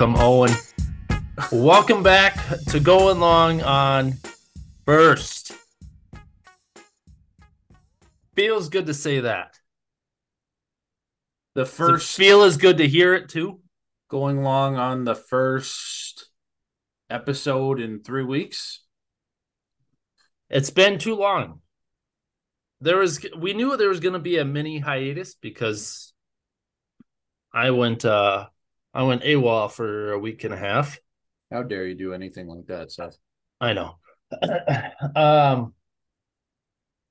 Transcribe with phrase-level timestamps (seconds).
[0.00, 0.52] 'em, Owen.
[1.50, 2.36] Welcome back
[2.68, 4.14] to Going Long on
[4.84, 5.52] First.
[8.34, 9.58] Feels good to say that.
[11.54, 13.60] The first feel is good to hear it too.
[14.08, 16.28] going long on the first
[17.08, 18.80] episode in three weeks.
[20.50, 21.60] It's been too long.
[22.80, 26.12] There was we knew there was going to be a mini hiatus because
[27.54, 28.48] I went uh
[28.94, 30.98] I went AWOL for a week and a half.
[31.50, 33.16] How dare you do anything like that, Seth?
[33.60, 33.96] I know.
[35.16, 35.74] um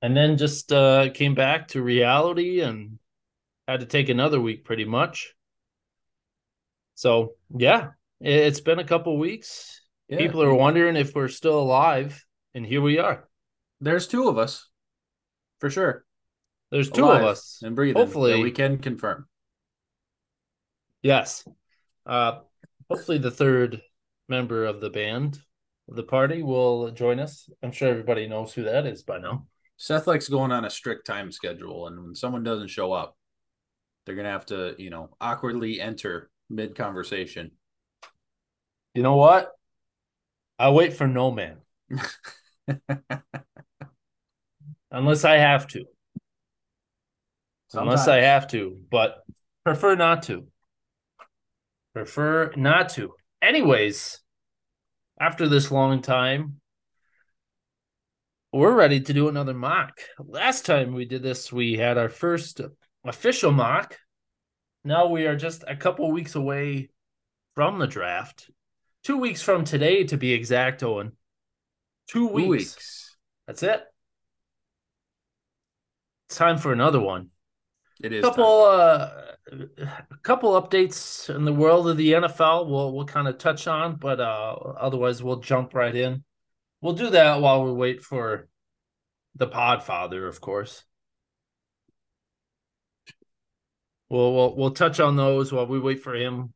[0.00, 2.98] and then just uh came back to reality and
[3.68, 5.32] had to take another week pretty much.
[6.94, 7.90] So, yeah,
[8.20, 9.80] it- it's been a couple weeks.
[10.08, 10.18] Yeah.
[10.18, 13.28] People are wondering if we're still alive and here we are.
[13.80, 14.68] There's two of us,
[15.58, 16.04] for sure.
[16.70, 17.60] There's two alive of us.
[17.62, 18.00] and breathing.
[18.02, 19.28] Hopefully- we can confirm.
[21.02, 21.44] Yes.
[22.06, 22.40] Uh
[22.88, 23.80] hopefully the third
[24.28, 25.38] member of the band
[25.88, 27.48] of the party will join us.
[27.62, 29.46] I'm sure everybody knows who that is by now.
[29.76, 33.16] Seth likes going on a strict time schedule, and when someone doesn't show up,
[34.04, 37.50] they're gonna have to, you know, awkwardly enter mid conversation.
[38.94, 39.50] You know what?
[40.58, 41.58] I wait for no man.
[44.90, 45.84] Unless I have to.
[47.74, 49.24] Unless I have to, but
[49.64, 50.46] prefer not to.
[51.94, 53.12] Prefer not to.
[53.42, 54.20] Anyways,
[55.20, 56.60] after this long time,
[58.52, 60.00] we're ready to do another mock.
[60.18, 62.60] Last time we did this, we had our first
[63.04, 63.98] official mock.
[64.84, 66.88] Now we are just a couple weeks away
[67.54, 68.50] from the draft.
[69.04, 71.12] Two weeks from today, to be exact, Owen.
[72.08, 72.48] Two Two weeks.
[72.48, 73.16] weeks.
[73.46, 73.82] That's it.
[76.28, 77.31] It's time for another one
[78.02, 79.10] It is couple uh
[79.50, 83.96] a couple updates in the world of the NFL we'll we'll kind of touch on
[83.96, 86.24] but uh otherwise we'll jump right in.
[86.80, 88.48] We'll do that while we wait for
[89.36, 90.82] the podfather of course.
[94.08, 96.52] We'll we'll, we'll touch on those while we wait for him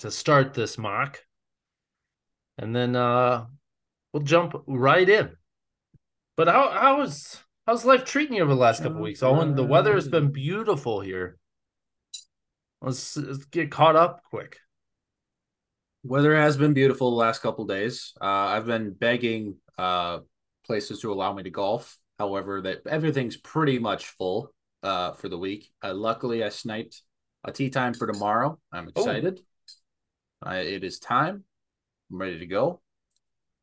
[0.00, 1.18] to start this mock.
[2.58, 3.46] And then uh
[4.12, 5.30] we'll jump right in.
[6.36, 9.62] But how how is how's life treating you over the last couple weeks owen the
[9.64, 11.38] weather has been beautiful here
[12.82, 14.58] let's, let's get caught up quick
[16.02, 18.14] Weather has been beautiful the last couple days.
[18.20, 20.20] Uh, I've been begging uh,
[20.64, 21.98] places to allow me to golf.
[22.18, 24.50] However, that everything's pretty much full
[24.82, 25.70] uh, for the week.
[25.82, 27.02] Uh, luckily, I sniped
[27.44, 28.58] a tee time for tomorrow.
[28.72, 29.40] I'm excited.
[30.44, 31.44] Uh, it is time.
[32.10, 32.80] I'm ready to go,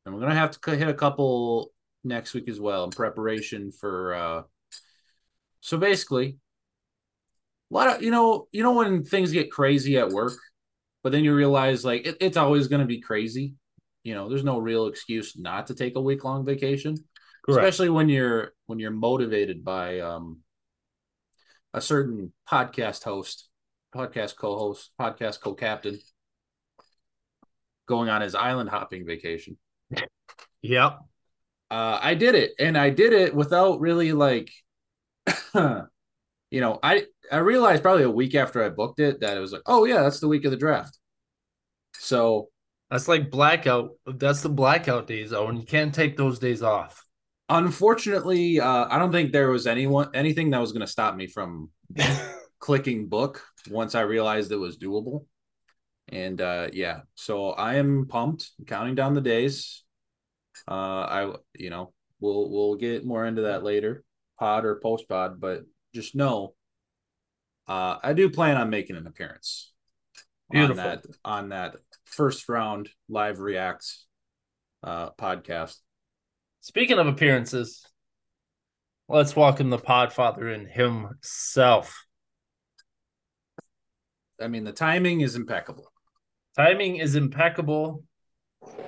[0.06, 1.72] and we're gonna have to hit a couple
[2.08, 4.14] next week as well in preparation for.
[4.14, 4.42] Uh...
[5.62, 6.38] So basically,
[7.72, 10.34] a lot of you know you know when things get crazy at work
[11.04, 13.54] but then you realize like it, it's always going to be crazy.
[14.04, 16.98] You know there's no real excuse not to take a week long vacation
[17.48, 20.40] especially when you're when you're motivated by um
[21.74, 23.50] a certain podcast host
[23.96, 26.00] podcast co-host podcast co-captain
[27.88, 29.58] going on his island hopping vacation.
[30.64, 31.00] Yep
[31.70, 34.50] uh i did it and i did it without really like
[35.56, 39.52] you know i i realized probably a week after i booked it that it was
[39.52, 40.98] like oh yeah that's the week of the draft.
[42.00, 42.50] So
[42.90, 47.04] that's like blackout that's the blackout days owen you can't take those days off.
[47.50, 51.28] Unfortunately uh i don't think there was anyone anything that was going to stop me
[51.28, 51.70] from
[52.60, 55.26] clicking book once i realized it was doable.
[56.10, 59.84] And uh yeah so i am pumped counting down the days
[60.68, 64.04] uh i you know we'll we'll get more into that later
[64.40, 65.64] pod or post pod but
[65.94, 66.54] just know
[67.68, 69.74] uh i do plan on making an appearance
[70.50, 70.80] Beautiful.
[70.80, 71.76] on that on that
[72.06, 74.06] first round live reacts
[74.84, 75.76] uh podcast.
[76.62, 77.86] Speaking of appearances
[79.10, 82.06] let's welcome the podfather in himself.
[84.42, 85.92] I mean the timing is impeccable.
[86.56, 88.04] Timing is impeccable.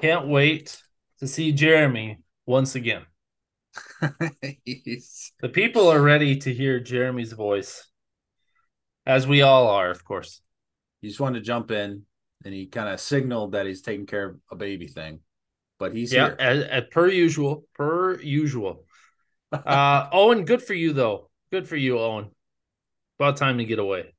[0.01, 0.81] Can't wait
[1.19, 3.05] to see jeremy once again.
[5.41, 7.87] The people are ready to hear jeremy's voice
[9.05, 10.41] as we all are of course.
[11.01, 12.03] He just wanted to jump in
[12.43, 15.19] and he kind of signaled that he's taking care of a baby thing
[15.79, 16.35] but he's yeah here.
[16.39, 18.85] as, as per usual per usual.
[19.51, 21.31] Uh owen good for you though.
[21.51, 22.29] Good for you owen.
[23.19, 24.13] About time to get away.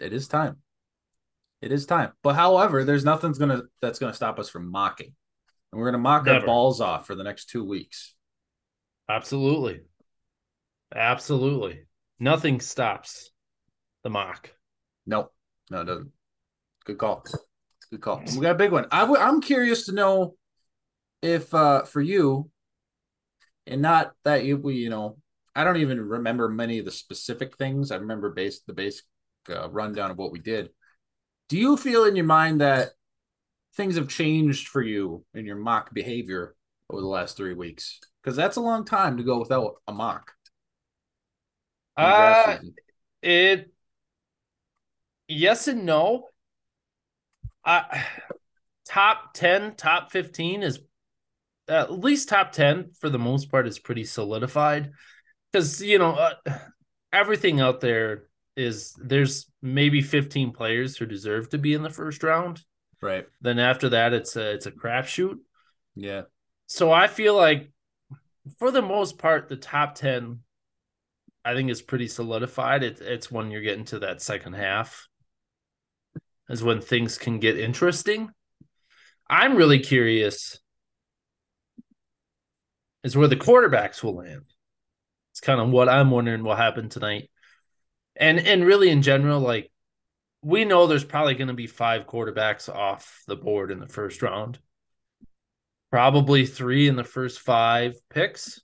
[0.00, 0.56] It is time.
[1.60, 2.12] It is time.
[2.22, 5.14] But however there's nothing's gonna that's gonna stop us from mocking
[5.72, 6.40] and we're gonna mock Never.
[6.40, 8.14] our balls off for the next two weeks
[9.08, 9.80] absolutely
[10.94, 11.86] absolutely
[12.18, 13.30] nothing stops
[14.04, 14.50] the mock
[15.06, 15.32] nope
[15.70, 16.10] no it doesn't
[16.84, 17.24] good call
[17.92, 18.22] Good call.
[18.34, 18.86] We got a big one.
[18.90, 20.34] I w- I'm curious to know
[21.20, 22.50] if uh for you,
[23.66, 25.18] and not that you we you know
[25.54, 27.90] I don't even remember many of the specific things.
[27.90, 29.04] I remember base the basic
[29.50, 30.70] uh, rundown of what we did.
[31.50, 32.92] Do you feel in your mind that
[33.74, 36.54] things have changed for you in your mock behavior
[36.90, 38.00] over the last three weeks?
[38.22, 40.32] Because that's a long time to go without a mock.
[41.96, 42.56] Uh,
[43.22, 43.72] it
[45.28, 46.28] yes and no.
[47.64, 47.82] Uh,
[48.86, 50.80] top 10, top 15 is
[51.68, 54.90] at least top 10 for the most part is pretty solidified
[55.50, 56.34] because you know uh,
[57.12, 58.24] everything out there
[58.56, 62.62] is there's maybe 15 players who deserve to be in the first round
[63.02, 63.26] right.
[63.40, 65.38] Then after that it's a it's a crapshoot.
[65.94, 66.22] Yeah.
[66.66, 67.70] So i feel like
[68.58, 70.40] for the most part the top 10
[71.44, 72.82] i think is pretty solidified.
[72.82, 75.08] It, it's when you're getting to that second half
[76.48, 78.30] is when things can get interesting.
[79.28, 80.58] I'm really curious
[83.02, 84.44] is where the quarterbacks will land.
[85.32, 87.30] It's kind of what I'm wondering will happen tonight.
[88.14, 89.71] And and really in general, like
[90.42, 94.22] we know there's probably going to be five quarterbacks off the board in the first
[94.22, 94.58] round.
[95.90, 98.60] Probably three in the first five picks.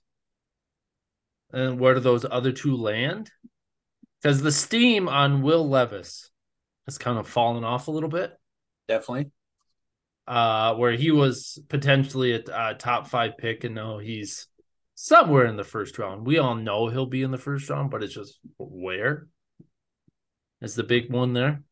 [1.51, 3.31] And where do those other two land?
[4.21, 6.29] Because the steam on Will Levis
[6.85, 8.33] has kind of fallen off a little bit.
[8.87, 9.31] Definitely.
[10.27, 14.47] Uh, where he was potentially a, a top five pick, and now he's
[14.95, 16.27] somewhere in the first round.
[16.27, 19.27] We all know he'll be in the first round, but it's just where
[20.61, 21.63] is the big one there.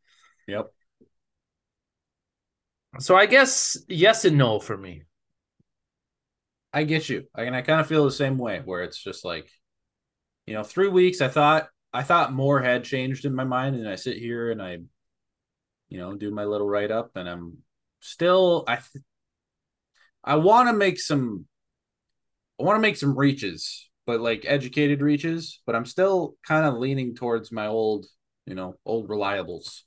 [0.47, 0.71] Yep.
[2.99, 5.03] So I guess yes and no for me.
[6.73, 7.25] I get you.
[7.35, 9.49] I, and I kind of feel the same way where it's just like,
[10.45, 11.21] you know, three weeks.
[11.21, 14.61] I thought I thought more had changed in my mind, and I sit here and
[14.61, 14.79] I,
[15.89, 17.57] you know, do my little write up, and I'm
[17.99, 18.75] still I.
[18.75, 19.03] Th-
[20.23, 21.47] I want to make some
[22.59, 25.61] I want to make some reaches, but like educated reaches.
[25.65, 28.05] But I'm still kind of leaning towards my old,
[28.45, 29.83] you know, old reliables.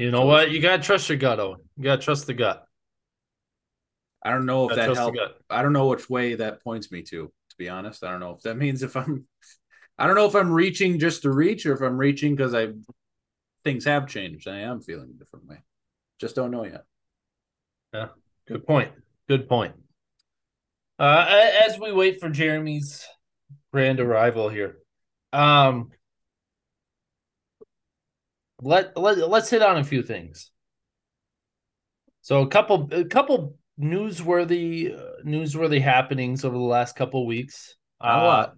[0.00, 0.50] You know what?
[0.50, 1.60] You gotta trust your gut, Owen.
[1.76, 2.64] You gotta trust the gut.
[4.24, 5.18] I don't know if that helps.
[5.50, 7.26] I don't know which way that points me to.
[7.26, 9.26] To be honest, I don't know if that means if I'm.
[9.98, 12.68] I don't know if I'm reaching just to reach or if I'm reaching because I
[13.62, 14.48] things have changed.
[14.48, 15.58] I am feeling a different way.
[16.18, 16.84] Just don't know yet.
[17.92, 18.08] Yeah,
[18.48, 18.92] good point.
[19.28, 19.74] Good point.
[20.98, 21.26] Uh,
[21.66, 23.06] as we wait for Jeremy's
[23.70, 24.78] grand arrival here,
[25.34, 25.90] um,
[28.60, 30.50] let let let's hit on a few things.
[32.22, 37.76] So a couple a couple newsworthy uh, newsworthy happenings over the last couple weeks.
[38.02, 38.54] Not uh, a lot.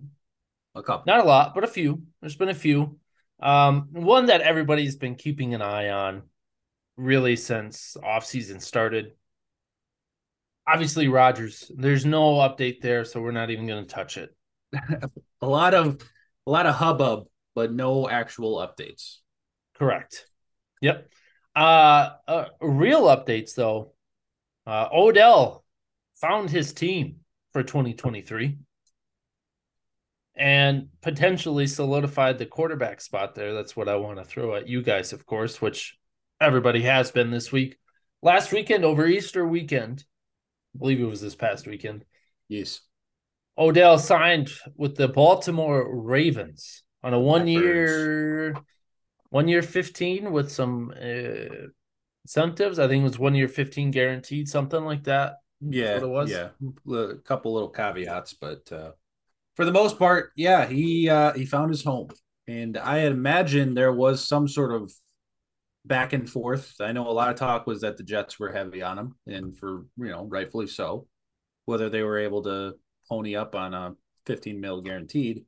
[0.74, 1.04] A couple.
[1.06, 2.02] Not a lot, but a few.
[2.20, 2.98] There's been a few.
[3.40, 6.22] Um, one that everybody's been keeping an eye on
[6.96, 9.12] really since off season started
[10.66, 11.70] obviously Rodgers.
[11.74, 14.34] There's no update there, so we're not even going to touch it.
[15.40, 15.98] a lot of
[16.46, 19.18] a lot of hubbub, but no actual updates.
[19.82, 20.26] Correct.
[20.80, 21.08] Yep.
[21.56, 23.94] Uh, uh real updates though.
[24.64, 25.64] Uh, Odell
[26.14, 27.16] found his team
[27.52, 28.58] for 2023
[30.36, 33.54] and potentially solidified the quarterback spot there.
[33.54, 35.98] That's what I want to throw at you guys, of course, which
[36.40, 37.76] everybody has been this week.
[38.22, 40.04] Last weekend over Easter weekend,
[40.76, 42.04] I believe it was this past weekend.
[42.48, 42.82] Yes.
[43.58, 48.54] Odell signed with the Baltimore Ravens on a one year,
[49.32, 51.68] one year 15 with some uh,
[52.24, 52.78] incentives.
[52.78, 55.36] I think it was one year 15 guaranteed, something like that.
[55.66, 55.96] Yeah.
[55.96, 56.30] it was.
[56.30, 56.48] Yeah.
[56.94, 58.90] A couple little caveats, but uh,
[59.56, 62.08] for the most part, yeah, he uh, he found his home.
[62.46, 64.92] And I imagine there was some sort of
[65.86, 66.74] back and forth.
[66.78, 69.56] I know a lot of talk was that the Jets were heavy on him, and
[69.56, 71.06] for you know, rightfully so.
[71.64, 72.74] Whether they were able to
[73.08, 73.94] pony up on a
[74.26, 75.46] 15 mil guaranteed,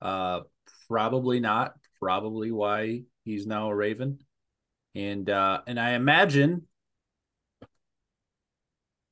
[0.00, 0.40] uh,
[0.88, 1.74] probably not.
[2.00, 4.18] Probably why he's now a Raven,
[4.94, 6.66] and uh, and I imagine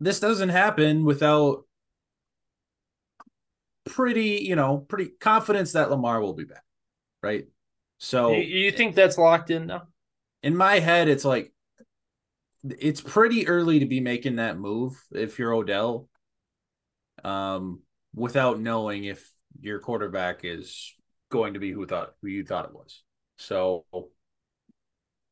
[0.01, 1.65] this doesn't happen without
[3.85, 6.65] pretty, you know, pretty confidence that Lamar will be back,
[7.23, 7.47] right?
[7.99, 9.89] So you, you think that's locked in now?
[10.43, 11.53] in my head, it's like
[12.63, 16.09] it's pretty early to be making that move if you're Odell,
[17.25, 17.81] um,
[18.15, 19.29] without knowing if
[19.61, 20.95] your quarterback is
[21.31, 23.03] going to be who thought who you thought it was.
[23.37, 23.85] So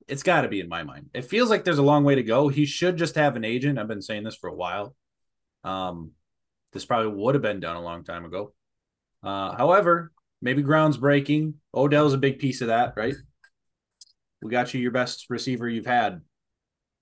[0.07, 1.11] it's got to be in my mind.
[1.15, 2.49] It feels like there's a long way to go.
[2.49, 3.79] He should just have an agent.
[3.79, 4.95] I've been saying this for a while.
[5.63, 6.13] Um,
[6.73, 8.53] this probably would have been done a long time ago.
[9.23, 11.55] Uh, however, maybe grounds breaking.
[11.75, 13.15] Odell's a big piece of that, right?
[14.45, 16.21] we got you your best receiver you've had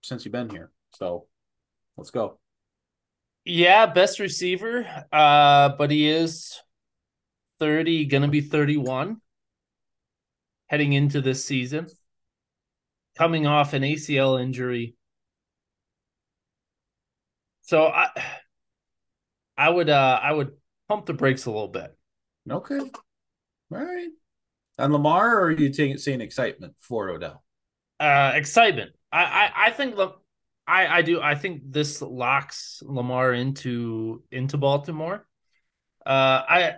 [0.02, 0.70] since you've been here.
[0.94, 1.26] So
[1.96, 2.38] let's go.
[3.44, 4.86] Yeah, best receiver.
[5.12, 6.60] Uh, but he is
[7.58, 9.20] 30, gonna be 31
[10.72, 11.86] heading into this season.
[13.18, 14.96] Coming off an ACL injury.
[17.60, 18.08] So I
[19.56, 20.52] I would uh I would
[20.88, 21.94] pump the brakes a little bit.
[22.50, 22.78] Okay.
[22.78, 22.90] All
[23.70, 24.08] right.
[24.78, 27.44] On Lamar, or are you seeing excitement for Odell?
[28.00, 28.92] Uh excitement.
[29.12, 30.22] I I, I think look
[30.66, 35.26] I I do I think this locks Lamar into into Baltimore.
[36.06, 36.74] Uh I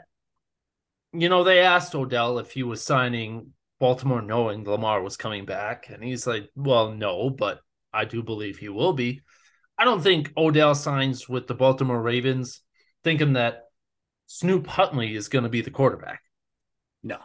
[1.13, 3.53] you know they asked Odell if he was signing
[3.85, 7.61] Baltimore knowing Lamar was coming back and he's like, "Well, no, but
[7.93, 9.21] I do believe he will be."
[9.77, 12.63] I don't think Odell signs with the Baltimore Ravens
[13.03, 13.65] thinking that
[14.25, 16.23] Snoop Huntley is going to be the quarterback.
[17.03, 17.19] No.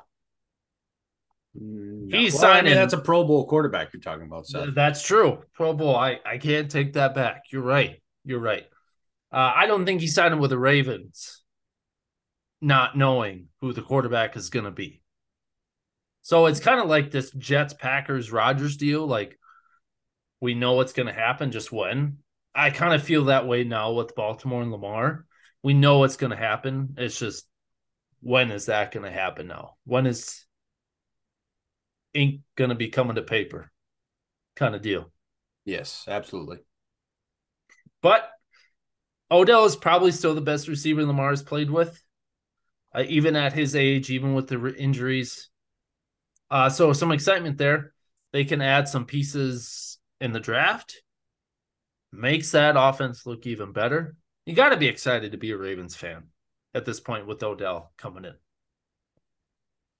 [1.54, 2.18] no.
[2.18, 2.74] He's well, signing.
[2.74, 4.46] I mean, that's a Pro Bowl quarterback you're talking about.
[4.46, 4.75] Seth.
[4.75, 5.42] That's true.
[5.54, 5.96] Pro Bowl.
[5.96, 7.44] I, I can't take that back.
[7.54, 8.01] You're right.
[8.25, 8.66] You're right.
[9.32, 11.42] Uh, I don't think he's signing with the Ravens,
[12.60, 15.00] not knowing who the quarterback is going to be.
[16.22, 19.06] So it's kind of like this Jets, Packers, Rodgers deal.
[19.08, 19.38] Like
[20.40, 22.18] we know what's going to happen, just when.
[22.54, 25.26] I kind of feel that way now with Baltimore and Lamar.
[25.64, 26.96] We know what's going to happen.
[26.98, 27.46] It's just
[28.22, 29.76] when is that going to happen now?
[29.86, 30.46] When is
[32.14, 33.72] ink going to be coming to paper?
[34.56, 35.12] Kind of deal.
[35.66, 36.58] Yes, absolutely.
[38.02, 38.30] But
[39.32, 42.02] Odell is probably still the best receiver Lamar has played with,
[42.96, 45.50] uh, even at his age, even with the injuries.
[46.51, 47.94] Uh, so some excitement there.
[48.32, 51.01] They can add some pieces in the draft
[52.12, 54.15] makes that offense look even better.
[54.46, 56.24] You got to be excited to be a Ravens fan
[56.74, 58.34] at this point with Odell coming in.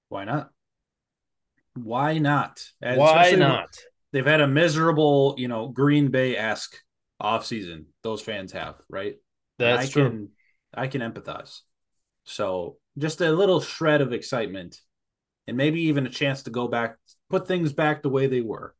[0.08, 0.50] Why not?
[1.74, 2.64] Why not?
[2.82, 3.68] And Why not?
[4.12, 6.76] They've had a miserable, you know, Green Bay esque
[7.22, 7.84] offseason.
[8.02, 9.14] Those fans have, right?
[9.58, 10.10] That's I true.
[10.10, 10.28] Can,
[10.74, 11.60] I can empathize.
[12.24, 14.80] So just a little shred of excitement
[15.46, 16.96] and maybe even a chance to go back,
[17.28, 18.74] put things back the way they were.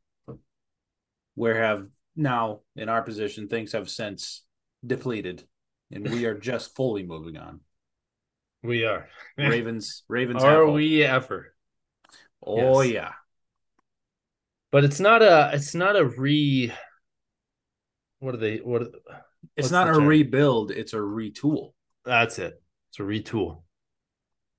[1.35, 1.87] Where have
[2.17, 4.43] now in our position, things have since
[4.87, 5.45] depleted,
[5.91, 7.61] and we are just fully moving on.
[8.63, 10.03] We are Ravens.
[10.09, 10.45] Ravens.
[10.45, 11.55] Are we ever?
[12.45, 12.95] Oh yes.
[12.95, 13.13] yeah.
[14.71, 15.51] But it's not a.
[15.55, 16.73] It's not a re.
[18.19, 18.59] What are they?
[18.59, 18.91] What?
[19.57, 20.07] It's not a term?
[20.07, 20.71] rebuild.
[20.71, 21.73] It's a retool.
[22.05, 22.63] That's it.
[22.91, 23.63] It's a retool.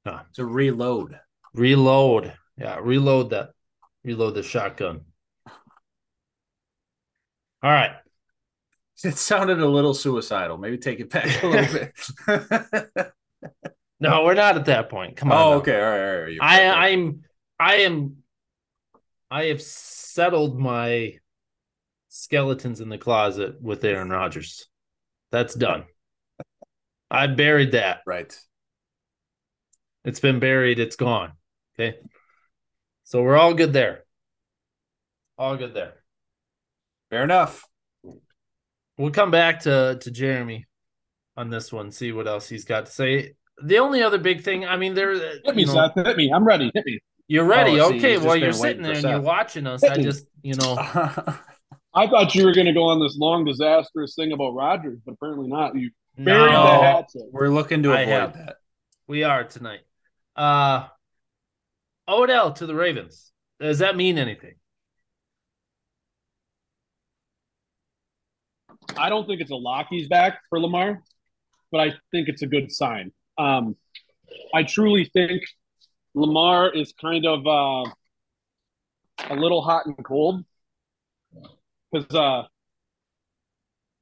[0.05, 0.23] Huh.
[0.29, 1.19] It's a reload.
[1.53, 2.33] Reload.
[2.57, 3.51] Yeah, reload that.
[4.03, 5.01] Reload the shotgun.
[7.63, 7.91] All right.
[9.03, 10.59] It sounded a little suicidal.
[10.59, 13.13] Maybe take it back a little bit.
[13.99, 15.17] no, we're not at that point.
[15.17, 15.37] Come on.
[15.39, 15.75] Oh, okay.
[15.75, 16.17] All right.
[16.17, 16.37] All right.
[16.39, 17.23] I, I'm,
[17.59, 18.17] I am,
[19.31, 21.15] I have settled my
[22.09, 24.67] skeletons in the closet with Aaron Rodgers.
[25.31, 25.85] That's done.
[27.09, 28.01] I buried that.
[28.05, 28.37] Right.
[30.05, 30.77] It's been buried.
[30.77, 31.31] It's gone.
[31.81, 31.97] Okay.
[33.03, 34.03] So we're all good there.
[35.37, 35.95] All good there.
[37.09, 37.65] Fair enough.
[38.97, 40.65] We'll come back to to Jeremy
[41.35, 43.33] on this one, see what else he's got to say.
[43.63, 45.13] The only other big thing, I mean, there.
[45.13, 46.05] Hit me, know, Seth.
[46.05, 46.31] Hit me.
[46.33, 46.71] I'm ready.
[46.73, 46.99] Hit me.
[47.27, 47.79] You're ready.
[47.79, 48.17] Oh, okay.
[48.17, 49.81] Well, you're sitting there and you're watching us.
[49.81, 50.75] Hit I just, you know.
[51.93, 55.13] I thought you were going to go on this long, disastrous thing about Rodgers, but
[55.13, 55.75] apparently not.
[55.75, 57.23] You buried no, the hatchet.
[57.31, 58.57] We're looking to avoid that.
[59.07, 59.81] We are tonight.
[60.35, 60.87] Uh
[62.11, 63.31] Odell to the Ravens.
[63.59, 64.55] Does that mean anything?
[68.97, 71.01] I don't think it's a lock he's back for Lamar,
[71.71, 73.11] but I think it's a good sign.
[73.37, 73.77] Um,
[74.53, 75.43] I truly think
[76.13, 77.89] Lamar is kind of uh,
[79.29, 80.43] a little hot and cold
[81.91, 82.43] because uh,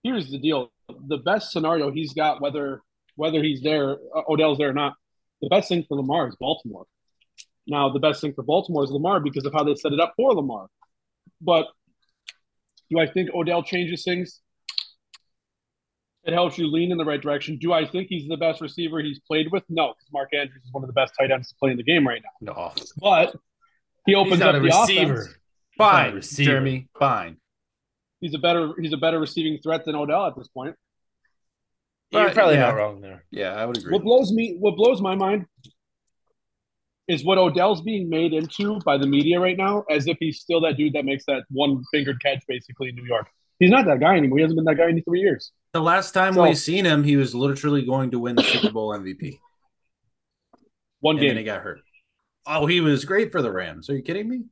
[0.03, 0.71] here's the deal:
[1.07, 2.81] the best scenario he's got, whether
[3.15, 4.95] whether he's there, uh, Odell's there or not,
[5.41, 6.85] the best thing for Lamar is Baltimore.
[7.69, 10.13] Now, the best thing for Baltimore is Lamar because of how they set it up
[10.17, 10.67] for Lamar.
[11.39, 11.67] But
[12.89, 14.41] do I think Odell changes things?
[16.29, 17.57] it helps you lean in the right direction.
[17.57, 19.63] Do I think he's the best receiver he's played with?
[19.69, 21.83] No, because Mark Andrews is one of the best tight ends to play in the
[21.83, 22.53] game right now.
[22.53, 23.35] No, but
[24.05, 25.13] he opens up the receiver.
[25.13, 25.35] offense.
[25.77, 26.51] Fine, receiver.
[26.51, 26.87] Jeremy.
[26.97, 27.37] Fine.
[28.19, 30.75] He's a better he's a better receiving threat than Odell at this point.
[32.11, 32.61] You're probably yeah.
[32.61, 33.23] not wrong there.
[33.31, 33.93] Yeah, I would agree.
[33.93, 35.45] What blows me what blows my mind
[37.09, 40.61] is what Odell's being made into by the media right now, as if he's still
[40.61, 43.27] that dude that makes that one fingered catch basically in New York.
[43.57, 44.37] He's not that guy anymore.
[44.37, 45.51] He hasn't been that guy in three years.
[45.73, 48.71] The last time so, we seen him, he was literally going to win the Super
[48.71, 49.39] Bowl MVP.
[50.99, 51.29] One and game.
[51.31, 51.81] And he got hurt.
[52.45, 53.89] Oh, he was great for the Rams.
[53.89, 54.43] Are you kidding me?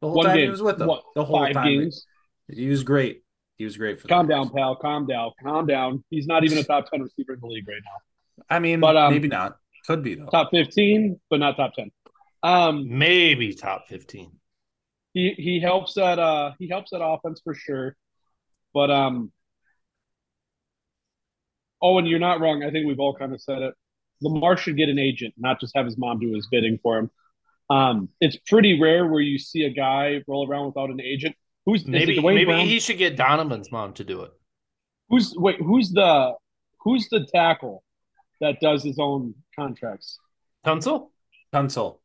[0.00, 0.44] The whole One time game.
[0.44, 0.90] he was with them.
[1.14, 1.64] The whole time.
[1.66, 2.06] Games.
[2.48, 3.22] He was great.
[3.56, 4.76] He was great for calm down, pal.
[4.76, 5.32] Calm down.
[5.42, 6.04] Calm down.
[6.10, 8.44] He's not even a top ten receiver in the league right now.
[8.50, 9.56] I mean, But, um, maybe not.
[9.86, 10.26] Could be though.
[10.26, 11.90] Top fifteen, but not top ten.
[12.44, 14.30] Um, Maybe top 15.
[15.14, 17.96] he he helps that uh he helps that offense for sure.
[18.72, 19.32] But um
[21.82, 22.62] Owen, you're not wrong.
[22.62, 23.74] I think we've all kind of said it.
[24.22, 27.10] Lamar should get an agent, not just have his mom do his bidding for him.
[27.70, 31.34] Um, it's pretty rare where you see a guy roll around without an agent.
[31.66, 32.60] Who's is it Maybe Dwayne maybe Brown?
[32.66, 34.32] he should get Donovan's mom to do it.
[35.08, 35.60] Who's wait?
[35.60, 36.34] Who's the
[36.80, 37.82] who's the tackle
[38.40, 40.18] that does his own contracts?
[40.66, 41.08] Tunsil?
[41.52, 41.98] Tunsil.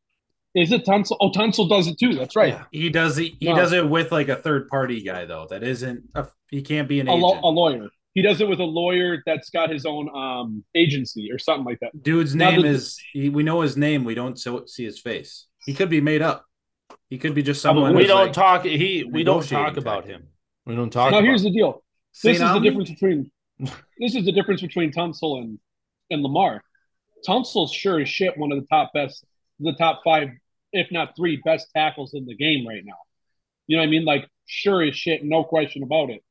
[0.59, 1.15] Is it Tunsil?
[1.21, 2.13] Oh, Tunsil does it too.
[2.15, 2.53] That's right.
[2.53, 2.63] Yeah.
[2.71, 3.33] He does it.
[3.39, 3.55] He No.
[3.55, 5.47] does it with like a third party guy though.
[5.49, 6.03] That isn't.
[6.15, 7.23] A, he can't be an A, agent.
[7.23, 7.87] lo- a lawyer.
[8.15, 11.79] He does it with a lawyer that's got his own um agency or something like
[11.81, 11.91] that.
[12.03, 12.99] Dude's Now name the- is.
[13.13, 14.03] He, we know his name.
[14.03, 15.45] We don't so, see his face.
[15.65, 16.45] He could be made up.
[17.09, 17.95] He could be just someone.
[17.95, 20.27] we don't like, talk he we don't talk about him.
[20.65, 21.83] We don't talk Now about here's the deal.
[22.23, 23.31] This is Saint the difference between
[23.99, 25.59] this is the difference between Tunsil and
[26.11, 26.61] and Lamar.
[27.27, 29.25] Tunsil's sure as shit one of the top best,
[29.59, 30.29] the top five,
[30.73, 32.97] if not three, best tackles in the game right now.
[33.67, 34.05] You know what I mean?
[34.05, 36.23] Like sure as shit, no question about it.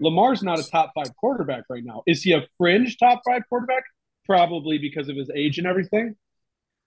[0.00, 2.02] Lamar's not a top five quarterback right now.
[2.06, 3.84] Is he a fringe top five quarterback?
[4.24, 6.16] Probably because of his age and everything.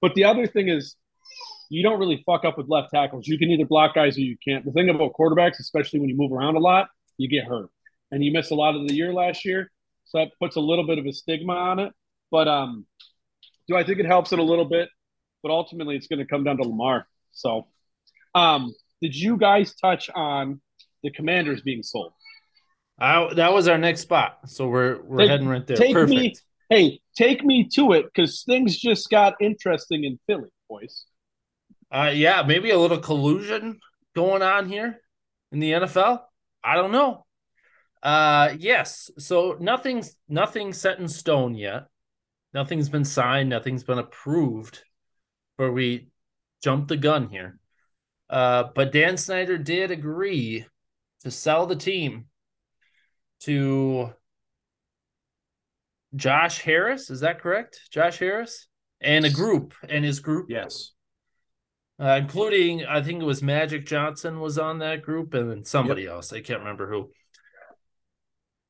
[0.01, 0.95] But the other thing is,
[1.69, 3.27] you don't really fuck up with left tackles.
[3.27, 4.65] You can either block guys or you can't.
[4.65, 6.87] The thing about quarterbacks, especially when you move around a lot,
[7.17, 7.69] you get hurt.
[8.11, 9.71] And you missed a lot of the year last year.
[10.05, 11.93] So that puts a little bit of a stigma on it.
[12.31, 12.87] But um,
[13.67, 14.89] do I think it helps it a little bit?
[15.41, 17.07] But ultimately, it's going to come down to Lamar.
[17.31, 17.67] So,
[18.35, 20.61] um, did you guys touch on
[21.03, 22.11] the Commanders being sold?
[22.99, 24.39] I, that was our next spot.
[24.47, 25.77] So we're we're Take- heading right there.
[25.77, 26.19] take Perfect.
[26.19, 26.35] me-
[26.69, 31.05] Hey, take me to it because things just got interesting in Philly, boys.
[31.91, 33.79] Uh, yeah, maybe a little collusion
[34.15, 35.01] going on here
[35.51, 36.21] in the NFL.
[36.63, 37.25] I don't know.
[38.03, 39.09] Uh, yes.
[39.17, 41.87] So nothing's nothing's set in stone yet.
[42.53, 43.49] Nothing's been signed.
[43.49, 44.83] Nothing's been approved.
[45.59, 46.07] Where we
[46.63, 47.59] jumped the gun here.
[48.29, 50.65] Uh, but Dan Snyder did agree
[51.23, 52.27] to sell the team
[53.41, 54.13] to
[56.15, 57.09] Josh Harris.
[57.09, 57.81] Is that correct?
[57.91, 58.67] Josh Harris
[59.01, 60.91] and a group and his group Yes.
[61.99, 66.07] uh, including I think it was Magic Johnson was on that group and then somebody
[66.07, 66.31] else.
[66.31, 67.11] I can't remember who.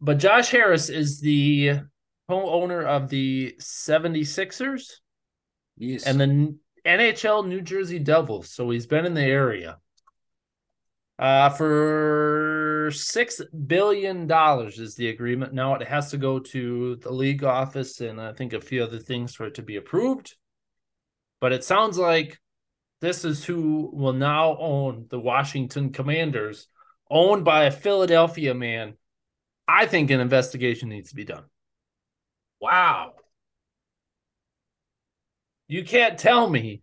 [0.01, 1.81] But Josh Harris is the
[2.27, 4.85] co-owner of the 76ers
[5.77, 6.07] Yes.
[6.07, 8.51] and the NHL New Jersey Devils.
[8.51, 9.77] So he's been in the area.
[11.17, 15.53] Uh, for six billion dollars is the agreement.
[15.53, 18.99] Now it has to go to the league office and I think a few other
[18.99, 20.35] things for it to be approved.
[21.41, 22.39] But it sounds like
[23.01, 26.67] this is who will now own the Washington Commanders,
[27.09, 28.93] owned by a Philadelphia man.
[29.67, 31.43] I think an investigation needs to be done.
[32.61, 33.13] wow.
[35.69, 36.81] You can't tell me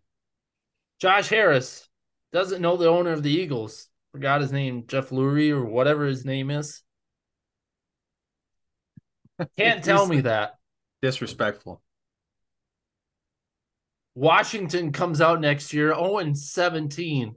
[1.00, 1.88] Josh Harris
[2.32, 3.88] doesn't know the owner of the Eagles.
[4.12, 6.82] Forgot his name, Jeff Lurie or whatever his name is.
[9.58, 10.54] Can't tell me that.
[11.02, 11.82] Disrespectful.
[14.14, 17.34] Washington comes out next year 0 17.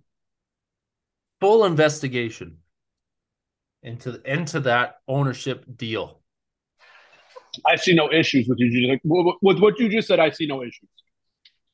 [1.41, 2.57] Full investigation
[3.81, 6.21] into into that ownership deal.
[7.65, 8.69] I see no issues with you.
[8.69, 10.89] Just, with with what you just said, I see no issues.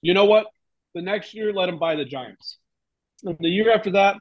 [0.06, 0.46] You know what?
[0.94, 2.60] The next year, let him buy the Giants.
[3.24, 4.18] And the year after that,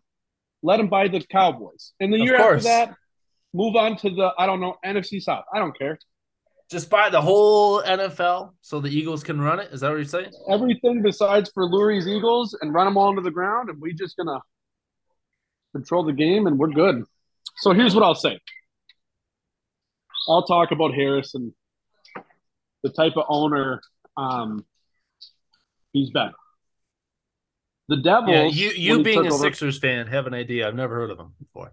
[0.63, 1.93] let him buy the Cowboys.
[2.01, 2.65] And the Of year course.
[2.65, 2.97] after that,
[3.53, 5.45] move on to the I don't know NFC South.
[5.55, 5.99] I don't care.
[6.71, 9.73] Just buy the whole NFL so the Eagles can run it.
[9.73, 10.33] Is that what you're saying?
[10.49, 14.17] Everything besides for Lurie's Eagles and run them all into the ground, and we just
[14.17, 14.41] gonna
[15.75, 17.05] control the game, and we're good.
[17.57, 18.41] So here's what I'll say.
[20.31, 21.53] I'll talk about Harris and
[22.83, 23.83] the type of owner
[24.17, 24.65] um,
[25.95, 26.33] he's been.
[27.89, 28.31] The Devils.
[28.31, 30.69] Yeah, you you being a over- Sixers fan have an idea.
[30.69, 31.73] I've never heard of them before.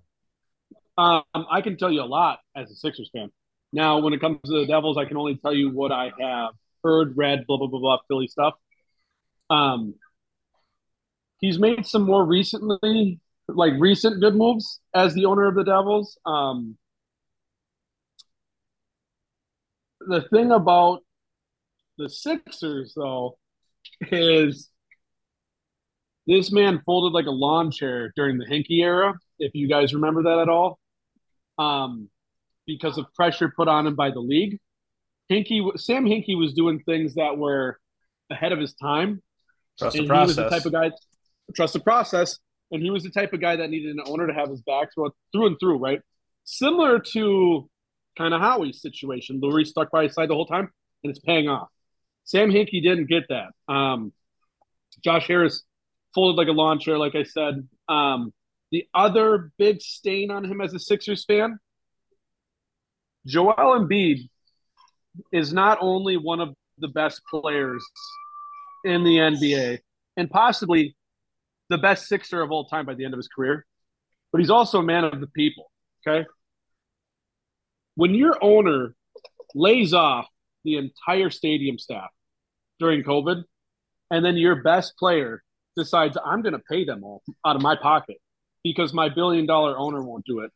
[0.97, 3.29] Um, I can tell you a lot as a Sixers fan.
[3.73, 6.51] Now, when it comes to the Devils, I can only tell you what I have
[6.83, 8.53] heard, read, blah blah blah blah, Philly stuff.
[9.49, 9.95] Um,
[11.39, 16.17] he's made some more recently, like recent good moves as the owner of the Devils.
[16.25, 16.77] Um,
[20.01, 21.03] the thing about
[21.97, 23.37] the Sixers, though,
[24.11, 24.69] is
[26.27, 29.13] this man folded like a lawn chair during the Hinkie era.
[29.39, 30.79] If you guys remember that at all,
[31.57, 32.09] um,
[32.65, 34.59] because of pressure put on him by the league.
[35.31, 37.79] Hinkie, Sam Hinkie was doing things that were
[38.29, 39.21] ahead of his time.
[39.79, 40.91] Trust the he was the type of guy
[41.55, 42.37] trust the process,
[42.71, 44.93] and he was the type of guy that needed an owner to have his back
[44.93, 45.99] through through and through, right?
[46.43, 47.69] similar to
[48.17, 49.39] kind of Howie's situation.
[49.41, 50.69] Lurie stuck by his side the whole time,
[51.03, 51.69] and it's paying off.
[52.25, 53.51] Sam Hinkie didn't get that.
[53.71, 54.13] Um,
[55.03, 55.63] Josh Harris
[56.13, 57.67] folded like a lawn chair, like I said.
[57.89, 58.33] Um,
[58.71, 61.59] the other big stain on him as a Sixers fan,
[63.25, 64.29] Joel Embiid
[65.31, 67.85] is not only one of the best players
[68.83, 69.79] in the NBA
[70.17, 70.95] and possibly
[71.69, 73.65] the best Sixer of all time by the end of his career,
[74.31, 75.71] but he's also a man of the people.
[76.05, 76.25] Okay.
[77.95, 78.95] When your owner
[79.53, 80.27] lays off
[80.63, 82.09] the entire stadium staff
[82.79, 83.43] during COVID,
[84.09, 85.43] and then your best player
[85.75, 88.17] decides, I'm going to pay them all out of my pocket
[88.63, 90.51] because my billion dollar owner won't do it.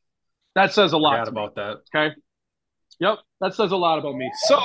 [0.55, 1.63] That says a lot about me.
[1.63, 1.77] that.
[1.95, 2.15] Okay.
[2.99, 3.17] Yep.
[3.41, 4.31] That says a lot about me.
[4.45, 4.59] So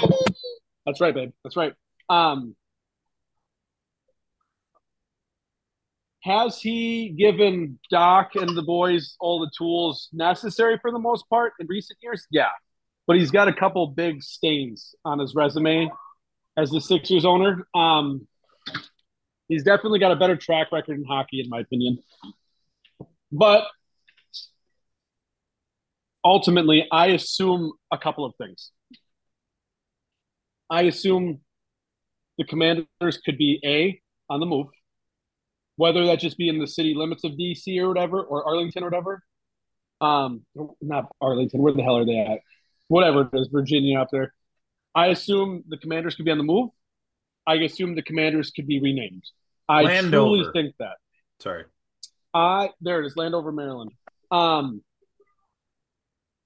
[0.87, 1.33] that's right, babe.
[1.43, 1.75] That's right.
[2.09, 2.55] Um,
[6.23, 11.55] has he given Doc and the boys all the tools necessary for the most part
[11.59, 12.27] in recent years?
[12.31, 12.51] Yeah.
[13.11, 15.91] But he's got a couple big stains on his resume
[16.57, 17.67] as the Sixers owner.
[17.75, 18.29] Um,
[19.49, 21.99] he's definitely got a better track record in hockey, in my opinion.
[23.33, 23.67] But
[26.25, 28.71] ultimately, I assume a couple of things.
[30.71, 31.41] I assume
[32.39, 34.01] the commanders could be A,
[34.33, 34.69] on the move,
[35.75, 38.87] whether that just be in the city limits of DC or whatever, or Arlington or
[38.87, 39.25] whatever.
[40.01, 40.47] Um,
[40.81, 42.39] not Arlington, where the hell are they at?
[42.91, 44.35] Whatever it is, Virginia up there.
[44.97, 46.71] I assume the commanders could be on the move.
[47.47, 49.23] I assume the commanders could be renamed.
[49.69, 50.11] I Landover.
[50.11, 50.97] truly think that.
[51.39, 51.67] Sorry.
[52.35, 53.93] I there it is, Landover, Maryland.
[54.33, 54.83] Um,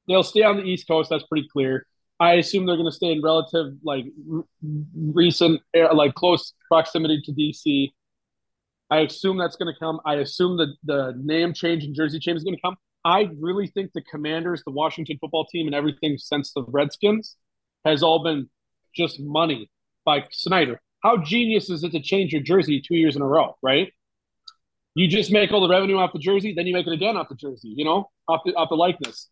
[0.06, 1.08] they'll stay on the East Coast.
[1.08, 1.86] That's pretty clear.
[2.20, 4.44] I assume they're going to stay in relative, like r-
[4.94, 7.90] recent, like close proximity to DC.
[8.90, 9.98] I assume that's going to come.
[10.04, 12.76] I assume that the name change and jersey change is going to come.
[13.04, 17.36] I really think the Commanders, the Washington football team, and everything since the Redskins
[17.84, 18.48] has all been
[18.94, 19.70] just money
[20.04, 20.80] by Snyder.
[21.02, 23.92] How genius is it to change your jersey two years in a row, right?
[24.94, 27.28] You just make all the revenue off the jersey, then you make it again off
[27.28, 29.28] the jersey, you know, off the off the likeness.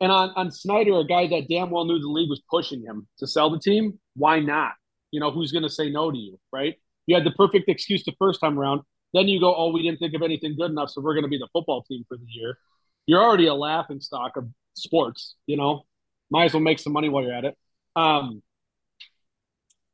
[0.00, 3.06] And on, on Snyder, a guy that damn well knew the league was pushing him
[3.18, 4.72] to sell the team, why not?
[5.12, 6.74] You know, who's going to say no to you, right?
[7.06, 8.80] You had the perfect excuse the first time around.
[9.14, 11.30] Then you go, oh, we didn't think of anything good enough, so we're going to
[11.30, 12.58] be the football team for the year.
[13.06, 15.84] You're already a laughing stock of sports, you know.
[16.30, 17.56] Might as well make some money while you're at it.
[17.96, 18.42] Um,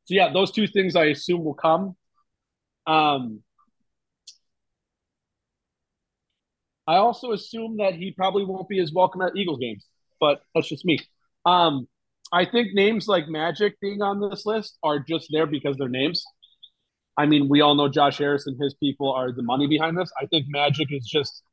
[0.05, 1.95] so yeah, those two things I assume will come.
[2.87, 3.43] Um,
[6.87, 9.85] I also assume that he probably won't be as welcome at Eagles games,
[10.19, 10.99] but that's just me.
[11.45, 11.87] Um,
[12.33, 16.25] I think names like Magic being on this list are just there because they're names.
[17.21, 20.11] I mean, we all know Josh Harris and his people are the money behind this.
[20.19, 21.43] I think Magic is just.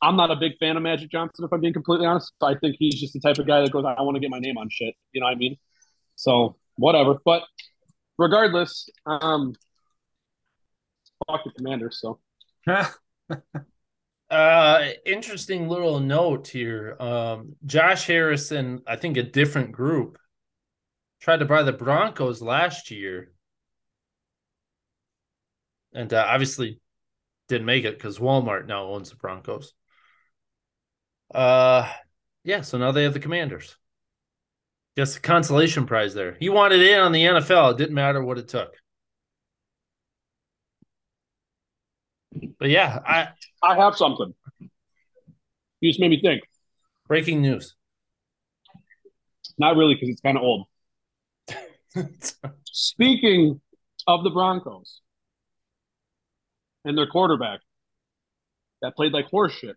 [0.00, 2.32] I'm not a big fan of Magic Johnson, if I'm being completely honest.
[2.40, 4.38] I think he's just the type of guy that goes, "I want to get my
[4.38, 5.58] name on shit." You know what I mean?
[6.16, 7.18] So whatever.
[7.22, 7.42] But
[8.16, 9.54] regardless, um,
[11.26, 12.00] fuck the Commanders.
[12.00, 12.18] So.
[14.30, 16.96] uh, interesting little note here.
[16.98, 20.16] Um, Josh Harrison, I think a different group,
[21.20, 23.31] tried to buy the Broncos last year,
[25.94, 26.80] and uh, obviously
[27.48, 29.72] didn't make it because Walmart now owns the Broncos.
[31.34, 31.90] Uh,
[32.44, 32.62] yeah.
[32.62, 33.76] So now they have the Commanders.
[34.96, 36.36] Just a consolation prize there.
[36.38, 37.72] He wanted in on the NFL.
[37.72, 38.74] It didn't matter what it took.
[42.58, 43.28] But yeah, I
[43.62, 44.34] I have something.
[45.80, 46.42] You just made me think.
[47.08, 47.74] Breaking news.
[49.58, 50.66] Not really, because it's kind of old.
[52.64, 53.60] Speaking
[54.06, 55.00] of the Broncos
[56.84, 57.60] and their quarterback
[58.80, 59.74] that played like horseshit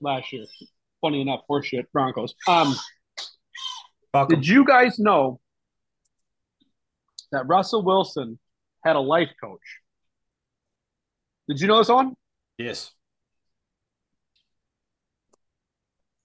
[0.00, 0.44] last year.
[1.00, 2.34] Funny enough, horseshit Broncos.
[2.46, 2.74] Um,
[4.28, 5.40] did you guys know
[7.32, 8.38] that Russell Wilson
[8.84, 9.60] had a life coach?
[11.48, 12.14] Did you know this one?
[12.58, 12.90] Yes.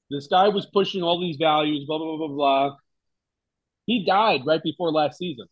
[0.10, 2.76] This guy was pushing all these values, blah, blah, blah, blah, blah.
[3.86, 5.48] He died right before last season.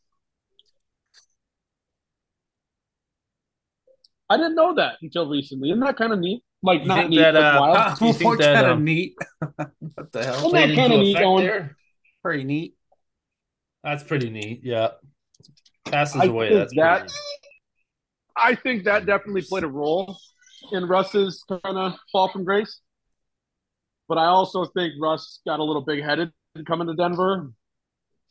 [4.30, 5.70] I didn't know that until recently.
[5.70, 6.44] Isn't that kind of neat?
[6.62, 8.00] Like, you not neat, that, but uh, wild.
[8.00, 9.15] Do you think that kind of um, neat?
[9.39, 10.48] what the hell?
[10.48, 11.46] Isn't that kind of neat going?
[11.46, 11.78] there?
[12.22, 12.76] Pretty neat.
[13.84, 14.62] That's pretty neat.
[14.63, 14.89] Yeah.
[15.86, 16.54] Passes I away.
[16.54, 17.12] That's that- neat.
[18.42, 20.18] I think that definitely played a role
[20.72, 22.80] in Russ's kind of fall from grace.
[24.08, 26.32] But I also think Russ got a little big headed
[26.65, 27.52] coming to Denver,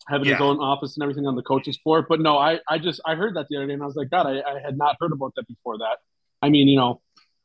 [0.08, 2.04] having his own office and everything on the coaching floor.
[2.08, 4.10] But no, I, I just I heard that the other day and I was like,
[4.10, 5.98] God, I, I had not heard about that before that.
[6.40, 7.00] I mean, you know,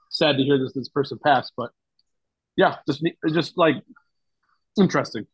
[0.09, 1.71] sad to hear this this person pass, but
[2.55, 3.75] yeah, just just like
[4.79, 5.25] interesting.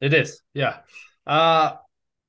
[0.00, 0.78] It is, yeah.
[1.26, 1.76] Uh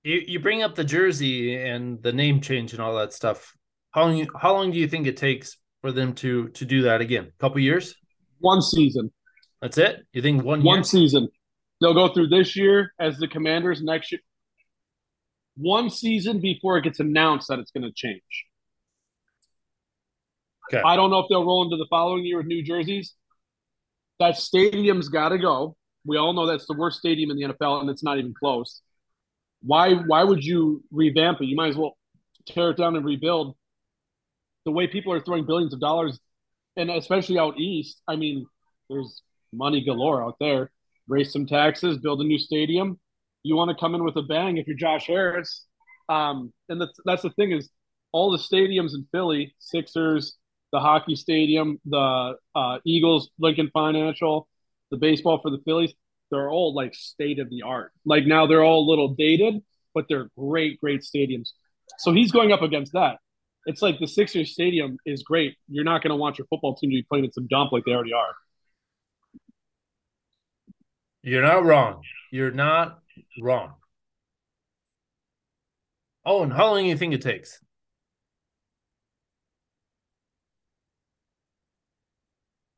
[0.04, 3.54] you you bring up the jersey and the name change and all that stuff.
[3.92, 7.02] How long how long do you think it takes for them to to do that
[7.02, 7.26] again?
[7.28, 7.96] A couple years?
[8.40, 9.12] One season.
[9.62, 10.06] That's it?
[10.12, 10.84] You think one One year?
[10.84, 11.30] season.
[11.82, 13.82] They'll go through this year as the Commanders.
[13.82, 14.22] Next year,
[15.58, 18.22] one season before it gets announced that it's going to change.
[20.72, 20.82] Okay.
[20.86, 23.16] I don't know if they'll roll into the following year with new jerseys.
[24.20, 25.76] That stadium's got to go.
[26.06, 28.82] We all know that's the worst stadium in the NFL, and it's not even close.
[29.62, 29.94] Why?
[29.94, 31.46] Why would you revamp it?
[31.46, 31.98] You might as well
[32.46, 33.56] tear it down and rebuild.
[34.66, 36.20] The way people are throwing billions of dollars,
[36.78, 38.46] and especially out east, I mean,
[38.90, 40.72] there's money galore out there.
[41.08, 43.00] Raise some taxes, build a new stadium.
[43.44, 45.66] You want to come in with a bang if you're Josh Harris.
[46.10, 47.70] Um, and that's, that's the thing is,
[48.12, 50.38] all the stadiums in Philly, Sixers,
[50.72, 54.48] the hockey stadium, the uh, Eagles, Lincoln Financial,
[54.90, 55.94] the baseball for the Phillies,
[56.30, 57.92] they're all like state of the art.
[58.06, 59.62] Like now they're all a little dated,
[59.94, 61.50] but they're great, great stadiums.
[62.00, 63.18] So he's going up against that.
[63.66, 65.56] It's like the Sixers stadium is great.
[65.70, 67.84] You're not going to want your football team to be playing in some dump like
[67.86, 68.34] they already are.
[71.24, 72.02] You're not wrong.
[72.32, 73.00] You're not
[73.40, 73.74] wrong.
[76.26, 77.60] Oh, and how long do you think it takes?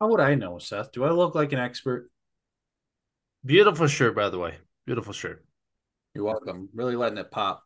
[0.00, 0.92] How would I know, Seth?
[0.92, 2.10] Do I look like an expert?
[3.44, 4.58] Beautiful shirt, by the way.
[4.86, 5.44] Beautiful shirt.
[6.14, 6.68] You're welcome.
[6.74, 7.62] Really letting it pop.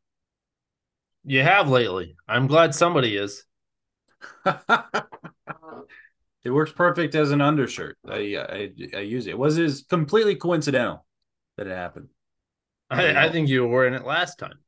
[1.25, 2.17] You have lately.
[2.29, 3.45] I'm glad somebody is.
[6.49, 7.99] it works perfect as an undershirt.
[8.09, 9.31] I, I I use it.
[9.31, 11.05] it was is completely coincidental
[11.57, 12.09] that it happened.
[12.91, 14.59] I, I think you were wearing it last time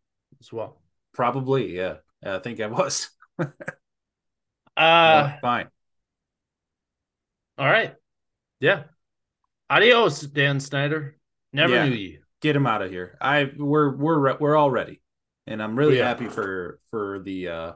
[0.41, 0.81] as well.
[1.15, 1.97] Probably, yeah.
[2.25, 3.11] I think I was.
[4.77, 5.69] Uh fine.
[7.59, 7.95] all right.
[8.61, 8.85] Yeah.
[9.69, 11.17] Adios, Dan Snyder.
[11.53, 11.87] Never Yeah.
[11.87, 12.21] knew you.
[12.41, 13.19] Get him out of here.
[13.21, 15.03] I we're we're re- we're all ready,
[15.47, 16.09] and I'm really Yeah.
[16.09, 17.73] happy for for the uh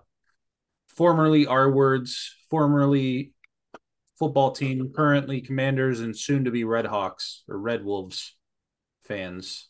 [0.88, 3.33] formerly R words, formerly
[4.18, 8.36] football team, currently Commanders, and soon to be Red Hawks or Red Wolves
[9.04, 9.68] fans.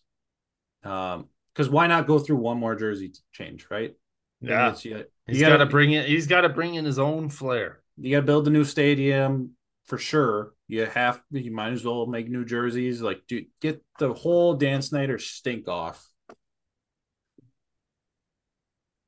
[0.82, 3.94] Um, because why not go through one more jersey change, right?
[4.40, 4.68] Yeah.
[4.68, 6.06] it's- you, He's got to bring it.
[6.06, 7.80] He's got to bring in his own flair.
[7.96, 9.52] you got to build a new stadium
[9.86, 10.52] for sure.
[10.68, 13.00] You have you might as well make new jerseys.
[13.00, 16.06] Like, dude, get the whole Dan Snyder stink off.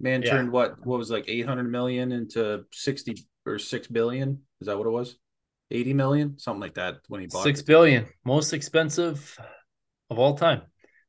[0.01, 0.31] Man Yeah.
[0.31, 4.43] turned what what was like eight hundred million into sixty or six billion.
[4.61, 5.17] Is that what it was?
[5.71, 7.67] Eighty million, something like that when he bought Six it.
[7.67, 9.39] billion, most expensive
[10.11, 10.63] of all time.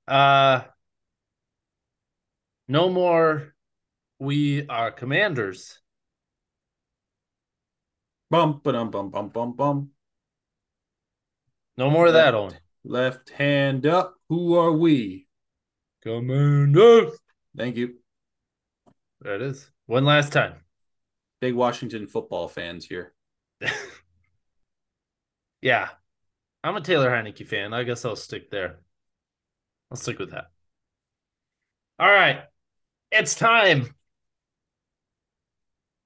[0.07, 0.61] Uh
[2.67, 3.53] no more.
[4.19, 5.79] We are commanders.
[8.31, 9.89] Bum bum bum bum bum bum.
[11.77, 12.55] No more of that, Owen.
[12.83, 14.15] Left hand up.
[14.29, 15.27] Who are we?
[16.01, 17.11] Commanders.
[17.55, 17.95] Thank you.
[19.21, 19.69] There it is.
[19.85, 20.55] One last time.
[21.39, 23.13] Big Washington football fans here.
[25.61, 25.89] Yeah.
[26.63, 27.73] I'm a Taylor Heinicke fan.
[27.73, 28.79] I guess I'll stick there.
[29.91, 30.45] I'll stick with that.
[31.99, 32.41] All right.
[33.11, 33.93] It's time.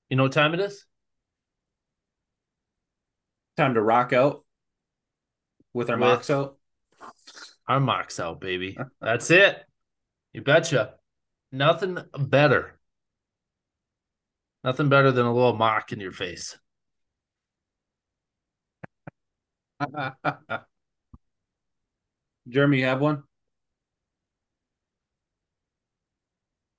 [0.09, 0.85] You know what time it is?
[3.57, 4.43] Time to rock out
[5.73, 6.57] with our With- mocks out.
[7.67, 8.77] Our mocks out, baby.
[8.99, 9.57] That's it.
[10.33, 10.95] You betcha.
[11.51, 12.79] Nothing better.
[14.63, 16.57] Nothing better than a little mock in your face.
[22.49, 23.23] Jeremy, you have one?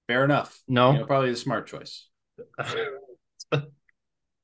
[0.09, 0.61] Fair enough.
[0.69, 0.93] No.
[0.93, 2.09] You know, probably the smart choice.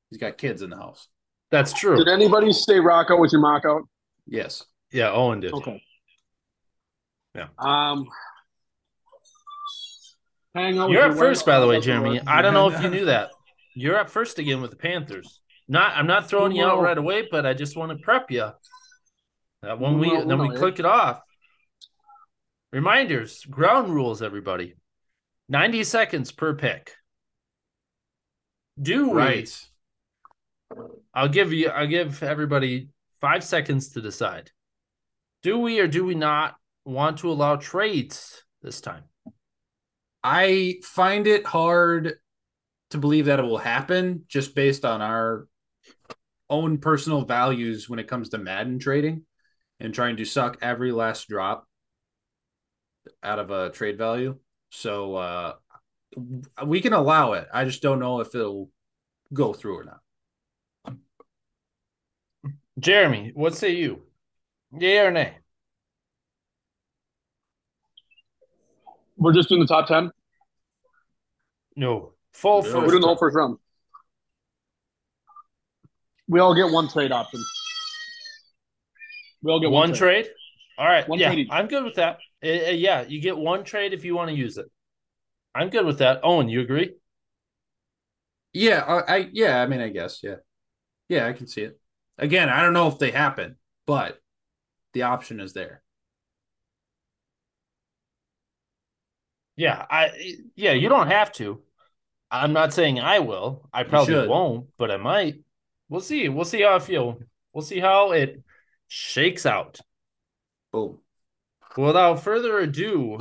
[0.09, 1.07] He's got kids in the house.
[1.51, 1.97] That's true.
[1.97, 3.83] Did anybody say rock out with your mock out?
[4.27, 4.63] Yes.
[4.91, 5.53] Yeah, Owen did.
[5.53, 5.83] Okay.
[7.35, 7.47] Yeah.
[7.57, 8.07] Um.
[10.55, 10.89] Hang on.
[10.89, 12.19] You're your up first, by the way, Jeremy.
[12.25, 13.31] I don't know if you knew that.
[13.75, 15.39] You're up first again with the Panthers.
[15.71, 18.49] Not, I'm not throwing you out right away, but I just want to prep you.
[19.61, 21.21] That when we Well, then we click it off.
[22.73, 24.73] Reminders, ground rules, everybody.
[25.47, 26.93] 90 seconds per pick.
[28.81, 29.13] Do we?
[29.13, 29.67] Right.
[31.13, 31.69] I'll give you.
[31.69, 32.89] I'll give everybody
[33.21, 34.51] five seconds to decide.
[35.43, 36.55] Do we or do we not
[36.85, 39.03] want to allow trades this time?
[40.23, 42.15] I find it hard
[42.91, 45.47] to believe that it will happen just based on our
[46.49, 49.23] own personal values when it comes to Madden trading
[49.79, 51.67] and trying to suck every last drop
[53.23, 54.37] out of a trade value.
[54.69, 55.53] So uh
[56.65, 57.47] we can allow it.
[57.53, 58.69] I just don't know if it'll
[59.33, 60.97] go through or not.
[62.79, 64.03] Jeremy, what say you?
[64.77, 65.37] Yeah or nay?
[69.17, 70.11] We're just doing the top ten.
[71.75, 72.13] No.
[72.33, 72.63] Full No.
[72.63, 72.75] first.
[72.75, 73.57] We're doing the whole first round.
[76.29, 77.43] We all get one trade option.
[79.41, 80.29] We all get one, one, trade.
[80.77, 81.07] All right.
[81.09, 81.47] One yeah, trade.
[81.51, 82.19] I'm good with that.
[82.43, 84.67] Uh, uh, yeah, you get one trade if you want to use it.
[85.55, 86.21] I'm good with that.
[86.23, 86.93] Owen, you agree?
[88.53, 90.35] Yeah, I, I yeah, I mean, I guess, yeah,
[91.07, 91.79] yeah, I can see it.
[92.17, 94.19] Again, I don't know if they happen, but
[94.93, 95.81] the option is there.
[99.55, 100.11] Yeah, I
[100.55, 101.61] yeah, you don't have to.
[102.31, 103.67] I'm not saying I will.
[103.73, 105.41] I probably won't, but I might.
[105.89, 106.29] We'll see.
[106.29, 107.19] We'll see how I feel.
[107.51, 108.41] We'll see how it
[108.87, 109.79] shakes out.
[110.71, 110.99] Boom.
[111.75, 113.19] Without further ado,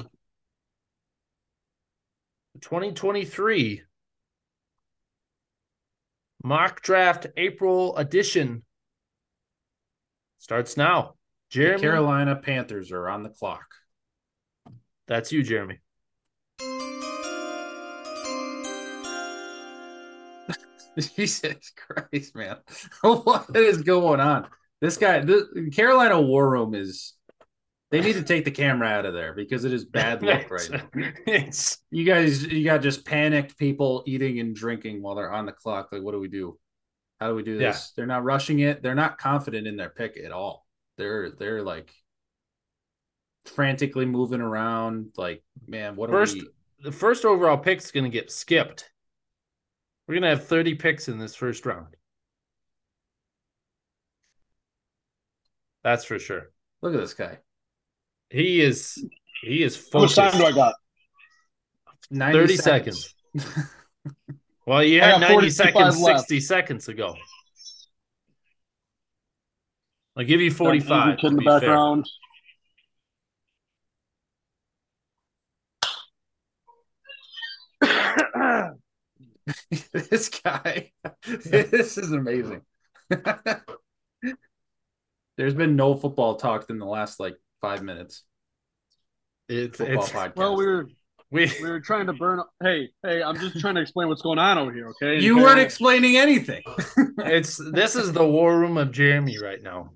[2.60, 3.82] 2023
[6.44, 8.64] mock draft April edition
[10.38, 11.14] starts now.
[11.50, 13.66] The Jeremy, Carolina Panthers are on the clock.
[15.06, 15.78] that's you, Jeremy.
[21.16, 22.56] Jesus Christ, man.
[23.02, 24.46] what is going on?
[24.80, 27.14] This guy, the Carolina War Room is
[27.90, 30.70] they need to take the camera out of there because it is bad luck right
[30.70, 30.82] now.
[31.26, 35.52] It's You guys, you got just panicked people eating and drinking while they're on the
[35.52, 35.88] clock.
[35.90, 36.58] Like, what do we do?
[37.20, 37.68] How do we do Yeah.
[37.72, 37.92] this?
[37.96, 38.82] They're not rushing it.
[38.82, 40.66] They're not confident in their pick at all.
[40.96, 41.90] They're they're like
[43.46, 45.12] frantically moving around.
[45.16, 46.48] Like, man, what First- are we?
[46.80, 48.90] the first overall pick is going to get skipped.
[50.08, 51.94] We're going to have 30 picks in this first round.
[55.84, 56.50] That's for sure.
[56.82, 57.38] Look at this guy.
[58.30, 59.04] He is
[59.42, 60.16] he is focused.
[60.16, 60.74] How much time do I got?
[62.10, 63.14] 90 30 seconds.
[64.68, 66.20] Well, you had got 90 seconds left.
[66.28, 67.16] 60 seconds ago.
[70.14, 70.90] I'll give you Got 45.
[70.92, 72.04] Andrew Kid in to the background.
[72.04, 72.12] fair.
[79.92, 80.92] this guy.
[81.26, 82.62] this is amazing.
[85.36, 88.24] There's been no football talked in the last like five minutes.
[89.48, 90.36] It's, it's podcast.
[90.36, 90.88] well, we were
[91.30, 92.42] we we were trying to burn.
[92.62, 94.88] Hey, hey, I'm just trying to explain what's going on over here.
[94.88, 96.62] Okay, you Carol- weren't explaining anything.
[97.18, 99.92] it's this is the war room of Jeremy right now.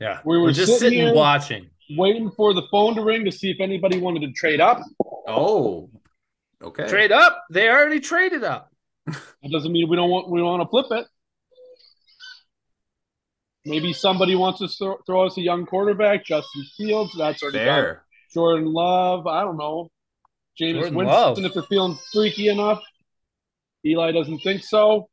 [0.00, 0.20] Yeah.
[0.24, 1.68] We were We're just sitting sitting watching.
[1.96, 4.80] waiting for the phone to ring to see if anybody wanted to trade up.
[5.28, 5.90] Oh,
[6.62, 6.88] okay.
[6.88, 7.44] Trade up.
[7.50, 8.69] They already traded up.
[9.42, 11.06] That doesn't mean we don't want we don't want to flip it.
[13.64, 17.14] Maybe somebody wants to throw, throw us a young quarterback, Justin Fields.
[17.16, 17.66] That's already done.
[17.66, 18.04] There.
[18.32, 19.26] Jordan Love.
[19.26, 19.90] I don't know.
[20.56, 21.38] James Jordan Winston, Love.
[21.38, 22.82] if they're feeling freaky enough.
[23.84, 25.08] Eli doesn't think so.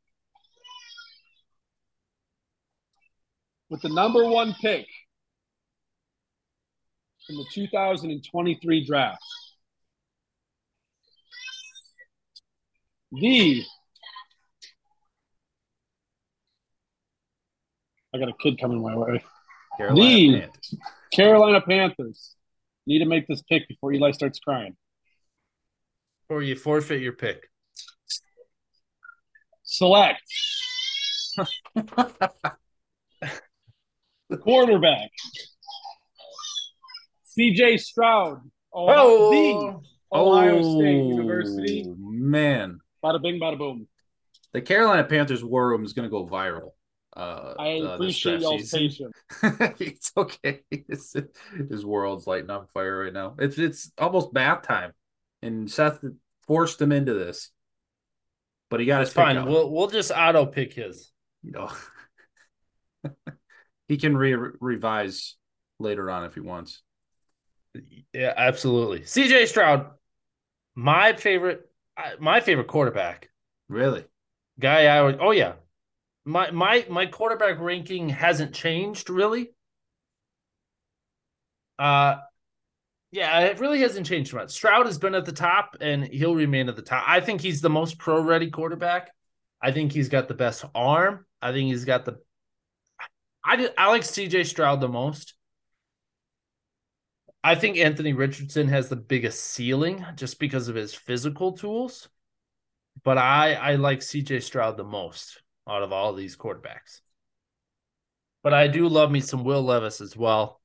[3.70, 4.86] With the number one pick
[7.28, 9.22] in the 2023 draft,
[13.12, 13.62] the
[18.14, 19.22] I got a kid coming my way.
[19.76, 20.74] Carolina The- Panthers.
[21.12, 22.34] Carolina Panthers
[22.86, 24.76] need to make this pick before Eli starts crying.
[26.28, 27.48] Or you forfeit your pick.
[29.62, 30.20] Select
[31.36, 31.46] The
[34.40, 35.10] quarterback
[37.38, 38.40] CJ Stroud.
[38.74, 41.86] Ohio, oh, the Ohio oh, State University.
[41.88, 43.86] Oh, Man, Bada bing, bada boom.
[44.52, 46.70] the Carolina Panthers war room is going to go viral.
[47.18, 49.10] Uh, I uh, appreciate draft y'all's season.
[49.42, 49.80] patience.
[49.80, 50.60] it's okay.
[50.70, 51.16] It's,
[51.70, 53.34] his world's lighting on fire right now.
[53.38, 54.92] It's it's almost bath time,
[55.42, 55.98] and Seth
[56.46, 57.50] forced him into this,
[58.70, 59.44] but he got his It's pick fine.
[59.46, 61.10] We'll we'll just auto pick his.
[61.42, 61.70] No.
[63.88, 65.36] he can re- revise
[65.80, 66.82] later on if he wants.
[68.12, 69.00] Yeah, absolutely.
[69.00, 69.90] CJ Stroud,
[70.74, 71.68] my favorite,
[72.18, 73.28] my favorite quarterback
[73.68, 74.04] Really?
[74.58, 74.86] guy.
[74.86, 75.18] I would.
[75.20, 75.54] Oh yeah,
[76.28, 79.50] my my my quarterback ranking hasn't changed really.
[81.78, 82.16] Uh,
[83.10, 84.50] yeah, it really hasn't changed much.
[84.50, 87.04] Stroud has been at the top, and he'll remain at the top.
[87.06, 89.10] I think he's the most pro-ready quarterback.
[89.62, 91.24] I think he's got the best arm.
[91.40, 92.18] I think he's got the.
[93.42, 95.32] I I like CJ Stroud the most.
[97.42, 102.10] I think Anthony Richardson has the biggest ceiling just because of his physical tools.
[103.02, 107.00] But I I like CJ Stroud the most out of all these quarterbacks.
[108.42, 110.60] But I do love me some Will Levis as well.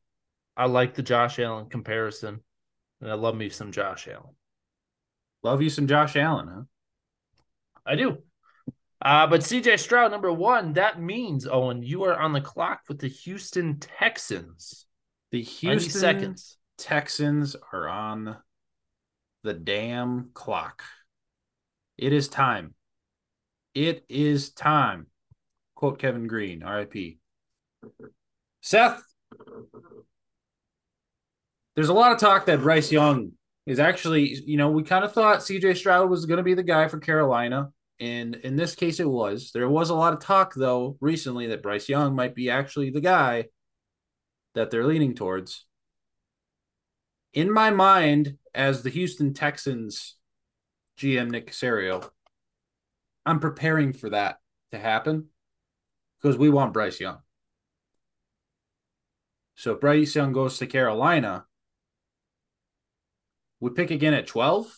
[0.56, 2.42] I like the Josh Allen comparison.
[3.02, 4.36] And I love me some Josh Allen.
[5.44, 6.62] Love you some Josh Allen, huh?
[7.86, 8.20] I do.
[9.02, 13.00] Uh, but CJ Stroud, number one, that means, Owen, you are on the clock with
[13.00, 14.86] the Houston Texans.
[15.32, 16.58] The Houston seconds.
[16.78, 18.38] Texans are on
[19.44, 20.84] the damn clock.
[21.98, 22.76] It is time.
[23.76, 25.08] It is time.
[25.76, 27.18] Quote Kevin Greene, RIP.
[28.62, 29.04] Seth,
[31.76, 33.32] there's a lot of talk that Bryce Young
[33.66, 36.64] is actually, you know, we kind of thought CJ Stroud was going to be the
[36.64, 37.72] guy for Carolina.
[38.00, 39.52] And in this case, it was.
[39.54, 43.02] There was a lot of talk, though, recently that Bryce Young might be actually the
[43.02, 43.46] guy
[44.56, 45.66] that they're leaning towards.
[47.34, 50.16] In my mind, as the Houston Texans
[51.00, 52.10] GM Nick Caserio,
[53.26, 54.40] I'm preparing for that
[54.72, 55.28] to happen
[56.22, 57.20] because we want Bryce Young.
[59.56, 61.46] So Bryce Young goes to Carolina,
[63.60, 64.78] we pick again at 12.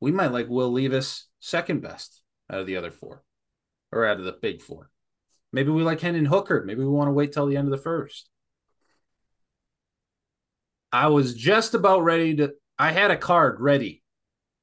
[0.00, 3.22] We might like Will Levis second best out of the other four
[3.92, 4.90] or out of the big four.
[5.52, 6.64] Maybe we like Hendon Hooker.
[6.64, 8.30] Maybe we want to wait till the end of the first.
[10.90, 14.02] I was just about ready to, I had a card ready,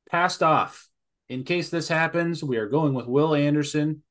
[0.09, 0.88] passed off.
[1.29, 4.01] In case this happens, we are going with Will Anderson,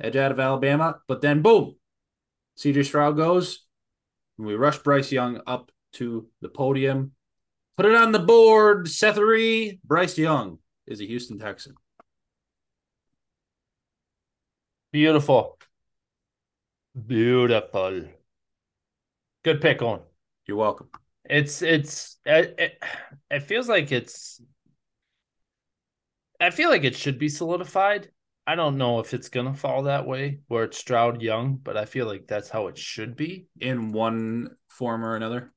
[0.00, 1.00] edge out of Alabama.
[1.06, 1.76] But then, boom,
[2.58, 3.64] CJ Stroud goes.
[4.36, 7.12] And we rush Bryce Young up to the podium.
[7.76, 8.88] Put it on the board.
[8.88, 11.74] Sethery, Bryce Young is a Houston Texan.
[14.92, 15.58] Beautiful.
[17.06, 18.04] Beautiful.
[19.44, 20.00] Good pick on.
[20.46, 20.88] You're welcome.
[21.28, 22.82] It's it's it, it,
[23.30, 24.40] it feels like it's
[26.40, 28.10] I feel like it should be solidified.
[28.46, 31.84] I don't know if it's gonna fall that way where it's Stroud Young, but I
[31.84, 33.46] feel like that's how it should be.
[33.60, 35.52] In one form or another.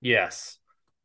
[0.00, 0.58] Yes.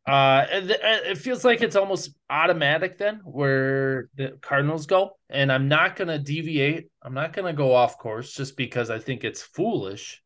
[0.05, 5.67] Uh, it, it feels like it's almost automatic then where the Cardinals go, and I'm
[5.67, 6.91] not gonna deviate.
[7.01, 10.21] I'm not gonna go off course just because I think it's foolish.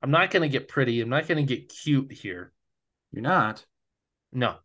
[0.00, 1.00] I'm not gonna get pretty.
[1.00, 2.52] I'm not gonna get cute here.
[3.10, 3.64] You're not.
[4.32, 4.56] No.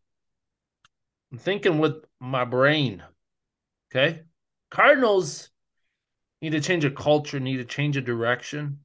[1.32, 3.02] I'm thinking with my brain.
[3.92, 4.22] Okay.
[4.70, 5.50] Cardinals
[6.42, 8.80] need to change a culture, need to change a direction.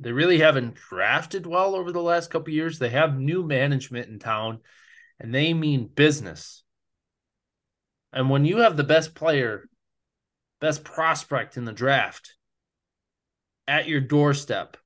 [0.00, 2.78] They really haven't drafted well over the last couple years.
[2.78, 4.58] They have new management in town,
[5.20, 6.64] and they mean business.
[8.12, 9.68] And when you have the best player,
[10.60, 12.34] best prospect in the draft
[13.68, 14.76] at your doorstep,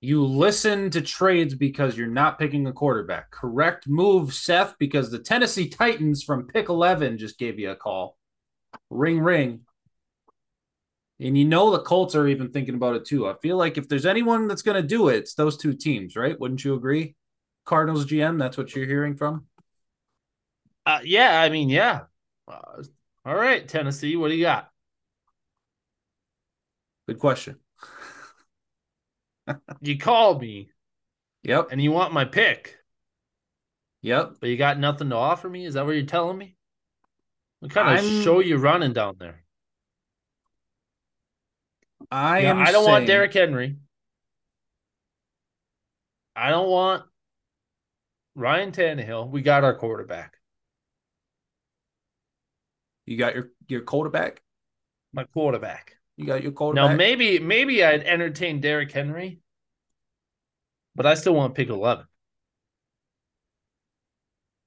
[0.00, 3.30] you listen to trades because you're not picking a quarterback.
[3.30, 8.16] Correct move, Seth, because the Tennessee Titans from pick 11 just gave you a call.
[8.90, 9.60] Ring, ring.
[11.20, 13.26] And you know the Colts are even thinking about it too.
[13.26, 16.14] I feel like if there's anyone that's going to do it, it's those two teams,
[16.14, 16.38] right?
[16.38, 17.16] Wouldn't you agree?
[17.64, 19.46] Cardinals GM, that's what you're hearing from?
[20.86, 22.02] Uh, yeah, I mean, yeah.
[22.46, 22.82] Uh,
[23.26, 24.70] all right, Tennessee, what do you got?
[27.08, 27.56] Good question.
[29.80, 30.70] You called me.
[31.42, 31.68] Yep.
[31.70, 32.76] And you want my pick.
[34.02, 34.36] Yep.
[34.40, 35.64] But you got nothing to offer me?
[35.64, 36.56] Is that what you're telling me?
[37.60, 38.22] What kind of I'm...
[38.22, 39.44] show you running down there?
[42.10, 42.58] I am.
[42.58, 42.92] I don't saying...
[42.92, 43.76] want Derrick Henry.
[46.34, 47.02] I don't want
[48.36, 49.28] Ryan Tannehill.
[49.28, 50.36] We got our quarterback.
[53.06, 54.42] You got your your quarterback.
[55.12, 55.97] My quarterback.
[56.18, 56.90] You got your quarterback.
[56.90, 59.38] Now maybe maybe I'd entertain Derrick Henry,
[60.96, 62.06] but I still want pick eleven.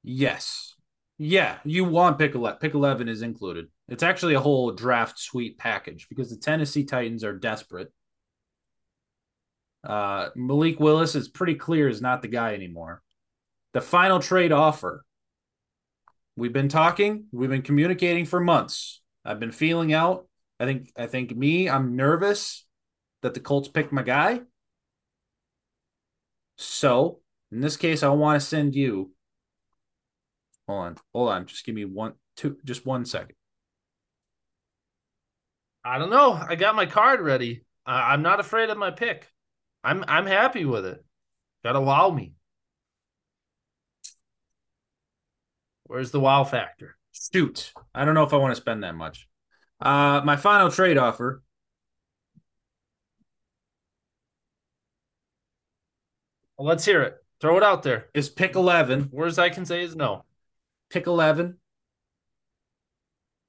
[0.02, 0.76] Yes.
[1.18, 2.58] Yeah, you want pick 11.
[2.58, 3.68] Pick 11 is included.
[3.88, 7.94] It's actually a whole draft suite package because the Tennessee Titans are desperate.
[9.84, 13.04] Uh, Malik Willis is pretty clear is not the guy anymore.
[13.74, 15.06] The final trade offer.
[16.36, 19.02] We've been talking, we've been communicating for months.
[19.24, 20.28] I've been feeling out.
[20.62, 22.66] I think I think me, I'm nervous
[23.22, 24.42] that the Colts pick my guy.
[26.58, 27.20] So,
[27.52, 29.12] in this case, I want to send you
[30.72, 30.96] Hold on.
[31.14, 31.46] Hold on.
[31.48, 33.36] Just give me one, two, just one second.
[35.84, 36.34] I don't know.
[36.34, 37.66] I got my card ready.
[37.86, 39.28] I, I'm not afraid of my pick.
[39.84, 41.04] I'm I'm happy with it.
[41.64, 42.34] Gotta wow me.
[45.86, 46.96] Where's the wow factor?
[47.12, 47.74] Shoot.
[47.94, 49.28] I don't know if I want to spend that much.
[49.82, 51.42] Uh my final trade offer.
[56.58, 57.16] Well, let's hear it.
[57.40, 58.10] Throw it out there.
[58.14, 59.10] Is pick 11.
[59.12, 60.26] Worst I can say is no
[60.92, 61.58] pick 11,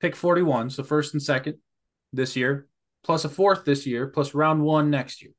[0.00, 1.58] pick 41, so first and second
[2.12, 2.68] this year,
[3.04, 5.32] plus a fourth this year, plus round one next year.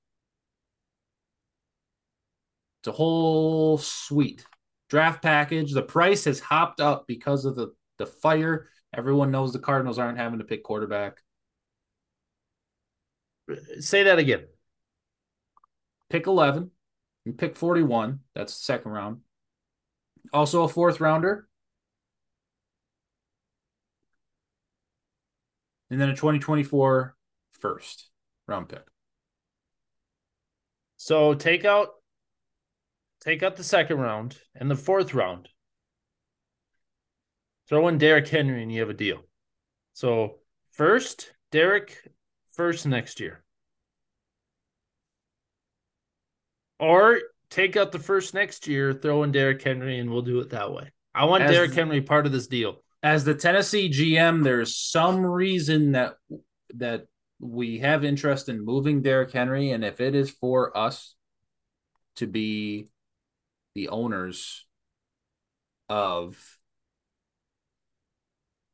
[2.82, 4.46] It's a whole suite
[4.90, 5.72] draft package.
[5.72, 8.68] The price has hopped up because of the, the fire.
[8.94, 11.18] Everyone knows the Cardinals aren't having to pick quarterback.
[13.80, 14.46] Say that again.
[16.10, 16.70] Pick 11,
[17.26, 18.20] and pick 41.
[18.36, 19.22] That's the second round.
[20.32, 21.48] Also a fourth rounder.
[25.90, 27.16] And then a 2024
[27.60, 28.10] first
[28.48, 28.84] round pick.
[30.98, 31.90] So take out
[33.22, 35.50] take out the second round and the fourth round.
[37.70, 39.20] Throw in Derrick Henry and you have a deal.
[39.94, 40.40] So
[40.72, 41.98] first, Derrick
[42.54, 43.44] first next year.
[46.80, 50.50] Or take out the first next year, throw in Derrick Henry, and we'll do it
[50.50, 50.92] that way.
[51.16, 52.84] I want As Derrick Henry part of this deal.
[53.02, 56.16] As the Tennessee GM, there's some reason that
[56.76, 57.06] that
[57.40, 61.16] we have interest in moving Derrick Henry, and if it is for us
[62.16, 62.88] to be
[63.76, 64.66] the owners
[65.90, 66.38] of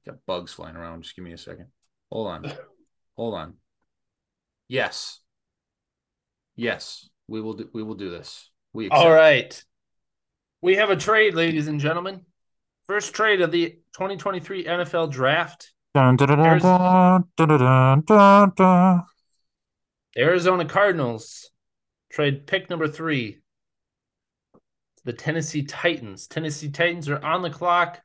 [0.05, 1.03] Got bugs flying around.
[1.03, 1.67] Just give me a second.
[2.11, 2.51] Hold on.
[3.17, 3.53] Hold on.
[4.67, 5.19] Yes.
[6.59, 8.49] Yes, we will do we will do this.
[8.73, 9.01] We accept.
[9.01, 9.63] All right.
[10.61, 12.25] We have a trade, ladies and gentlemen.
[12.85, 15.71] First trade of the 2023 NFL draft.
[15.93, 17.23] Dun, dun, dun,
[20.17, 21.49] Arizona Cardinals
[22.11, 23.39] trade pick number three.
[25.05, 26.27] The Tennessee Titans.
[26.27, 28.01] Tennessee Titans are on the clock.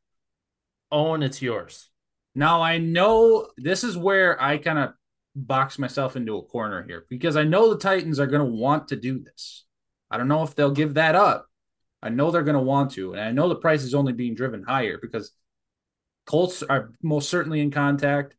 [0.90, 1.88] Owen, it's yours.
[2.34, 4.94] Now I know this is where I kind of
[5.36, 8.88] box myself into a corner here because I know the Titans are going to want
[8.88, 9.64] to do this.
[10.10, 11.48] I don't know if they'll give that up.
[12.02, 14.34] I know they're going to want to, and I know the price is only being
[14.34, 15.32] driven higher because
[16.26, 18.34] Colts are most certainly in contact.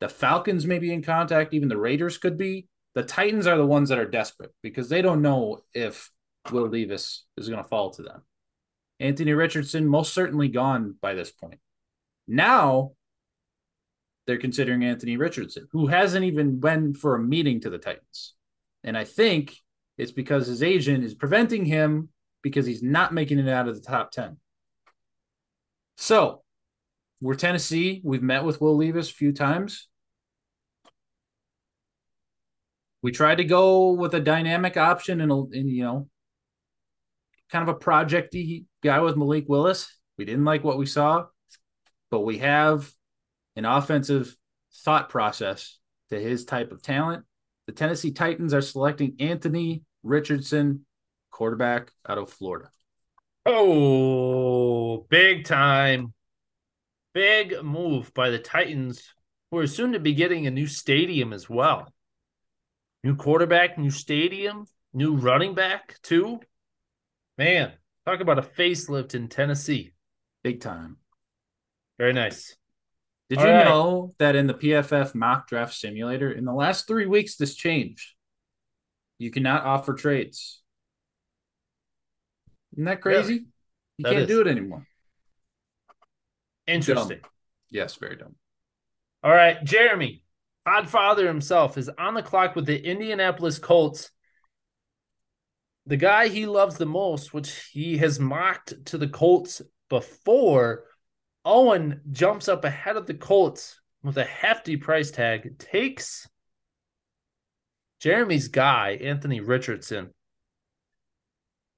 [0.00, 1.52] The Falcons may be in contact.
[1.52, 2.68] Even the Raiders could be.
[2.94, 6.10] The Titans are the ones that are desperate because they don't know if
[6.50, 8.22] Will Levis is going to fall to them.
[8.98, 11.60] Anthony Richardson most certainly gone by this point.
[12.30, 12.92] Now
[14.26, 18.34] they're considering Anthony Richardson, who hasn't even been for a meeting to the Titans.
[18.84, 19.56] And I think
[19.98, 22.10] it's because his agent is preventing him
[22.42, 24.36] because he's not making it out of the top 10.
[25.96, 26.42] So
[27.20, 28.00] we're Tennessee.
[28.04, 29.88] We've met with Will Levis a few times.
[33.02, 36.08] We tried to go with a dynamic option and, and you know,
[37.50, 39.98] kind of a projecty guy with Malik Willis.
[40.16, 41.26] We didn't like what we saw,
[42.10, 42.92] but we have
[43.56, 44.36] an offensive
[44.84, 45.78] thought process
[46.10, 47.24] to his type of talent.
[47.66, 50.86] The Tennessee Titans are selecting Anthony Richardson,
[51.30, 52.70] quarterback out of Florida.
[53.46, 56.12] Oh, big time.
[57.12, 59.12] Big move by the Titans,
[59.50, 61.92] who are soon to be getting a new stadium as well.
[63.02, 66.40] New quarterback, new stadium, new running back, too.
[67.38, 67.72] Man,
[68.04, 69.92] talk about a facelift in Tennessee.
[70.42, 70.98] Big time.
[72.00, 72.56] Very nice.
[73.28, 73.64] Did All you right.
[73.66, 78.14] know that in the PFF mock draft simulator, in the last three weeks, this changed?
[79.18, 80.62] You cannot offer trades.
[82.72, 83.44] Isn't that crazy?
[83.98, 84.28] You That can't is.
[84.28, 84.86] do it anymore.
[86.66, 87.20] Interesting.
[87.68, 88.34] Yes, very dumb.
[89.22, 90.22] All right, Jeremy,
[90.66, 94.10] Podfather himself is on the clock with the Indianapolis Colts.
[95.84, 100.84] The guy he loves the most, which he has mocked to the Colts before,
[101.44, 106.28] Owen jumps up ahead of the Colts with a hefty price tag, takes
[108.00, 110.10] Jeremy's guy, Anthony Richardson.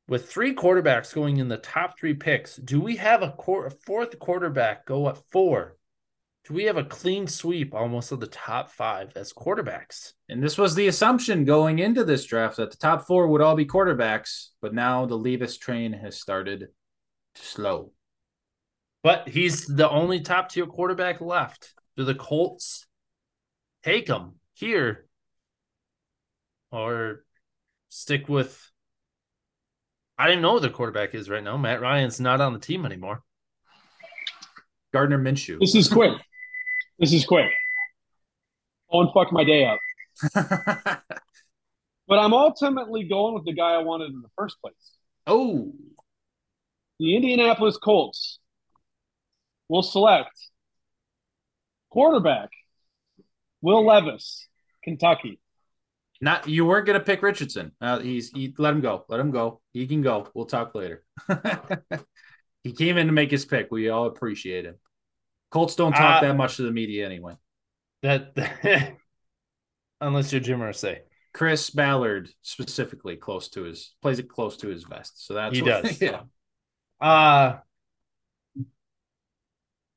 [0.09, 3.71] With three quarterbacks going in the top three picks, do we have a, quar- a
[3.71, 5.77] fourth quarterback go at four?
[6.49, 10.13] Do we have a clean sweep almost of the top five as quarterbacks?
[10.29, 13.55] And this was the assumption going into this draft that the top four would all
[13.55, 16.69] be quarterbacks, but now the Levis train has started
[17.37, 17.93] to slow.
[19.03, 21.75] But he's the only top tier quarterback left.
[21.97, 22.87] Do the Colts
[23.83, 25.07] take him here
[26.71, 27.25] or
[27.89, 28.71] stick with?
[30.17, 31.57] I don't know who the quarterback is right now.
[31.57, 33.23] Matt Ryan's not on the team anymore.
[34.93, 35.59] Gardner Minshew.
[35.59, 36.13] This is quick.
[36.99, 37.51] This is quick.
[38.93, 39.79] Oh, and fuck my day up.
[42.09, 44.75] But I'm ultimately going with the guy I wanted in the first place.
[45.27, 45.73] oh,
[46.99, 48.39] The Indianapolis Colts
[49.73, 50.31] will select
[51.91, 52.51] quarterback
[53.63, 54.47] Will Levis,
[54.85, 55.41] Kentucky.
[56.21, 57.73] not you weren't gonna pick Richardson.
[57.81, 59.05] Uh, he's he, let him go.
[59.09, 59.61] Let him go.
[59.73, 60.29] He can go.
[60.35, 61.05] We'll talk later.
[62.65, 63.69] he came in to make his pick.
[63.71, 64.75] We all appreciate him.
[65.51, 67.37] Colts don't talk Uh, that much to the media anyway.
[68.03, 68.35] That
[70.01, 70.99] unless you're Jim Irsay.
[71.33, 75.25] Chris Ballard specifically close to his plays it close to his vest.
[75.27, 76.01] So that's He what- does.
[76.11, 76.23] Yeah.
[77.01, 77.59] Uh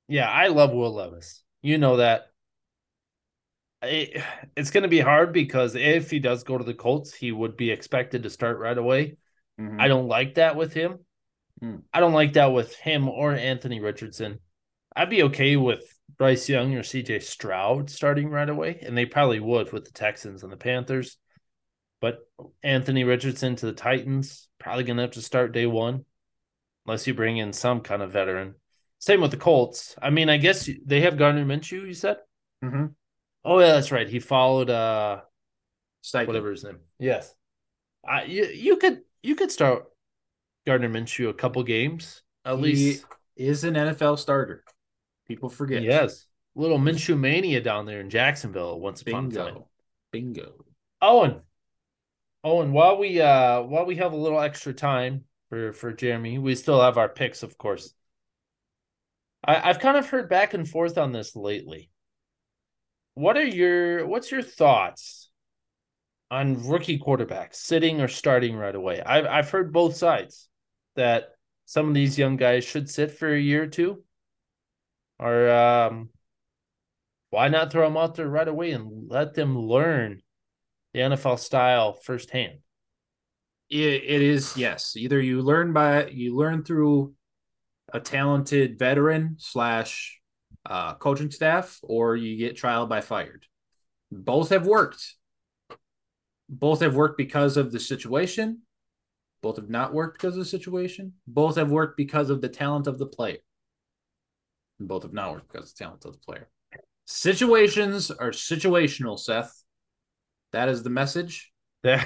[0.07, 1.43] yeah, I love Will Levis.
[1.61, 2.27] You know that.
[3.81, 4.21] It,
[4.55, 7.55] it's going to be hard because if he does go to the Colts, he would
[7.55, 9.17] be expected to start right away.
[9.59, 9.79] Mhm.
[9.79, 10.99] I don't like that with him.
[11.59, 11.77] Hmm.
[11.93, 14.39] I don't like that with him or Anthony Richardson.
[14.95, 15.83] I'd be okay with
[16.17, 20.43] Bryce Young or CJ Stroud starting right away, and they probably would with the Texans
[20.43, 21.17] and the Panthers.
[22.01, 22.19] But
[22.63, 26.05] Anthony Richardson to the Titans, probably going to have to start day one,
[26.85, 28.55] unless you bring in some kind of veteran.
[29.05, 29.95] Same with the Colts.
[30.01, 32.17] I mean, I guess they have Gardner Minshew, you said?
[32.63, 32.95] Mhm.
[33.43, 34.09] Oh, yeah, that's right.
[34.09, 35.21] He followed uh
[36.03, 36.25] Steichen.
[36.25, 36.79] whatever his name.
[36.97, 37.31] Yes.
[38.07, 39.85] I you, you could you could start
[40.65, 43.05] Gardner Minshew a couple games at He least.
[43.35, 44.63] is an NFL starter.
[45.27, 45.83] People forget.
[45.83, 46.25] Yes.
[46.55, 49.53] Little Minshew mania down there in Jacksonville once upon a time.
[49.53, 49.69] Bingo.
[50.11, 50.65] Bingo.
[51.03, 51.41] Owen.
[52.43, 56.55] Owen, while we uh while we have a little extra time for for Jeremy, we
[56.55, 57.93] still have our picks, of course.
[59.45, 61.89] I, I've kind of heard back and forth on this lately.
[63.13, 65.29] What are your what's your thoughts
[66.29, 69.01] on rookie quarterbacks sitting or starting right away?
[69.01, 70.49] I've I've heard both sides
[70.95, 71.29] that
[71.65, 74.03] some of these young guys should sit for a year or two,
[75.19, 76.09] or um,
[77.29, 80.21] why not throw them out there right away and let them learn
[80.93, 82.59] the NFL style firsthand?
[83.69, 84.95] It, it is yes.
[84.95, 87.13] Either you learn by you learn through
[87.93, 90.19] a talented veteran slash
[90.65, 93.45] uh, coaching staff, or you get trial by fired.
[94.11, 95.15] Both have worked.
[96.49, 98.61] Both have worked because of the situation.
[99.41, 101.13] Both have not worked because of the situation.
[101.27, 103.37] Both have worked because of the talent of the player.
[104.79, 106.49] And both have not worked because of the talent of the player.
[107.05, 109.63] Situations are situational, Seth.
[110.51, 111.51] That is the message.
[111.83, 112.03] There,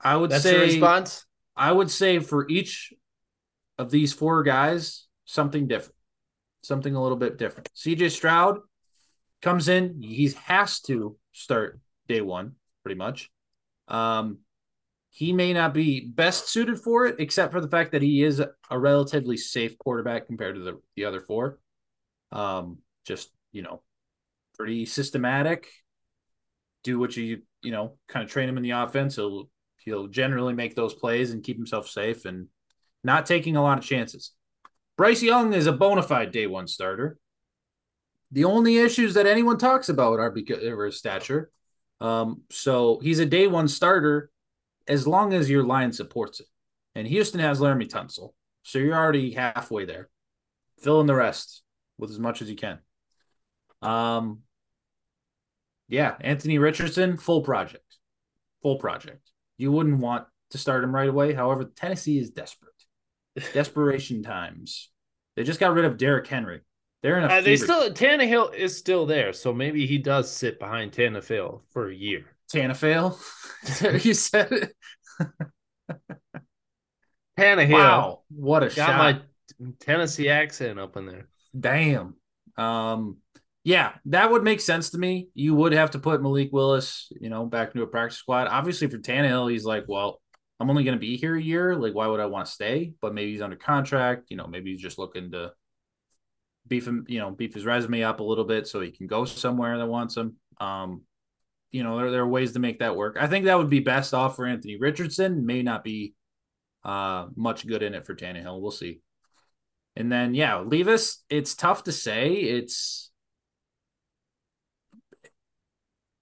[0.00, 1.24] I would that's say response.
[1.56, 2.92] I would say for each
[3.78, 5.96] of these four guys, something different,
[6.62, 7.68] something a little bit different.
[7.74, 8.58] CJ Stroud
[9.42, 12.52] comes in, he has to start day one,
[12.82, 13.30] pretty much.
[13.88, 14.38] Um,
[15.10, 18.40] he may not be best suited for it, except for the fact that he is
[18.40, 21.60] a relatively safe quarterback compared to the, the other four.
[22.32, 23.82] Um, just, you know,
[24.58, 25.68] pretty systematic.
[26.82, 29.14] Do what you, you know, kind of train him in the offense.
[29.14, 29.48] He'll
[29.84, 32.48] he'll generally make those plays and keep himself safe and
[33.04, 34.32] not taking a lot of chances.
[34.96, 37.18] Bryce Young is a bona fide day one starter.
[38.30, 41.50] The only issues that anyone talks about are because of his stature.
[42.00, 44.30] Um, so he's a day one starter
[44.86, 46.46] as long as your line supports it.
[46.94, 48.34] And Houston has Laremy Tunsil.
[48.62, 50.08] So you're already halfway there.
[50.80, 51.62] Fill in the rest
[51.98, 52.78] with as much as you can.
[53.82, 54.40] Um,
[55.88, 57.98] yeah, Anthony Richardson, full project.
[58.62, 59.30] Full project.
[59.58, 61.34] You wouldn't want to start him right away.
[61.34, 62.73] However, Tennessee is desperate.
[63.52, 64.90] Desperation times.
[65.36, 66.60] They just got rid of Derrick Henry.
[67.02, 70.58] They're in a Uh, they still Tannehill is still there, so maybe he does sit
[70.58, 72.24] behind Tannehill for a year.
[72.52, 73.18] Tannehill.
[74.04, 74.72] you said it.
[77.38, 78.98] Tannehill Wow, what a got shot!
[78.98, 79.20] my
[79.80, 81.28] Tennessee accent up in there.
[81.58, 82.14] Damn.
[82.56, 83.18] Um,
[83.64, 85.28] yeah, that would make sense to me.
[85.34, 88.46] You would have to put Malik Willis, you know, back into a practice squad.
[88.46, 90.20] Obviously, for Tannehill, he's like, well,
[90.60, 91.74] I'm only going to be here a year.
[91.76, 92.94] Like, why would I want to stay?
[93.00, 94.30] But maybe he's under contract.
[94.30, 95.52] You know, maybe he's just looking to
[96.66, 99.24] beef him, you know, beef his resume up a little bit so he can go
[99.24, 100.36] somewhere that wants him.
[100.60, 101.02] Um,
[101.70, 103.16] you know, there, there are ways to make that work.
[103.20, 105.44] I think that would be best off for Anthony Richardson.
[105.44, 106.14] May not be
[106.84, 108.60] uh, much good in it for Tannehill.
[108.60, 109.00] We'll see.
[109.96, 112.34] And then yeah, Levis, it's tough to say.
[112.34, 113.10] It's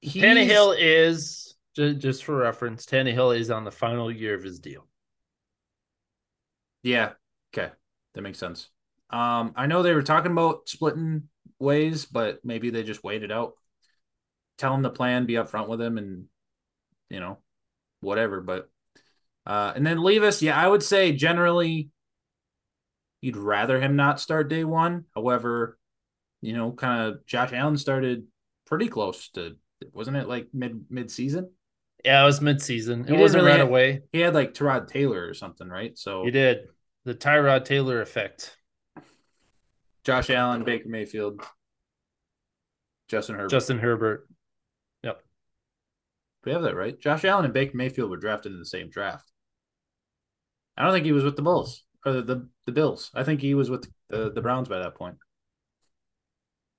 [0.00, 2.86] he's- Tannehill is just, just for reference.
[2.86, 4.86] Tannehill is on the final year of his deal.
[6.82, 7.12] Yeah.
[7.54, 7.72] Okay.
[8.14, 8.68] That makes sense.
[9.10, 13.54] Um, I know they were talking about splitting ways, but maybe they just waited out.
[14.58, 16.26] Tell him the plan, be upfront with him, and
[17.10, 17.38] you know,
[18.00, 18.40] whatever.
[18.40, 18.70] But
[19.46, 21.90] uh, and then Levis, yeah, I would say generally
[23.20, 25.04] you'd rather him not start day one.
[25.14, 25.78] However,
[26.40, 28.26] you know, kind of Josh Allen started
[28.66, 29.56] pretty close to
[29.92, 31.50] wasn't it like mid mid season?
[32.04, 33.08] Yeah, it was midseason.
[33.08, 34.02] It wasn't really right have- away.
[34.12, 35.96] He had like Tyrod Taylor or something, right?
[35.96, 36.66] So he did
[37.04, 38.56] the Tyrod Taylor effect.
[40.04, 41.40] Josh Allen, Baker Mayfield,
[43.08, 43.50] Justin Herbert.
[43.50, 44.26] Justin Herbert.
[45.04, 45.20] Yep.
[46.44, 46.98] we have that right.
[47.00, 49.30] Josh Allen and Baker Mayfield were drafted in the same draft.
[50.76, 53.10] I don't think he was with the Bulls or the the, the Bills.
[53.14, 55.16] I think he was with the, the Browns by that point.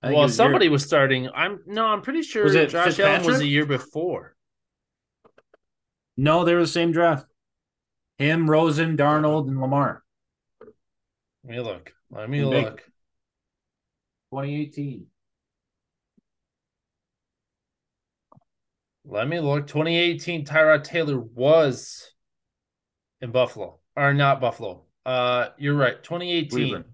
[0.01, 1.29] I think it Well, was somebody Jared- was starting.
[1.33, 4.32] I'm no, I'm pretty sure Was it Josh Allen was the year before.
[6.15, 7.25] No, they were the same draft.
[8.17, 10.03] Him, Rosen, Darnold, and Lamar.
[11.43, 11.93] Let me look.
[12.09, 12.77] Let me And look.
[14.31, 15.07] 2018.
[19.05, 19.67] Let me look.
[19.67, 22.11] 2018, Tyrod Taylor was
[23.21, 23.79] in Buffalo.
[23.95, 24.85] Or not Buffalo.
[25.05, 26.01] Uh you're right.
[26.01, 26.49] 2018.
[26.49, 26.85] Cleveland.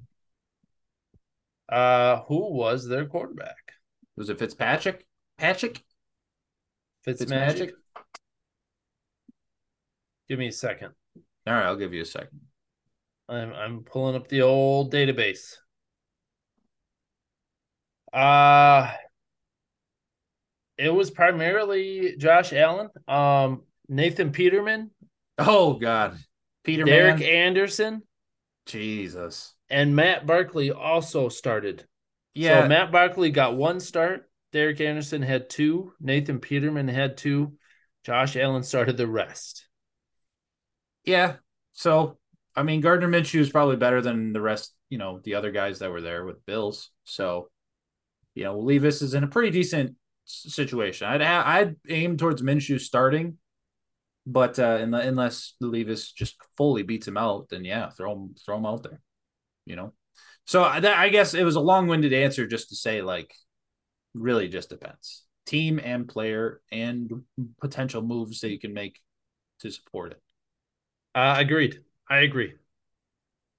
[1.67, 3.73] Uh who was their quarterback?
[4.15, 5.05] Was it Fitzpatrick?
[5.37, 5.83] Patrick?
[7.05, 7.71] Fitzmagic?
[10.29, 10.91] Give me a second.
[11.47, 12.39] All right, I'll give you a second.
[13.27, 15.55] I'm I'm pulling up the old database.
[18.13, 18.91] Uh
[20.77, 24.91] it was primarily Josh Allen, um, Nathan Peterman,
[25.37, 26.17] Oh God,
[26.63, 28.03] Peter Derek Anderson,
[28.65, 29.53] Jesus.
[29.69, 31.85] and Matt Barkley also started.
[32.33, 34.29] Yeah, So Matt Barkley got one start.
[34.53, 35.93] Derek Anderson had two.
[35.99, 37.53] Nathan Peterman had two.
[38.05, 39.67] Josh Allen started the rest.
[41.09, 41.35] Yeah.
[41.73, 42.17] So
[42.55, 44.73] I mean, Gardner Minshew is probably better than the rest.
[44.89, 46.89] You know, the other guys that were there with Bills.
[47.03, 47.49] So,
[48.35, 49.95] you know, Levis is in a pretty decent
[50.25, 51.07] situation.
[51.07, 53.37] I'd I'd aim towards Minshew starting,
[54.25, 58.57] but uh, unless, unless Levis just fully beats him out, then yeah, throw him throw
[58.57, 59.01] him out there.
[59.65, 59.93] You know.
[60.45, 63.31] So I- that, I guess it was a long-winded answer just to say like,
[64.13, 67.23] really just depends team and player and
[67.59, 68.99] potential moves that you can make
[69.59, 70.21] to support it.
[71.15, 71.79] Uh, agreed.
[72.09, 72.53] I agree.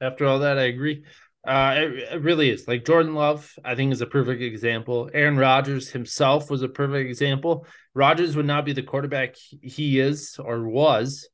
[0.01, 1.05] After all that, I agree.
[1.47, 3.55] Uh, it, it really is like Jordan Love.
[3.65, 5.11] I think is a perfect example.
[5.13, 7.67] Aaron Rodgers himself was a perfect example.
[7.95, 11.29] Rodgers would not be the quarterback he is or was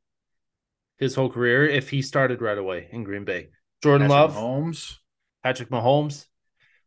[0.99, 3.49] his whole career if he started right away in Green Bay.
[3.83, 5.01] Jordan Patrick Love, Holmes.
[5.43, 6.27] Patrick Mahomes.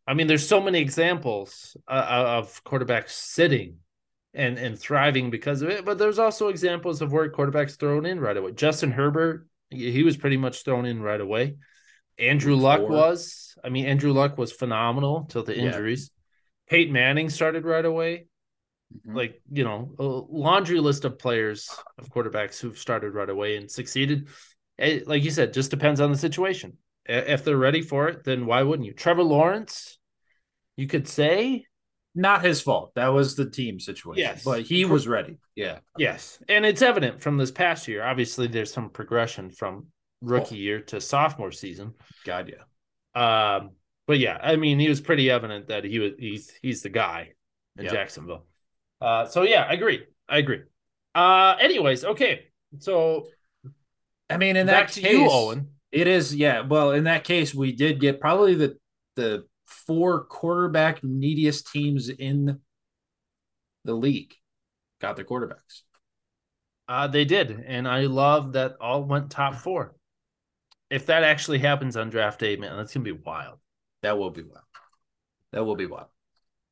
[0.06, 3.76] I mean, there's so many examples uh, of quarterbacks sitting
[4.34, 8.20] and and thriving because of it, but there's also examples of where quarterbacks thrown in
[8.20, 8.52] right away.
[8.52, 11.56] Justin Herbert, he was pretty much thrown in right away.
[12.18, 12.90] Andrew Luck four.
[12.90, 13.54] was.
[13.64, 15.64] I mean, Andrew Luck was phenomenal till the Yeah.
[15.64, 16.10] injuries.
[16.68, 18.26] Peyton Manning started right away.
[19.06, 19.14] Mhm.
[19.16, 21.68] Like, you know, a laundry list of players
[21.98, 24.28] of quarterbacks who've started right away and succeeded.
[24.78, 26.76] It, like you said, just depends on the situation.
[27.06, 28.92] If they're ready for it, then why wouldn't you?
[28.92, 29.98] Trevor Lawrence,
[30.76, 31.66] you could say,
[32.14, 32.92] Not his fault.
[32.96, 34.20] That was the team situation.
[34.22, 34.44] Yes.
[34.44, 35.38] But he was ready.
[35.54, 35.78] Yeah.
[35.96, 36.38] yes.
[36.48, 38.02] And it's evident from this past year.
[38.02, 39.86] Obviously, there's some progression from
[40.20, 41.94] rookie year to sophomore season.
[42.24, 42.62] God, yeah.
[43.14, 43.70] Um,
[44.06, 47.30] but yeah, I mean, he was pretty evident that he was he's he's the guy
[47.78, 47.92] in Yep.
[47.92, 48.46] Jacksonville.
[49.00, 50.04] Uh, so yeah, I agree.
[50.28, 50.62] I agree.
[51.14, 52.46] Uh, anyways, okay.
[52.78, 53.28] So
[54.28, 55.68] I mean, in that case, you, Owen.
[55.92, 56.60] it is, yeah.
[56.62, 58.76] Well, in that case, we did get probably the
[59.16, 62.60] the four quarterback neediest teams in
[63.84, 64.34] the league
[65.00, 65.82] got their quarterbacks.
[66.88, 69.94] Uh, they did, and I love that all went top four.
[70.90, 73.58] If that actually happens on draft day, man, that's gonna be wild.
[74.02, 74.64] That will be wild.
[75.52, 76.08] That will be wild.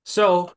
[0.04, 0.52] So,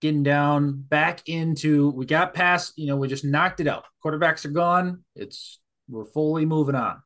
[0.00, 3.84] getting down back into, we got past, you know, we just knocked it out.
[4.04, 5.04] Quarterbacks are gone.
[5.14, 7.02] It's we're fully moving on.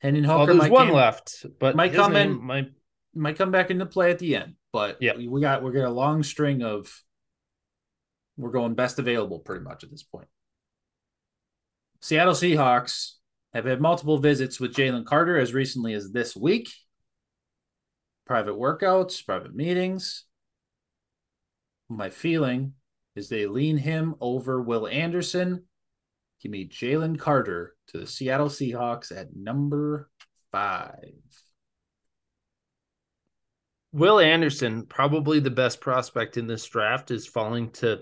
[0.00, 2.72] Hendon Well, Hooker there's one came- left, but might come in- might
[3.14, 5.16] might come back into play at the end, but Yeah.
[5.16, 7.02] we, we got we're getting a long string of
[8.36, 10.28] we're going best available pretty much at this point.
[12.00, 13.14] Seattle Seahawks
[13.52, 16.70] have had multiple visits with Jalen Carter as recently as this week.
[18.24, 20.24] Private workouts, private meetings.
[21.88, 22.74] My feeling
[23.16, 25.64] is they lean him over Will Anderson.
[26.40, 30.10] Give me Jalen Carter to the Seattle Seahawks at number
[30.52, 31.12] five.
[33.92, 38.00] Will Anderson, probably the best prospect in this draft, is falling to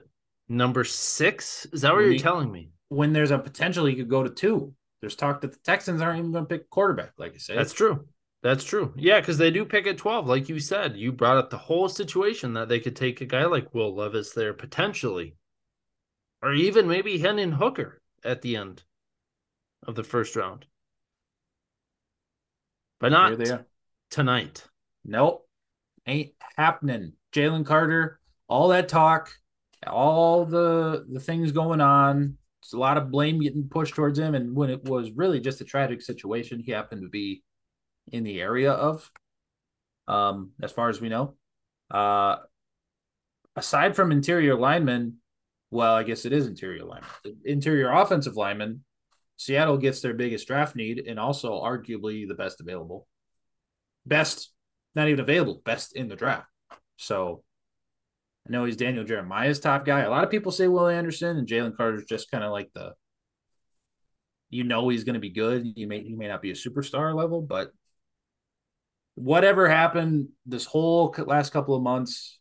[0.48, 1.66] number six.
[1.72, 2.70] Is that what you're telling me?
[2.88, 4.74] when there's a potential he could go to two.
[5.00, 7.58] There's talk that the Texans aren't even going to pick quarterback, like I said.
[7.58, 8.06] That's true.
[8.42, 8.94] That's true.
[8.96, 10.96] Yeah, because they do pick at 12, like you said.
[10.96, 14.32] You brought up the whole situation that they could take a guy like Will Levis
[14.32, 15.36] there potentially.
[16.42, 18.84] Or even maybe Hendon Hooker at the end
[19.86, 20.66] of the first round.
[23.00, 23.38] But not
[24.10, 24.64] tonight.
[25.04, 25.46] Nope,
[26.06, 27.12] ain't happening.
[27.32, 28.18] Jalen Carter,
[28.48, 29.30] all that talk,
[29.86, 32.38] all the the things going on.
[32.62, 35.60] It's a lot of blame getting pushed towards him, and when it was really just
[35.60, 37.44] a tragic situation, he happened to be
[38.10, 39.10] in the area of.
[40.08, 41.34] Um, as far as we know,
[41.90, 42.36] uh,
[43.56, 45.16] aside from interior linemen,
[45.70, 47.10] well, I guess it is interior linemen.
[47.44, 48.84] Interior offensive linemen,
[49.36, 53.06] Seattle gets their biggest draft need and also arguably the best available.
[54.06, 54.50] Best,
[54.94, 56.48] not even available, best in the draft.
[56.96, 57.42] So
[58.46, 60.00] I know he's Daniel Jeremiah's top guy.
[60.00, 62.92] A lot of people say Will Anderson and Jalen Carter's just kind of like the
[64.48, 65.66] you know he's going to be good.
[65.76, 67.72] You may he may not be a superstar level, but
[69.16, 72.38] whatever happened this whole last couple of months,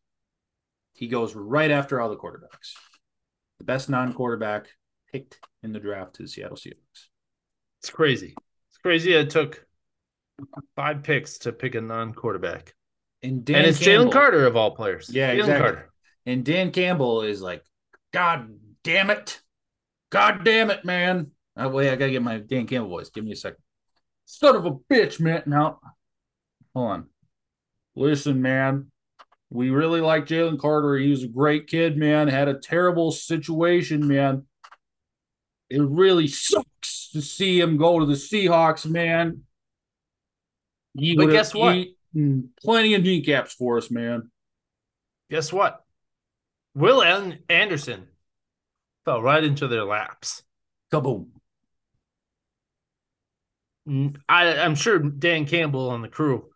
[0.93, 2.73] he goes right after all the quarterbacks.
[3.59, 4.67] The best non-quarterback
[5.11, 7.07] picked in the draft to the Seattle Seahawks.
[7.81, 8.35] It's crazy.
[8.69, 9.13] It's crazy.
[9.13, 9.65] It took
[10.75, 12.73] five picks to pick a non-quarterback,
[13.23, 15.09] And and it's Jalen Carter of all players.
[15.09, 15.61] Yeah, Jalen exactly.
[15.61, 15.91] Carter.
[16.25, 17.63] And Dan Campbell is like,
[18.11, 18.49] God
[18.83, 19.41] damn it.
[20.11, 21.31] God damn it, man.
[21.57, 23.09] Oh, wait, I gotta get my Dan Campbell voice.
[23.09, 23.59] Give me a second.
[24.25, 25.43] Son of a bitch, man.
[25.45, 25.79] Now,
[26.73, 27.05] hold on.
[27.95, 28.91] Listen, man.
[29.49, 30.97] We really like Jalen Carter.
[30.97, 32.27] He was a great kid, man.
[32.27, 34.45] Had a terrible situation, man.
[35.69, 39.41] It really sucks to see him go to the Seahawks, man.
[40.93, 41.87] He But guess what?
[42.61, 44.31] Plenty of kneecaps for us, man.
[45.29, 45.83] Guess what?
[46.73, 48.07] Will An- Anderson
[49.05, 50.43] fell right into their laps.
[50.91, 51.27] Kaboom.
[54.27, 56.49] I, am sure Dan Campbell and the crew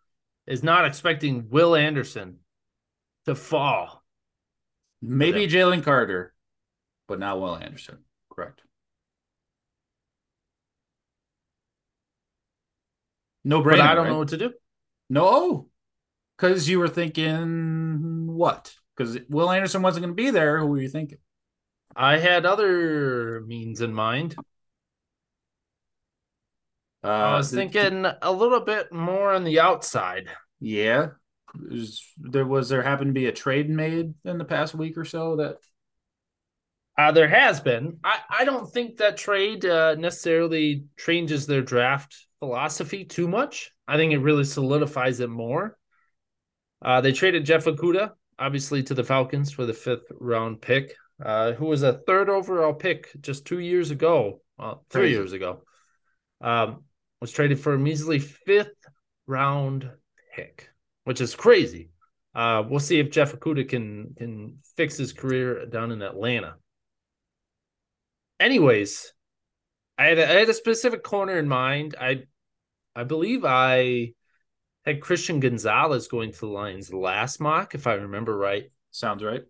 [0.46, 2.38] is not expecting Will Anderson
[3.26, 4.02] to fall.
[5.00, 6.34] Maybe Jalen Carter,
[7.06, 7.98] but not Will Anderson.
[8.32, 8.60] Correct.
[13.44, 13.70] No brainer.
[13.78, 14.10] But I don't right?
[14.12, 14.52] know what to do.
[15.08, 15.68] No,
[16.36, 18.74] because you were thinking what?
[18.96, 20.58] Because Will Anderson wasn't going to be there.
[20.58, 21.18] Who were you thinking?
[21.96, 24.36] I had other means in mind.
[27.02, 30.28] Uh, I was the- thinking a little bit more on the outside.
[30.60, 31.08] yeah.
[31.68, 35.04] Is- there was there happened to be a trade made in the past week or
[35.04, 35.56] so that
[36.96, 37.98] Uh, there has been.
[38.04, 43.70] I, I don't think that trade uh, necessarily changes their draft philosophy too much.
[43.86, 45.76] I think it really solidifies it more.
[46.82, 51.52] Uh, they traded Jeff Okudah, obviously, to the Falcons for the fifth round pick, uh,
[51.52, 55.14] who was a third overall pick just two years ago, well, three Crazy.
[55.14, 55.62] years ago.
[56.40, 56.84] Um,
[57.20, 58.72] was traded for a measly fifth
[59.26, 59.90] round
[60.34, 60.70] pick,
[61.04, 61.90] which is crazy.
[62.34, 66.54] Uh, we'll see if Jeff Okudah can can fix his career down in Atlanta.
[68.38, 69.12] Anyways,
[70.00, 71.94] I had a, I had a specific corner in mind.
[72.00, 72.22] I
[72.96, 74.14] I believe I
[74.86, 78.70] had Christian Gonzalez going to the Lions last mock, if I remember right.
[78.90, 79.42] sounds right.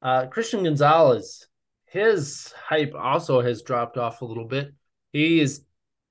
[0.00, 1.48] Uh, Christian Gonzalez,
[1.86, 4.72] his hype also has dropped off a little bit.
[5.12, 5.64] He is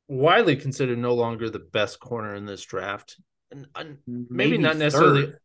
[0.10, 3.22] widely considered no longer the best corner in this draft.
[3.52, 5.28] And, and maybe, not necessarily.
[5.28, 5.40] third.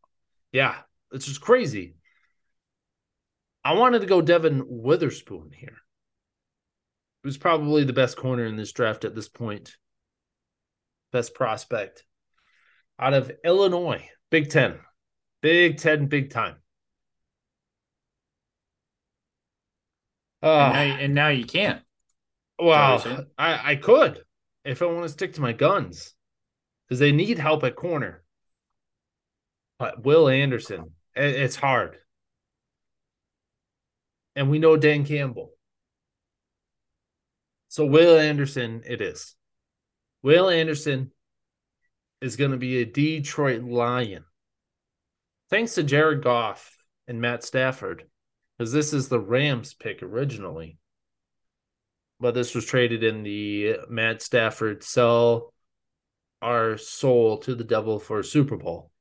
[0.51, 0.75] Yeah,
[1.13, 1.95] it's just crazy.
[3.63, 5.77] I wanted to go Devon Witherspoon here.
[7.23, 9.75] Who's probably the best corner in this draft at this point.
[11.11, 12.03] Best prospect
[12.97, 14.79] out of Illinois, Big Ten,
[15.41, 16.55] Big Ten, big time.
[20.41, 21.83] And, Uh, now, and now you can't.
[22.57, 23.31] well, Is that what you're saying?
[23.37, 24.23] I, I could
[24.63, 26.13] if I want to stick to my guns
[26.87, 28.23] because they need help at corner.
[29.77, 31.97] But Will Anderson, it- it's hard.
[34.35, 35.51] And we know Dan Campbell.
[37.71, 39.35] So Will Anderson, it is.
[40.23, 41.11] Will Anderson
[42.21, 44.25] is going to be a Detroit Lion.
[45.49, 48.03] Thanks to Jared Goff and Matt Stafford,
[48.57, 50.77] because this is the Rams pick originally
[52.21, 55.51] but this was traded in the Matt Stafford sell
[56.41, 58.91] our soul to the devil for a Super Bowl.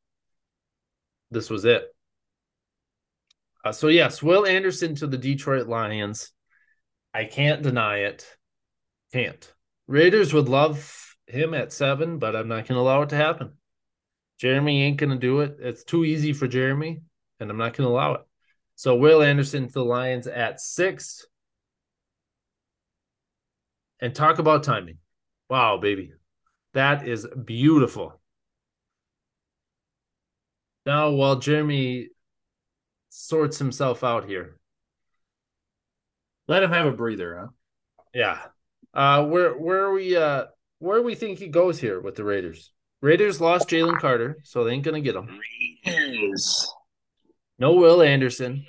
[1.31, 1.85] This was it.
[3.62, 6.33] Uh, so yes, Will Anderson to the Detroit Lions.
[7.12, 8.27] I can't deny it.
[9.13, 9.53] Can't.
[9.87, 13.53] Raiders would love him at seven, but I'm not going to allow it to happen.
[14.39, 15.57] Jeremy ain't going to do it.
[15.61, 17.03] It's too easy for Jeremy,
[17.39, 18.23] and I'm not going to allow it.
[18.77, 21.27] So Will Anderson to the Lions at six
[24.01, 24.99] and talk about timing.
[25.51, 26.13] Wow, baby.
[26.73, 28.21] That is beautiful.
[30.87, 32.09] Now, while Jeremy
[33.11, 34.57] sorts himself out here,
[36.49, 37.47] Let him have a breather, huh?
[38.15, 38.39] yeah.
[38.93, 40.47] Uh where where are we uh
[40.78, 42.72] where do we think he goes here with the Raiders?
[43.03, 45.28] Raiders lost Jalen Carter, so they ain't gonna get him.
[45.86, 46.72] Raiders.
[47.59, 48.64] No Will Anderson.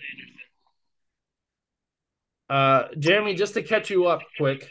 [2.49, 4.69] Uh Jeremy, just to catch you up quick.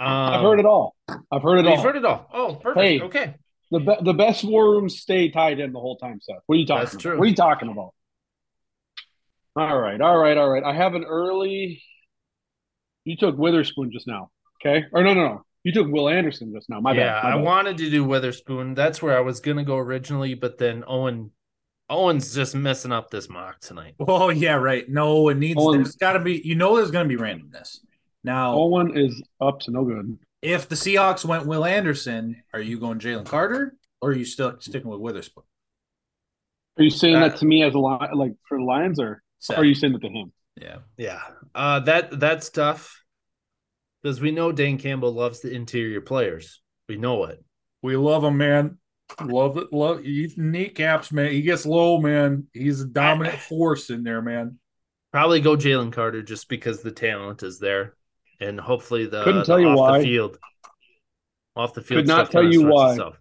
[0.00, 0.96] Um, I've heard it all.
[1.30, 1.74] I've heard it all.
[1.74, 2.26] You've heard it all.
[2.32, 2.84] Oh, perfect.
[2.84, 3.00] Hey.
[3.00, 3.34] Okay.
[3.70, 6.38] The be- the best war rooms stay tied in the whole time, Seth.
[6.46, 7.02] What are you talking That's about?
[7.02, 7.18] true.
[7.18, 7.94] What are you talking about?
[9.56, 10.64] All right, all right, all right.
[10.64, 11.82] I have an early.
[13.04, 14.30] You took Witherspoon just now,
[14.64, 14.84] okay?
[14.92, 15.44] Or no, no, no.
[15.64, 16.80] You took Will Anderson just now.
[16.80, 17.24] My yeah, bad.
[17.24, 17.44] my I bad.
[17.44, 18.74] wanted to do Witherspoon.
[18.74, 21.32] That's where I was gonna go originally, but then Owen
[21.90, 23.94] Owen's just messing up this mock tonight.
[24.00, 24.88] Oh yeah, right.
[24.88, 25.60] No, it needs.
[25.60, 26.40] Owen- There's got to be.
[26.44, 27.78] You know, there's going to be randomness.
[28.22, 30.16] Now, Owen is up to no good.
[30.40, 34.56] if the Seahawks went Will Anderson, are you going Jalen Carter or are you still
[34.60, 35.42] sticking with Witherspoon?
[36.78, 39.22] Are you saying Uh, that to me as a li- like for the Lions, or
[39.40, 39.58] Seth.
[39.58, 40.32] are you saying that to him?
[40.60, 40.76] Yeah.
[40.96, 41.20] Yeah.
[41.54, 42.99] Uh that that's tough.
[44.02, 46.60] Because we know Dan Campbell loves the interior players.
[46.88, 47.44] We know it.
[47.82, 48.78] We love him, man.
[49.22, 49.72] Love it.
[49.72, 51.30] Love he kneecaps, man.
[51.32, 52.46] He gets low, man.
[52.52, 54.58] He's a dominant force in there, man.
[55.12, 57.94] Probably go Jalen Carter just because the talent is there,
[58.40, 59.98] and hopefully the Couldn't tell the you off why.
[59.98, 60.38] the field,
[61.56, 61.98] off the field.
[62.00, 62.92] Could not tell you why.
[62.92, 63.16] itself.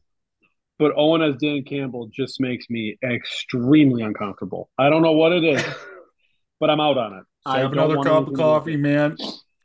[0.77, 4.69] But Owen as Dan Campbell just makes me extremely uncomfortable.
[4.77, 5.63] I don't know what it is,
[6.59, 7.23] but I'm out on it.
[7.45, 8.79] Let's I have another cup of to do coffee, it.
[8.79, 9.17] man.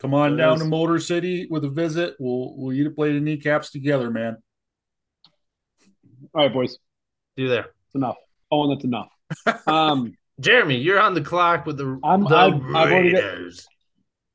[0.04, 2.14] Come on down to Motor City with a visit.
[2.20, 4.36] We'll we'll eat a plate of kneecaps together, man.
[6.34, 6.76] All right, boys,
[7.38, 8.16] Do there, it's enough.
[8.52, 9.08] Owen, that's enough.
[9.66, 10.76] Um, Jeremy.
[10.76, 13.50] You're on the clock with the, I'm- the I've- I've already got-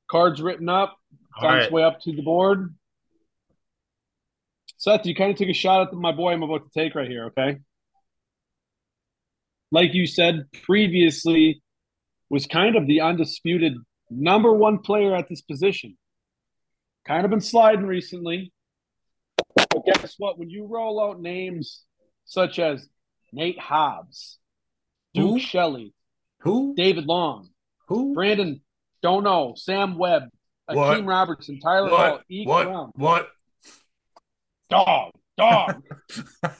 [0.10, 0.98] cards written up.
[1.12, 1.64] It's All on right.
[1.66, 2.74] its way up to the board.
[4.78, 7.08] Seth, you kind of took a shot at my boy I'm about to take right
[7.08, 7.60] here, okay?
[9.72, 11.62] Like you said previously,
[12.28, 13.76] was kind of the undisputed
[14.10, 15.98] number one player at this position.
[17.06, 18.52] Kind of been sliding recently.
[19.56, 20.38] But guess what?
[20.38, 21.84] When you roll out names
[22.26, 22.88] such as
[23.32, 24.38] Nate Hobbs,
[25.14, 25.40] Duke Who?
[25.40, 25.94] Shelley,
[26.42, 26.74] Who?
[26.76, 27.50] David Long,
[27.88, 28.14] Who?
[28.14, 28.62] Brandon,
[29.02, 30.24] don't know, Sam Webb,
[30.68, 30.98] What?
[30.98, 32.10] Akeem Robertson, Tyler What?
[32.10, 32.46] Hall, E.
[32.46, 32.66] What?
[32.66, 32.92] Brown.
[32.96, 33.30] What?
[34.70, 35.82] Dog, dog.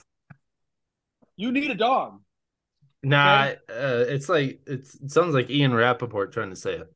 [1.36, 2.20] you need a dog.
[3.02, 6.92] Nah, uh, it's like it's, it sounds like Ian Rapoport trying to say it.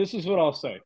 [0.00, 0.80] This is what I'll say.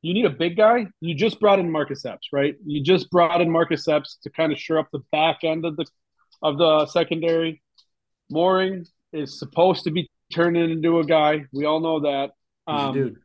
[0.00, 0.86] You need a big guy.
[1.02, 2.54] You just brought in Marcus Epps, right?
[2.64, 5.76] You just brought in Marcus Epps to kind of shore up the back end of
[5.76, 5.84] the
[6.40, 7.62] of the secondary.
[8.32, 11.44] Moehrig is supposed to be turning into a guy.
[11.52, 12.30] We all know that.
[12.66, 13.16] Um, dude.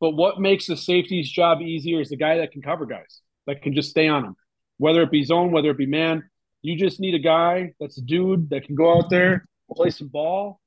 [0.00, 3.62] But what makes the safety's job easier is the guy that can cover guys, that
[3.62, 4.34] can just stay on them,
[4.78, 6.28] whether it be zone, whether it be man.
[6.62, 10.08] You just need a guy that's a dude that can go out there, play some
[10.08, 10.58] ball,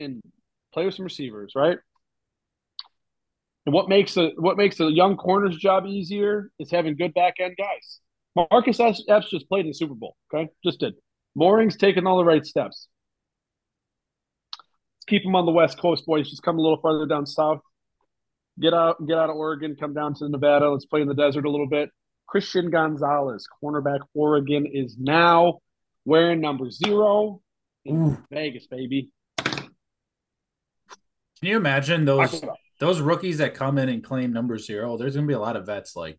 [0.00, 0.20] and
[0.72, 1.78] play with some receivers, right?
[3.66, 7.34] And what makes a what makes a young corner's job easier is having good back
[7.40, 8.00] end guys.
[8.34, 10.48] Marcus Epps just played in the Super Bowl, okay?
[10.64, 10.94] Just did.
[11.36, 12.88] Moehrig's taking all the right steps.
[14.56, 16.30] Let's keep him on the West Coast, boys.
[16.30, 17.60] Just come a little farther down south
[18.60, 20.70] get out get out of Oregon, come down to Nevada.
[20.70, 21.90] Let's play in the desert a little bit.
[22.26, 25.58] Christian Gonzalez, cornerback Oregon, is now
[26.04, 27.40] wearing number zero
[27.84, 28.24] in Ooh.
[28.30, 29.10] Vegas, baby.
[31.40, 32.42] Can you imagine those
[32.80, 34.96] those rookies that come in and claim number zero?
[34.98, 36.18] There's gonna be a lot of vets like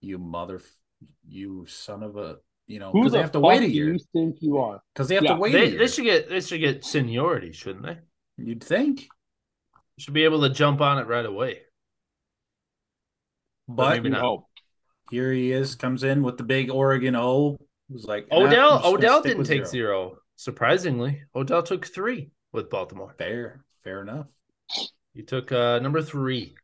[0.00, 0.60] you mother,
[1.26, 3.92] you son of a, you know, Who because the they have to wait a year.
[3.92, 4.80] you think you are?
[4.94, 5.78] Because they have Yeah, to wait a They, year.
[5.78, 7.98] they should get they should get seniority, shouldn't they?
[8.36, 9.08] You'd think,
[9.98, 11.62] Should be able to jump on it right away.
[13.68, 14.20] but maybe not.
[14.20, 14.46] hope.
[15.10, 17.58] here he is, comes in with the big Oregon O.
[17.88, 20.18] Was like Odell just gonna Odell didn't with take zero.
[20.36, 23.12] Surprisingly, Odell took three with Baltimore.
[23.18, 24.26] Fair, fair enough.
[25.14, 26.54] You took uh, number three.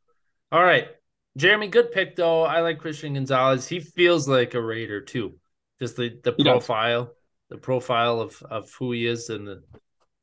[0.52, 0.88] All right,
[1.36, 2.42] Jeremy, good pick though.
[2.42, 3.66] I like Christian Gonzalez.
[3.66, 5.38] He feels like a Raider too.
[5.80, 6.52] Just the the He does.
[6.52, 7.12] profile,
[7.50, 9.62] the profile of of who he is, and the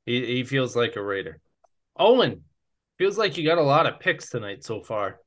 [0.05, 1.39] he he feels like a Raider.
[1.97, 2.43] Owen
[2.97, 5.19] feels like you got a lot of picks tonight so far.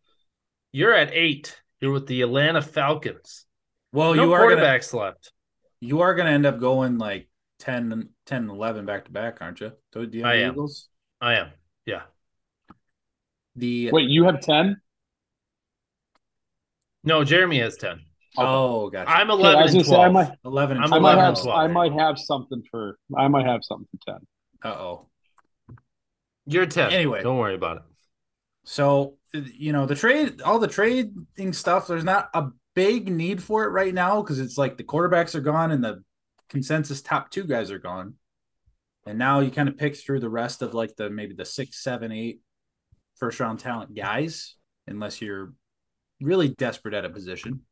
[0.73, 1.61] You're at eight.
[1.81, 3.45] You're with the Atlanta Falcons.
[3.93, 5.33] Well, no you are gonna, quarterbacks left.
[5.81, 7.29] you are gonna end up going like
[7.61, 9.73] 10, and- 10 and 11 back to back, aren't you?
[9.93, 10.53] Do do you have I the am.
[10.53, 10.89] Eagles?
[11.21, 11.51] I am.
[11.85, 12.03] Yeah.
[13.57, 14.77] The Wait, you have 10?
[17.05, 18.01] No, Jeremy has ten.
[18.37, 19.09] oh, gotcha.
[19.11, 20.79] I'm Okay, eleven was and gonna say, I might, eleven.
[20.79, 21.59] I'm I might have 12.
[21.59, 24.27] I might have something for I might have something for 10.
[24.65, 25.09] Uh oh.
[26.47, 26.93] You're ten.
[26.93, 27.23] Anyway.
[27.23, 27.83] don't worry about it.
[28.65, 31.87] So you know the trade, all the trading stuff.
[31.87, 35.41] There's not a big need for it right now because it's like the quarterbacks are
[35.41, 36.03] gone and the
[36.49, 38.15] consensus top two guys are gone,
[39.07, 41.83] and now you kind of pick through the rest of like the maybe the six,
[41.83, 42.41] seven, eight
[43.19, 44.55] first round talent guys,
[44.87, 45.53] unless you're
[46.21, 47.63] really desperate at a position.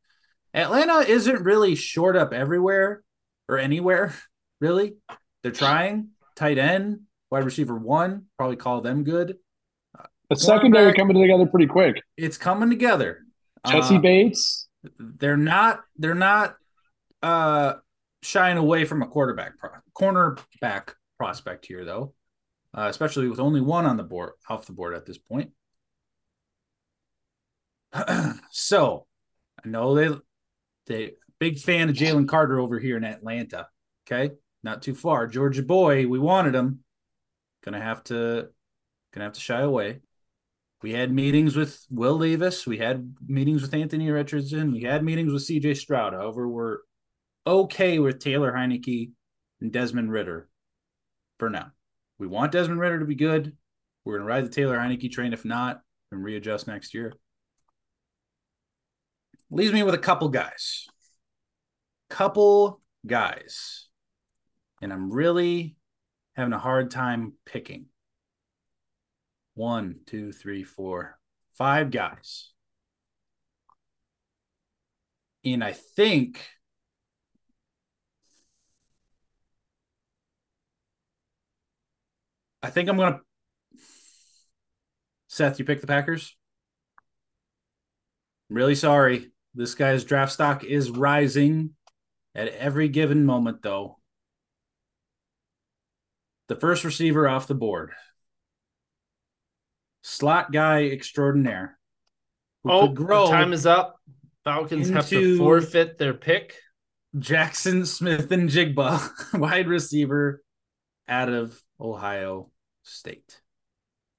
[0.53, 3.03] Atlanta isn't really short up everywhere
[3.49, 4.13] or anywhere,
[4.61, 4.95] really.
[5.43, 9.37] They're trying tight end, wide receiver one, probably call them good.
[10.29, 12.01] The secondary coming together pretty quick.
[12.17, 13.23] It's coming together.
[13.67, 14.67] Jesse Uh, Bates,
[14.99, 16.55] they're not they're not
[17.21, 17.73] uh
[18.23, 22.13] shying away from a quarterback pro- cornerback prospect here though
[22.75, 25.51] uh, especially with only one on the board off the board at this point
[28.51, 29.05] so
[29.63, 30.15] i know they
[30.87, 33.67] they big fan of jalen carter over here in atlanta
[34.05, 36.79] okay not too far georgia boy we wanted him
[37.63, 38.47] gonna have to
[39.13, 39.99] gonna have to shy away
[40.85, 42.67] we had meetings with Will Levis.
[42.67, 44.71] We had meetings with Anthony Richardson.
[44.71, 46.13] We had meetings with CJ Stroud.
[46.13, 46.77] However, we're
[47.47, 49.09] okay with Taylor Heinicke
[49.61, 50.47] and Desmond Ridder
[51.39, 51.71] for now.
[52.17, 53.55] We want Desmond Ridder to be good.
[54.03, 55.33] We're going to ride the Taylor Heinicke train.
[55.33, 57.13] If not, and readjust next year.
[59.49, 60.87] Leaves me with a couple guys.
[62.09, 63.87] Couple guys.
[64.81, 65.75] And I'm really
[66.35, 67.85] having a hard time picking.
[69.53, 71.17] One, two, three, four,
[71.57, 72.51] five guys.
[75.43, 76.45] And I think
[82.65, 83.19] I think I'm gonna
[85.27, 86.35] Seth, you pick the Packers?
[88.49, 89.31] I'm really sorry.
[89.53, 91.75] This guy's draft stock is rising
[92.33, 93.99] at every given moment, though.
[96.47, 97.91] The first receiver off the board.
[100.01, 101.77] Slot guy extraordinaire.
[102.67, 102.91] Oh,
[103.27, 103.97] time is up.
[104.43, 106.55] Falcons have to forfeit their pick.
[107.15, 110.41] Jaxon Smith-Njigba, wide receiver
[111.07, 112.49] out of Ohio
[112.85, 113.41] State.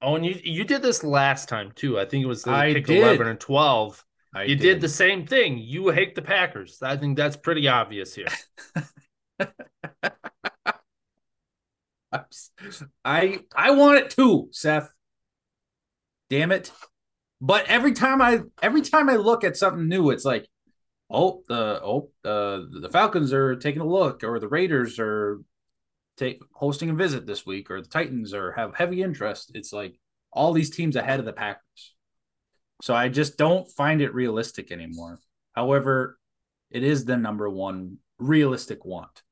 [0.01, 1.99] Oh, and you you did this last time too.
[1.99, 2.99] I think it was the I pick did.
[2.99, 4.03] eleven and twelve.
[4.33, 4.61] I you did.
[4.61, 5.57] did the same thing.
[5.57, 6.81] You hate the Packers.
[6.83, 8.27] I think that's pretty obvious here.
[13.03, 14.89] I I want it too, Seth.
[16.29, 16.71] Damn it.
[17.39, 20.47] But every time I every time I look at something new, it's like,
[21.09, 25.39] oh, the oh uh, the Falcons are taking a look, or the Raiders are
[26.17, 29.51] take hosting a visit this week, or the Titans or have heavy interest.
[29.53, 29.99] It's like
[30.31, 31.95] all these teams ahead of the Packers.
[32.81, 35.19] So I just don't find it realistic anymore.
[35.53, 36.19] However,
[36.69, 39.23] it is the number one realistic want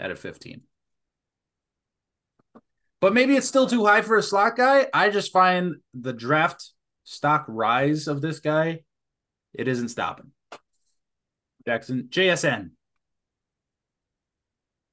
[0.00, 0.62] out of 15.
[3.00, 4.86] But maybe it's still too high for a slot guy.
[4.94, 6.70] I just find the draft
[7.04, 8.80] stock rise of this guy,
[9.52, 10.32] it isn't stopping.
[11.66, 12.70] Jackson, JSN.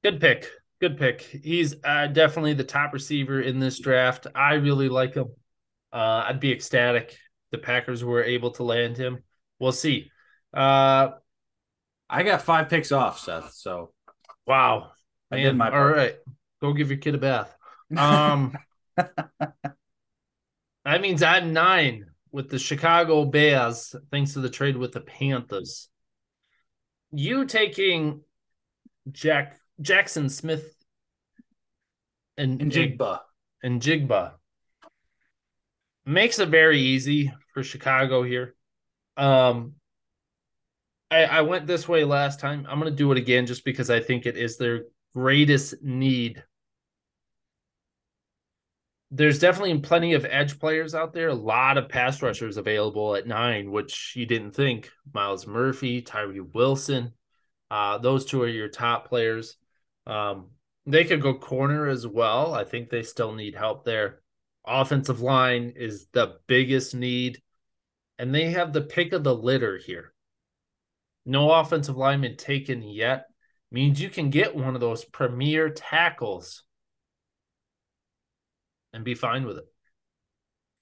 [0.04, 0.48] Good pick.
[0.82, 1.22] Good pick.
[1.22, 4.28] He's uh, definitely the top receiver in this draft.
[4.34, 5.28] I really like him.
[5.92, 7.18] Uh, I'd be ecstatic
[7.52, 9.24] the Packers were able to land him.
[9.60, 10.12] We'll see.
[10.54, 11.10] Uh,
[12.10, 13.54] I got five picks off, Seth.
[13.54, 13.94] So,
[14.46, 14.92] wow,
[15.32, 15.82] I did my part.
[15.82, 16.16] all right.
[16.62, 17.56] Go give your kid a bath.
[17.98, 18.56] Um,
[18.98, 25.90] that means I'm nine with the Chicago Bears, thanks to the trade with the Panthers.
[27.12, 28.22] You taking
[29.12, 30.76] Jack Jaxon Smith
[32.38, 33.20] and, and Jigba
[33.64, 34.34] and Jigba
[36.06, 38.56] makes it very easy for Chicago here.
[39.18, 39.74] Um,
[41.12, 42.66] I, I went this way last time.
[42.70, 46.44] I'm going to do it again just because I think it is their greatest need.
[49.12, 51.30] There's definitely plenty of edge players out there.
[51.30, 54.92] A lot of pass rushers available at nine, which you didn't think.
[55.14, 57.14] Myles Murphy, Tyree Wilson.
[57.72, 59.58] Uh, those two are your top players.
[60.10, 60.48] Um,
[60.88, 62.54] they could go corner as well.
[62.54, 64.22] I think they still need help there.
[64.66, 67.42] Offensive line is the biggest need,
[68.18, 70.14] and they have the pick of the litter here.
[71.26, 73.28] No offensive lineman taken yet
[73.72, 76.64] means you can get one of those premier tackles
[78.92, 79.68] and be fine with it.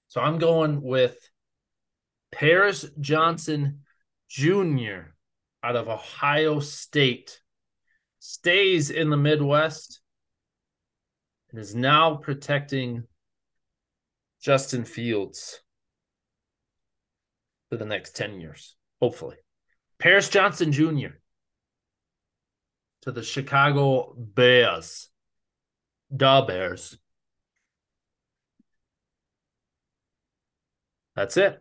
[0.06, 1.16] So I'm going with
[2.32, 3.80] Paris Johnson
[4.30, 5.12] Jr.
[5.62, 7.42] out of Ohio State
[8.18, 10.00] stays in the Midwest
[11.50, 13.04] and is now protecting
[14.40, 15.60] Justin Fields
[17.70, 19.36] for the next 10 years, hopefully.
[19.98, 21.16] Paris Johnson Jr.
[23.02, 25.08] to the Chicago Bears.
[26.14, 26.96] Da Bears.
[31.14, 31.60] That's it.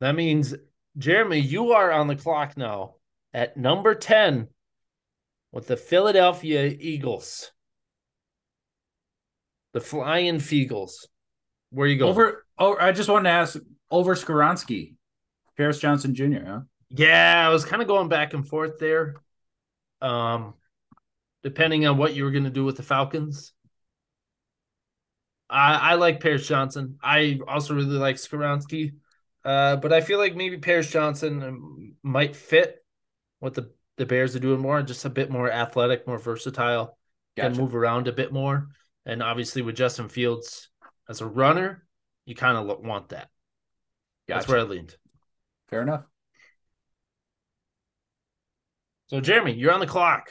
[0.00, 0.54] That means,
[0.96, 2.94] Jeremy, you are on the clock now
[3.32, 4.48] at number 10
[5.52, 7.50] with the Philadelphia Eagles.
[9.72, 11.06] The Flying Feagles.
[11.70, 12.08] Where you go?
[12.08, 13.58] Over oh I just wanted to ask
[13.90, 14.94] over Skoronski.
[15.56, 16.60] Paris Johnson Jr., huh?
[16.90, 19.16] Yeah, I was kind of going back and forth there.
[20.00, 20.54] Um
[21.42, 23.52] depending on what you were gonna do with the Falcons.
[25.50, 26.98] I, I like Paris Johnson.
[27.02, 28.92] I also really like Skoronski.
[29.44, 32.84] Uh, but I feel like maybe Paris Johnson um, might fit
[33.38, 36.96] what the the Bears are doing more, just a bit more athletic, more versatile,
[37.36, 37.50] gotcha.
[37.50, 38.68] can move around a bit more.
[39.04, 40.70] And obviously, with Justin Fields
[41.08, 41.86] as a runner,
[42.24, 43.28] you kind of want that.
[44.26, 44.38] Gotcha.
[44.38, 44.96] That's where I leaned.
[45.68, 46.04] Fair enough.
[49.08, 50.30] So, Jeremy, you're on the clock.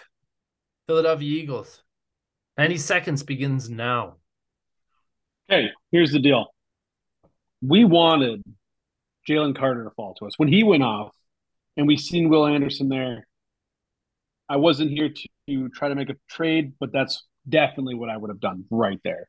[0.87, 1.81] Philadelphia Eagles.
[2.57, 4.17] 90 seconds begins now.
[5.49, 6.47] Okay, here's the deal.
[7.61, 8.43] We wanted
[9.27, 10.33] Jalen Carter to fall to us.
[10.37, 11.13] When he went off
[11.75, 13.26] and we seen Will Anderson there,
[14.49, 15.09] I wasn't here
[15.49, 18.99] to try to make a trade, but that's definitely what I would have done right
[19.03, 19.27] there.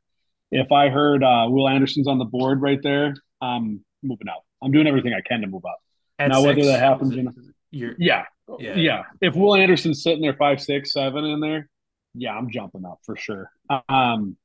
[0.50, 4.42] If I heard uh, Will Anderson's on the board right there, I'm moving out.
[4.62, 5.78] I'm doing everything I can to move up.
[6.18, 7.26] At Now, whether that happens, it-
[7.70, 8.24] you Yeah,
[8.58, 8.74] Yeah.
[8.76, 9.02] yeah.
[9.20, 11.68] If Will Anderson's sitting there five, six, seven in there,
[12.14, 13.50] yeah, I'm jumping up for sure.
[13.88, 14.36] Um,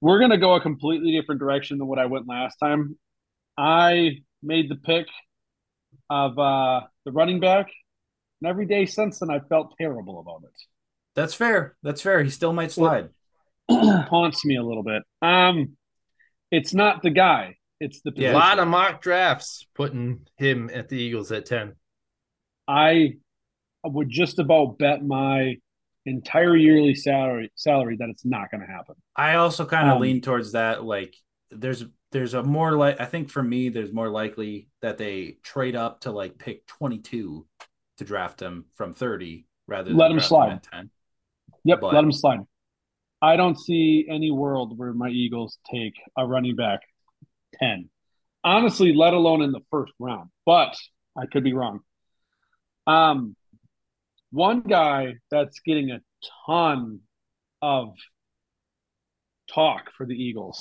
[0.00, 2.96] we're gonna go a completely different direction than what I went last time.
[3.58, 5.08] I made the pick
[6.08, 7.66] of uh the running back,
[8.40, 10.54] and every day since then I felt terrible about it.
[11.14, 11.76] That's fair.
[11.82, 12.22] That's fair.
[12.22, 13.08] He still might slide.
[13.70, 15.02] Haunts me a little bit.
[15.22, 15.76] Um,
[16.50, 20.96] it's not the guy; it's the A lot of mock drafts putting him at the
[20.96, 21.74] Eagles at 10.
[22.68, 23.14] I
[23.84, 25.56] would just about bet my
[26.04, 28.94] entire yearly salary salary that it's not going to happen.
[29.16, 30.84] I also kind of Um, lean towards that.
[30.84, 31.14] Like,
[31.50, 35.76] there's there's a more like I think for me, there's more likely that they trade
[35.76, 37.46] up to like pick 22
[37.98, 40.62] to draft him from 30 rather than Let him slide.
[40.62, 40.90] 10.
[41.64, 42.40] Yep, But- let him slide.
[43.22, 46.80] I don't see any world where my Eagles take a running back
[47.54, 47.88] 10.
[48.44, 50.76] Honestly, let alone in the first round, but
[51.16, 51.80] I could be wrong.
[52.86, 53.34] Um,
[54.30, 56.00] one guy that's getting a
[56.46, 57.00] ton
[57.62, 57.94] of
[59.52, 60.58] talk for the Eagles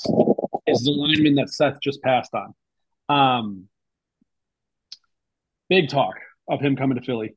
[0.66, 2.56] is the lineman that Seth just passed on.
[3.10, 3.70] Um,
[5.70, 6.16] big talk
[6.48, 7.36] of him coming to Philly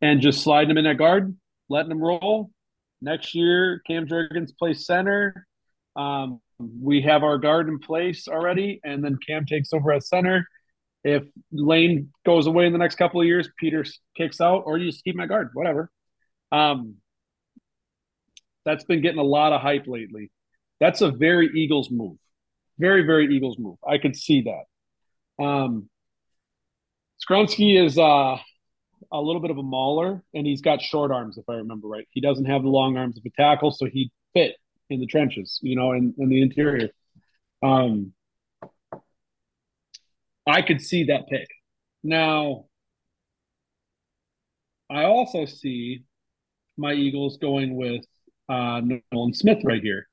[0.00, 1.36] and just sliding him in that guard,
[1.68, 2.50] letting him roll.
[3.00, 5.46] Next year, Cam Jurgens plays center.
[5.96, 10.46] Um, we have our guard in place already, and then Cam takes over at center.
[11.04, 13.84] If Lane goes away in the next couple of years, Peter
[14.16, 15.90] kicks out, or you just keep my guard, whatever.
[16.50, 16.96] Um,
[18.64, 20.30] that's been getting a lot of hype lately.
[20.80, 22.18] That's a very Eagles move.
[22.78, 23.78] Very, very Eagles move.
[23.86, 25.44] I could see that.
[25.44, 25.88] Um,
[27.18, 28.36] Skoronski is uh,
[29.12, 32.06] a little bit of a mauler, and he's got short arms, if I remember right.
[32.10, 34.56] He doesn't have the long arms of a tackle, so he fit
[34.90, 36.90] in the trenches, you know, in, in the interior.
[37.62, 38.12] Um,
[40.46, 41.48] I could see that pick.
[42.02, 42.66] Now,
[44.88, 46.04] I also see
[46.76, 48.04] my Eagles going with
[48.48, 48.80] uh,
[49.12, 50.08] Nolan Smith right here.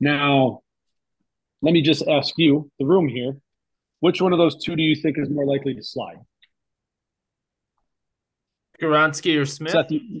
[0.00, 0.62] Now,
[1.62, 3.36] let me just ask you, the room here,
[4.00, 6.16] which one of those two do you think is more likely to slide?
[8.80, 9.72] Goronsky or Smith?
[9.72, 10.20] Seth, you,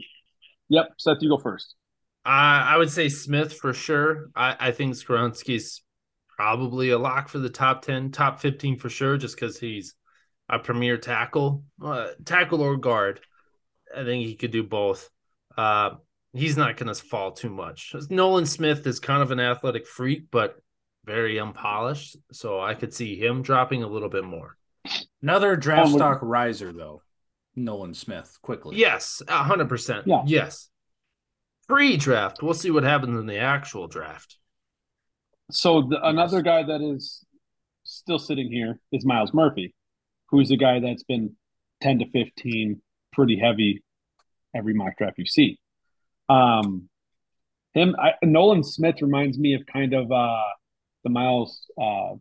[0.68, 1.74] yep, Seth, you go first.
[2.24, 4.30] Uh, I would say Smith for sure.
[4.36, 5.82] I, I think Skoronski's
[6.28, 9.94] probably a lock for the top 10, top 15 for sure, just because he's
[10.48, 13.20] a premier tackle, uh, tackle or guard.
[13.96, 15.08] I think he could do both.
[15.56, 15.92] Uh,
[16.32, 17.94] he's not going to fall too much.
[18.10, 20.56] Nolan Smith is kind of an athletic freak, but
[21.10, 22.16] very unpolished.
[22.32, 24.56] So I could see him dropping a little bit more.
[25.22, 27.02] Another draft Um, stock riser though,
[27.56, 28.38] Nolan Smith.
[28.42, 30.06] Quickly, Yes, a hundred percent.
[30.06, 30.22] Yeah.
[30.26, 30.68] Yes.
[31.68, 34.36] Pre-draft, we'll see what happens in the actual draft.
[35.52, 37.24] So the, another guy that is
[37.84, 39.74] still sitting here is Myles Murphy,
[40.30, 41.36] who's a guy that's been
[41.82, 42.80] 10 to 15,
[43.12, 43.82] pretty heavy
[44.54, 45.60] every mock draft you see.
[46.28, 46.88] Um,
[47.74, 50.42] him, I, Nolan Smith reminds me of kind of uh,
[51.04, 52.14] the Miles uh,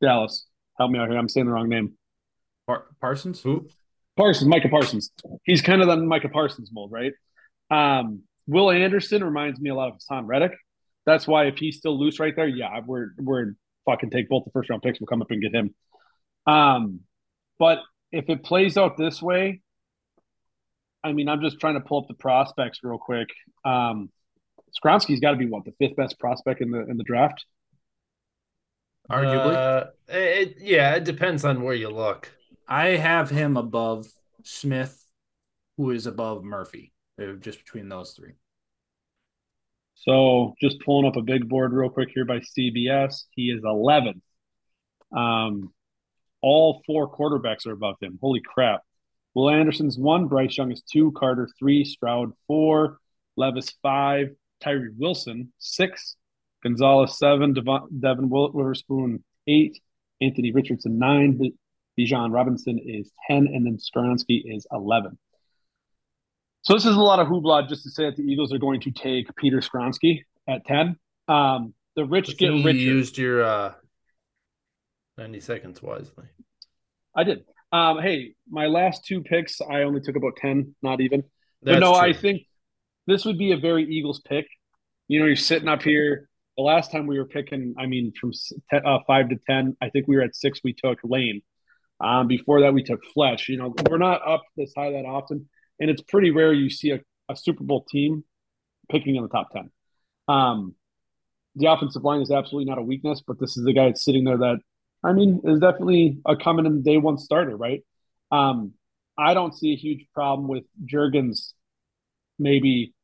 [0.00, 0.46] Dallas.
[0.78, 1.18] Help me out here.
[1.18, 1.94] I'm saying the wrong name.
[2.66, 3.40] Par- Parsons.
[3.42, 3.68] Who?
[4.16, 5.10] Parsons, Micah Parsons.
[5.44, 7.12] He's kind of the Micah Parsons mold, right?
[7.70, 10.52] Um, Will Anderson reminds me a lot of Haason Reddick.
[11.04, 13.54] That's why if he's still loose right there, yeah, we're we're
[13.84, 15.00] fucking take both the first round picks.
[15.00, 15.74] We'll come up and get him.
[16.46, 17.00] Um,
[17.58, 17.80] but
[18.12, 19.60] if it plays out this way,
[21.04, 23.28] I mean, I'm just trying to pull up the prospects real quick.
[23.64, 24.10] Um,
[24.76, 27.44] Skoronski's got to be what the fifth best prospect in the in the draft.
[29.10, 32.30] Arguably, Uh, it, yeah, it depends on where you look.
[32.68, 34.08] I have him above
[34.42, 35.04] Smith,
[35.76, 36.92] who is above Murphy.
[37.40, 38.32] Just between those three.
[39.94, 43.24] So just pulling up a big board real quick here by CBS.
[43.30, 44.20] He is 11th.
[45.16, 45.72] Um,
[46.42, 48.18] all four quarterbacks are above him.
[48.20, 48.82] Holy crap.
[49.34, 52.98] Will Anderson's one, Bryce Young is two, Carter three, Stroud four,
[53.36, 56.16] Levis five, Tyree Wilson six,
[56.62, 59.80] Gonzalez seven, Devon, Devin Witherspoon eight,
[60.20, 61.38] Anthony Richardson nine,
[61.98, 65.18] Bijan Robinson is 10, and then Skoronski is 11.
[66.62, 68.80] So this is a lot of hoopla just to say that the Eagles are going
[68.80, 70.96] to take Peter Skoronski at 10.
[71.28, 73.72] Um, the rich get You used your uh,
[75.16, 76.24] 90 seconds wisely.
[77.14, 77.44] I did.
[77.72, 81.24] Um, hey, my last two picks, I only took about 10, not even.
[81.62, 81.94] No, true.
[81.94, 82.42] I think
[83.06, 84.46] this would be a very Eagles pick.
[85.08, 86.28] You know, you're sitting up here.
[86.56, 89.76] The last time we were picking, I mean, from s- te- uh, five to 10,
[89.80, 91.42] I think we were at six, we took Lane.
[92.00, 93.48] Um, before that, we took Fletch.
[93.48, 95.48] You know, we're not up this high that often.
[95.80, 98.24] And it's pretty rare you see a, a Super Bowl team
[98.90, 99.70] picking in the top 10.
[100.28, 100.74] Um,
[101.56, 104.24] the offensive line is absolutely not a weakness, but this is the guy that's sitting
[104.24, 104.58] there that
[105.02, 107.82] I mean is definitely a coming in day one starter, right?
[108.30, 108.72] Um,
[109.18, 111.52] I don't see a huge problem with Jurgens
[112.38, 112.94] maybe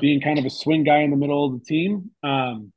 [0.00, 2.10] being kind of a swing guy in the middle of the team.
[2.22, 2.72] Um,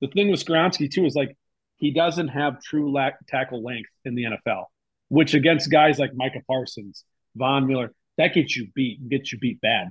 [0.00, 1.36] the thing with Skoronski too is like
[1.76, 4.64] he doesn't have true lack, tackle length in the NFL,
[5.08, 7.04] which against guys like Micah Parsons,
[7.36, 9.90] Von Miller, that gets you beat, and gets you beat bad.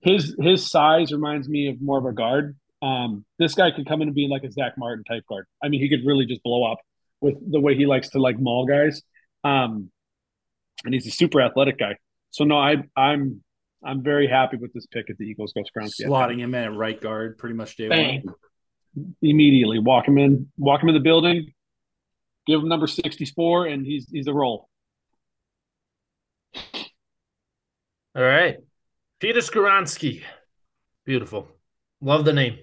[0.00, 2.56] His his size reminds me of more of a guard.
[2.80, 5.46] Um, this guy could come in and be like a Zach Martin type guard.
[5.62, 6.78] I mean, he could really just blow up
[7.20, 9.02] with the way he likes to like maul guys.
[9.44, 9.90] Um,
[10.84, 11.96] and he's a super athletic guy.
[12.30, 13.42] So no, I I'm
[13.84, 15.52] I'm very happy with this pick at the Eagles.
[15.52, 16.06] Go Skoronski.
[16.06, 18.22] Slotting him in at right guard pretty much day Bang.
[18.24, 19.14] one.
[19.22, 19.78] immediately.
[19.78, 20.48] Walk him in.
[20.56, 21.52] Walk him in the building.
[22.46, 24.68] Give him number sixty four, and he's he's a roll.
[28.14, 28.58] All right.
[29.20, 30.22] Peter Skoronski.
[31.06, 31.48] Beautiful.
[32.00, 32.58] Love the name.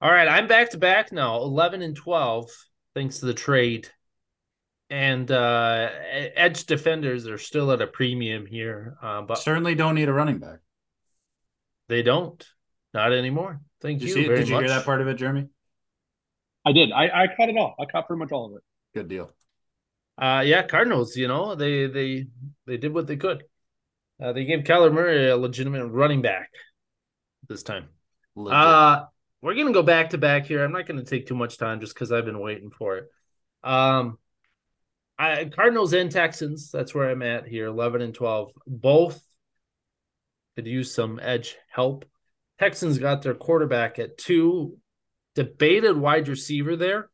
[0.00, 0.28] All right.
[0.28, 2.48] I'm back to back now, 11 and 12,
[2.94, 3.88] thanks to the trade.
[4.90, 5.88] And uh
[6.34, 10.38] edge defenders are still at a premium here, uh, but Certainly don't need a running
[10.38, 10.58] back.
[11.88, 12.44] they don't.
[12.92, 13.60] Not anymore.
[13.80, 14.62] Thank Did you you, see, very did you much.
[14.64, 15.48] hear that part of it, Jeremy?
[16.66, 16.92] I did.
[16.92, 17.74] I I caught it all.
[17.78, 18.62] I caught pretty much all of it.
[18.94, 19.32] Good deal.
[20.18, 22.26] Uh yeah, Cardinals, you know, they they
[22.66, 23.44] they did what they could.
[24.22, 26.50] Uh, they gave Kyler Murray a legitimate running back
[27.48, 27.88] this time.
[28.34, 28.56] Legit.
[28.56, 29.04] Uh
[29.40, 30.62] we're gonna go back to back here.
[30.62, 33.08] I'm not gonna take too much time just because I've been waiting for it.
[33.64, 34.18] Um
[35.20, 38.52] I Cardinals and Texans, that's where I'm at here, 11 and 12.
[38.66, 39.22] Both
[40.56, 42.06] could use some edge help.
[42.58, 44.78] Texans got their quarterback at two,
[45.34, 47.10] debated wide receiver there.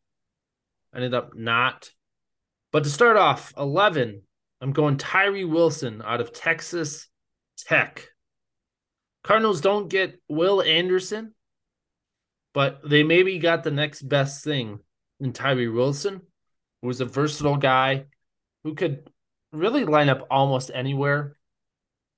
[0.95, 1.91] Ended up not.
[2.71, 4.23] But to start off, 11,
[4.61, 7.09] I'm going Tyree Wilson out of Texas
[7.59, 8.09] Tech.
[9.25, 11.35] Cardinals don't get Will Anderson,
[12.55, 14.79] but they maybe got the next best thing
[15.19, 16.23] in Tyree Wilson,
[16.81, 18.07] who was a versatile guy
[18.65, 19.09] who could
[19.53, 21.37] really line up almost anywhere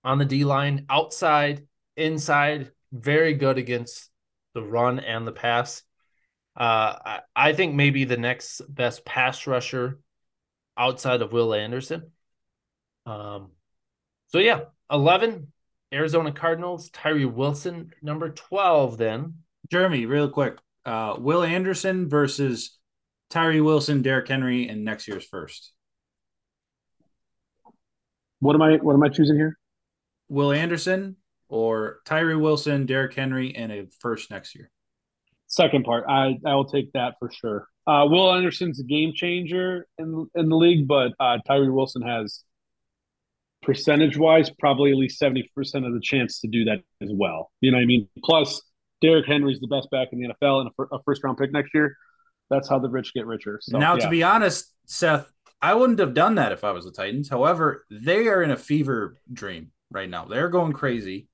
[0.04, 1.66] on the D line, outside,
[1.96, 4.10] inside, very good against
[4.54, 5.82] the run and the pass.
[6.56, 9.98] Uh, I, I think maybe the next best pass rusher
[10.76, 12.10] outside of Will Anderson.
[13.06, 13.50] Um,
[14.28, 14.60] so yeah,
[14.90, 15.52] 11
[15.92, 19.34] Arizona Cardinals, Tyree Wilson, number 12 then.
[19.70, 20.58] Jeremy, real quick.
[20.84, 22.77] Uh, Will Anderson versus
[23.30, 25.72] Tyree Wilson, Derrick Henry, and next year's first.
[28.40, 28.76] What am I?
[28.76, 29.58] What am I choosing here?
[30.28, 31.16] Will Anderson
[31.48, 34.70] or Tyree Wilson, Derrick Henry, and a first next year.
[35.46, 36.04] Second part.
[36.08, 37.66] I I will take that for sure.
[37.86, 42.44] Uh, Will Anderson's a game changer in in the league, but uh, Tyree Wilson has
[43.62, 47.50] percentage wise probably at least seventy percent of the chance to do that as well.
[47.60, 48.08] You know what I mean?
[48.22, 48.62] Plus,
[49.00, 51.72] Derrick Henry's the best back in the NFL and a, a first round pick next
[51.74, 51.96] year.
[52.50, 53.58] That's how the rich get richer.
[53.62, 54.04] So, now, yeah.
[54.04, 55.30] to be honest, Seth,
[55.60, 57.28] I wouldn't have done that if I was the Titans.
[57.28, 60.24] However, they are in a fever dream right now.
[60.24, 61.28] They're going crazy.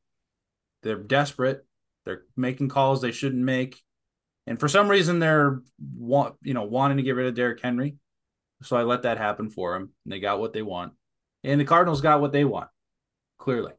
[0.82, 1.64] They're desperate.
[2.04, 3.80] They're making calls they shouldn't make,
[4.46, 5.62] and for some reason, they're
[5.96, 7.96] want you know wanting to get rid of Derrick Henry.
[8.62, 9.90] So I let that happen for them.
[10.04, 10.92] And they got what they want,
[11.42, 12.68] and the Cardinals got what they want.
[13.38, 13.72] Clearly,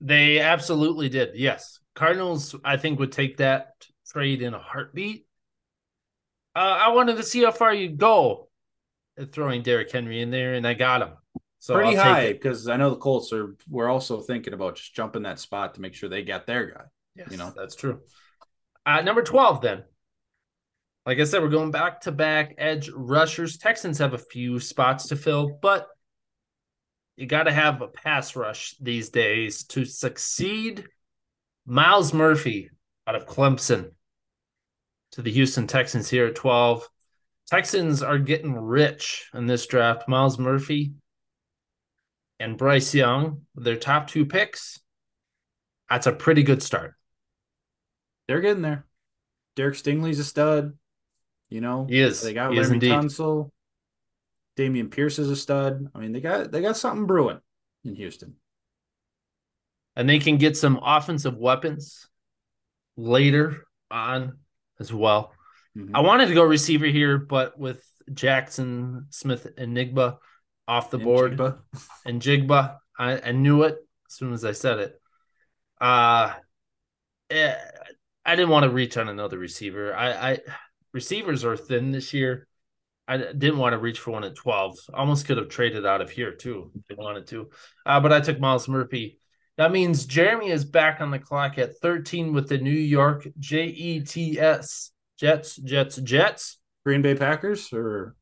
[0.00, 1.30] They absolutely did.
[1.34, 1.80] Yes.
[1.94, 3.72] Cardinals, I think, would take that
[4.10, 5.25] trade in a heartbeat.
[6.56, 8.48] Uh, I wanted to see how far you'd go
[9.30, 11.10] throwing Derrick Henry in there, and I got him.
[11.58, 13.56] So pretty I'll high because I know the Colts are.
[13.68, 16.84] We're also thinking about just jumping that spot to make sure they got their guy.
[17.14, 17.52] Yes, you know.
[17.54, 18.00] that's true.
[18.86, 19.84] Uh, number 12, then.
[21.04, 23.58] Like I said, we're going back to back edge rushers.
[23.58, 25.88] Texans have a few spots to fill, but
[27.16, 30.86] you got to have a pass rush these days to succeed.
[31.66, 32.70] Myles Murphy
[33.06, 33.90] out of Clemson
[35.16, 36.86] to the Houston Texans here at 12.
[37.46, 40.06] Texans are getting rich in this draft.
[40.08, 40.92] Myles Murphy
[42.38, 44.78] and Bryce Young, their top two picks.
[45.88, 46.96] That's a pretty good start.
[48.28, 48.84] They're getting there.
[49.54, 50.74] Derek Stingley's a stud.
[51.48, 52.20] You know, He is.
[52.20, 52.78] They got He Larry.
[52.78, 53.50] Tunsil.
[54.58, 55.86] Dameon Pierce is a stud.
[55.94, 57.40] I mean, they got they got something brewing
[57.84, 58.34] in Houston.
[59.94, 62.06] and they can get some offensive weapons
[62.98, 64.38] later on
[64.80, 65.32] as well.
[65.76, 65.90] Mhm.
[65.94, 70.18] I wanted to go receiver here, but with Jackson Smith Enigma
[70.68, 71.58] off the And board Jigba.
[72.04, 73.76] and Jigba, I, I knew it
[74.08, 75.00] as soon as I said it.
[75.80, 76.32] Uh
[77.30, 77.54] eh,
[78.24, 79.94] I didn't want to reach on another receiver.
[79.94, 80.38] I, I
[80.92, 82.46] receivers are thin this year.
[83.08, 84.78] I didn't want to reach for one at 12.
[84.92, 87.50] Almost could have traded out of here too if they wanted to.
[87.84, 89.18] Uh, but I took Myles Murphy
[89.56, 94.92] That means Jeremy is back on the clock at 13 with the New York Jets.
[95.18, 96.58] Jets, Jets, Jets.
[96.84, 98.14] Green Bay Packers or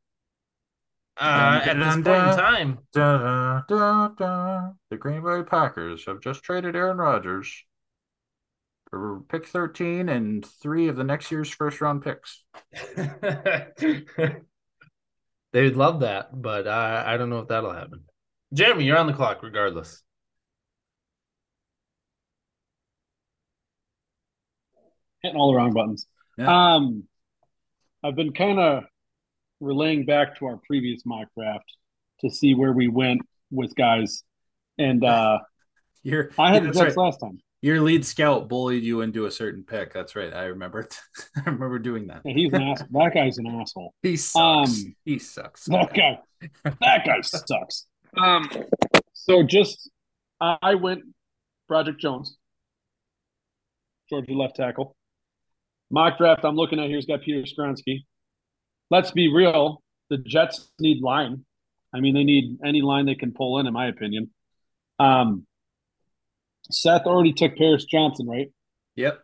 [1.20, 4.70] Uh, at this point in time, Da, da, da.
[4.90, 7.65] The Green Bay Packers have just traded Aaron Rodgers
[8.89, 12.43] for pick 13 and three of the next year's first round picks.
[12.97, 14.02] they
[15.52, 18.05] would love that, but I, I don't know if that'll happen.
[18.55, 20.02] Jeremy, you're on the clock regardless.
[25.24, 26.06] Hitting all the wrong buttons.
[26.38, 26.74] Yeah.
[26.74, 27.05] Um,
[28.05, 28.84] I've been kind of
[29.60, 31.64] relaying back to our previous mock draft
[32.20, 34.22] to see where we went with guys,
[34.78, 35.38] and uh,
[36.02, 36.96] Your, I had the that's right.
[36.96, 37.40] last time.
[37.62, 39.94] Your lead scout bullied you into a certain pick.
[39.94, 40.34] That's right.
[40.34, 40.98] I remember it.
[41.36, 42.20] I remember doing that.
[42.22, 42.82] Yeah, he's an ass.
[42.90, 43.94] That guy's an asshole.
[44.02, 44.84] He sucks.
[44.84, 45.64] Um, he sucks.
[45.64, 46.18] That guy.
[46.62, 47.86] That guy sucks.
[48.18, 48.51] Um.
[49.14, 49.90] So just
[50.42, 51.05] I went
[51.66, 52.36] Project Jones,
[54.10, 54.94] Georgia left tackle.
[55.90, 58.05] Mock draft I'm looking at here's got Peter Skoronski.
[58.90, 59.82] Let's be real.
[60.11, 61.44] The Jets need line.
[61.94, 64.31] I mean, they need any line they can pull in, in my opinion.
[64.98, 65.47] Um,
[66.70, 68.51] Seth already took Paris Johnson, right?
[68.97, 69.20] Yep.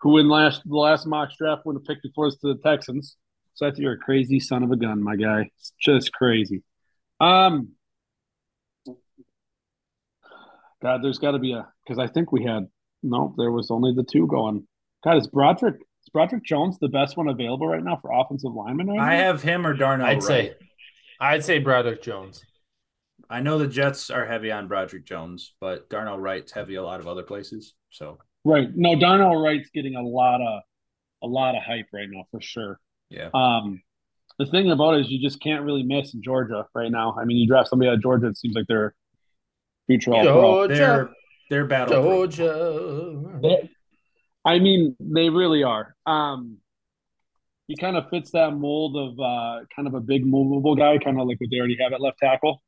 [0.00, 3.16] Who in last the last mock draft would have picked before us to the Texans.
[3.54, 5.50] Seth, you're a crazy son of a gun, my guy.
[5.56, 6.62] It's just crazy.
[7.20, 7.70] Um,
[10.80, 12.68] God, there's got to be a because I think we had
[13.02, 14.67] no, there was only the two going.
[15.04, 18.88] God, is Broderick is Broderick Jones the best one available right now for offensive lineman?
[18.88, 19.24] Right I now?
[19.24, 20.22] have him or Darnell I'd Wright.
[20.22, 20.54] say,
[21.20, 22.44] I'd say Broderick Jones.
[23.30, 27.00] I know the Jets are heavy on Broderick Jones, but Darnell Wright's heavy a lot
[27.00, 27.74] of other places.
[27.90, 28.68] So right.
[28.74, 30.62] No, Darnell Wright's getting a lot of
[31.22, 32.80] a lot of hype right now for sure.
[33.10, 33.28] yeah.
[33.34, 33.82] Um,
[34.38, 37.16] the thing about it is you just can't really miss in Georgia right now.
[37.20, 38.94] I mean, you draft somebody out of Georgia, it seems like they're
[39.88, 40.68] future all pro.
[40.68, 41.10] They're
[41.50, 42.02] they're battle.
[42.02, 43.40] Georgia.
[44.44, 45.94] I mean, they really are.
[46.06, 46.58] Um,
[47.66, 51.20] he kind of fits that mold of uh, kind of a big movable guy, kind
[51.20, 52.62] of like what they already have at left tackle.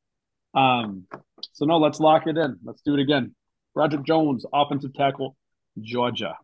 [0.53, 1.07] Um,
[1.53, 2.59] so no, let's lock it in.
[2.65, 3.35] Let's do it again.
[3.75, 5.37] Roger Jones, offensive tackle,
[5.81, 6.37] Georgia.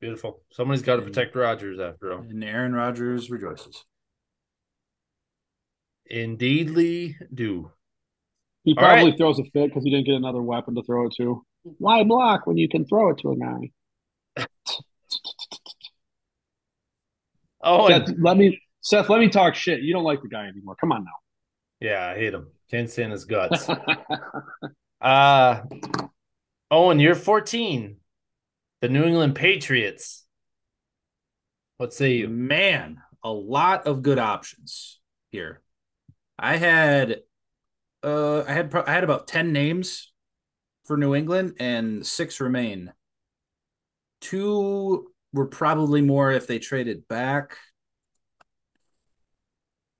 [0.00, 0.42] Beautiful.
[0.52, 2.20] Somebody's got to protect Rodgers after all.
[2.20, 3.84] And Aaron Rodgers rejoices.
[6.04, 7.72] Indeedly do.
[8.62, 9.18] He All probably right.
[9.18, 11.44] throws a fit because he didn't get another weapon to throw it to.
[11.78, 13.70] Why block when you can throw it to a guy?
[17.62, 19.80] Oh, Seth, and, let me Seth, let me talk shit.
[19.80, 20.76] You don't like the guy anymore.
[20.76, 21.10] Come on now.
[21.80, 22.48] yeah, I hate him.
[22.70, 23.68] Can't stand his guts.
[23.68, 23.84] now.
[25.00, 25.62] uh
[26.70, 27.96] Owen, you're 14.
[28.80, 30.24] The New England Patriots.
[31.78, 32.28] What say you?
[32.28, 35.00] Man, a lot of good options
[35.30, 35.62] here.
[36.38, 37.22] I had
[38.02, 40.12] uh I had pro- I had about 10 names
[40.84, 42.92] for New England and 6 remain.
[44.20, 47.56] Two were probably more if they traded back.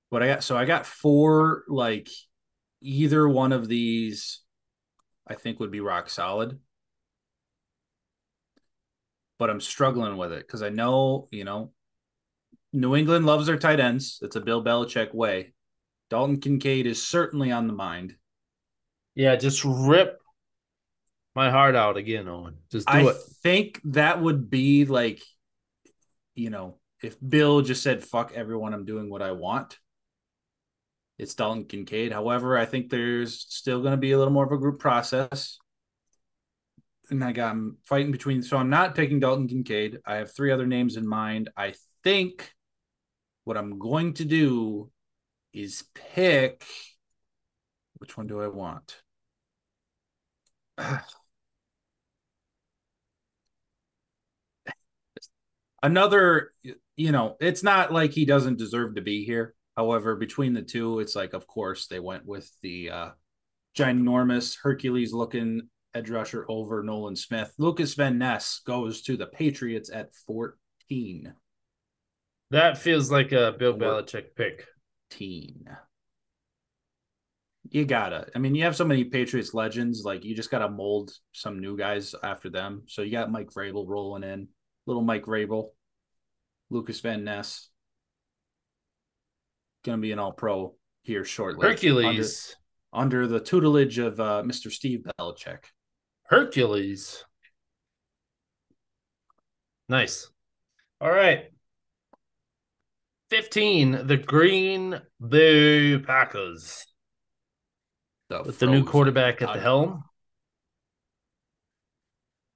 [0.09, 2.09] But I got so I got four like
[2.81, 4.41] either one of these
[5.27, 6.59] I think would be rock solid.
[9.37, 11.71] But I'm struggling with it because I know, you know,
[12.73, 14.19] New England loves their tight ends.
[14.21, 15.53] It's a Bill Belichick way.
[16.09, 18.15] Dalton Kincaid is certainly on the mind.
[19.13, 20.19] Yeah, just rip
[21.37, 22.55] my heart out again, Owen.
[22.71, 23.15] Just do I it.
[23.43, 25.21] think that would be like,
[26.33, 29.77] you know, if Bill just said, fuck everyone, I'm doing what I want.
[31.19, 32.11] It's Dalton Kincaid.
[32.11, 35.59] However, I think there's still going to be a little more of a group process.
[37.11, 39.99] And I got I'm fighting between, so I'm not taking Dalton Kincaid.
[40.07, 41.51] I have three other names in mind.
[41.55, 42.51] I think
[43.43, 44.89] what I'm going to do
[45.53, 46.65] is pick.
[47.99, 49.03] Which one do I want?
[55.83, 56.53] Another,
[56.95, 59.53] you know, it's not like he doesn't deserve to be here.
[59.75, 63.09] However, between the two, it's like, of course, they went with the uh,
[63.77, 67.53] ginormous Hercules looking edge rusher over Nolan Smith.
[67.59, 71.33] Lucas Van Ness goes to the Patriots at 14.
[72.49, 74.65] That feels like a Bill Or- Belichick pick.
[75.11, 75.69] 14.
[77.69, 78.27] You gotta.
[78.33, 80.03] I mean, you have so many Patriots legends.
[80.03, 82.83] Like, you just gotta mold some new guys after them.
[82.87, 84.47] So you got Mike Vrabel rolling in,
[84.87, 85.69] little Mike Vrabel,
[86.71, 87.69] Lucas Van Ness.
[89.83, 90.73] Gonna be an All Pro
[91.03, 91.67] here shortly.
[91.67, 92.55] Hercules.
[92.93, 94.71] under, under the tutelage of uh, Mr.
[94.71, 95.65] Steve Belichick.
[96.23, 97.23] Hercules.
[99.87, 100.29] Nice.
[100.99, 101.45] All right.
[103.29, 106.85] 15, the Green Bay Packers.
[108.29, 110.03] The With the new quarterback at the helm.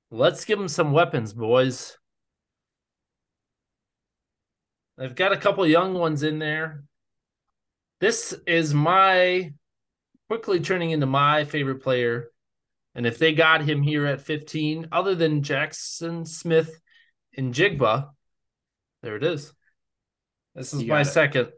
[0.10, 1.98] Let's give them some weapons, boys.
[5.02, 6.84] They've got a couple young ones in there.
[8.02, 9.52] This is my
[10.30, 12.30] quickly turning into my favorite player.
[12.94, 16.80] And if they got him here at 15, other than Jackson Smith
[17.36, 18.10] and Jigba,
[19.02, 19.52] there it is.
[20.54, 21.50] This is You my second.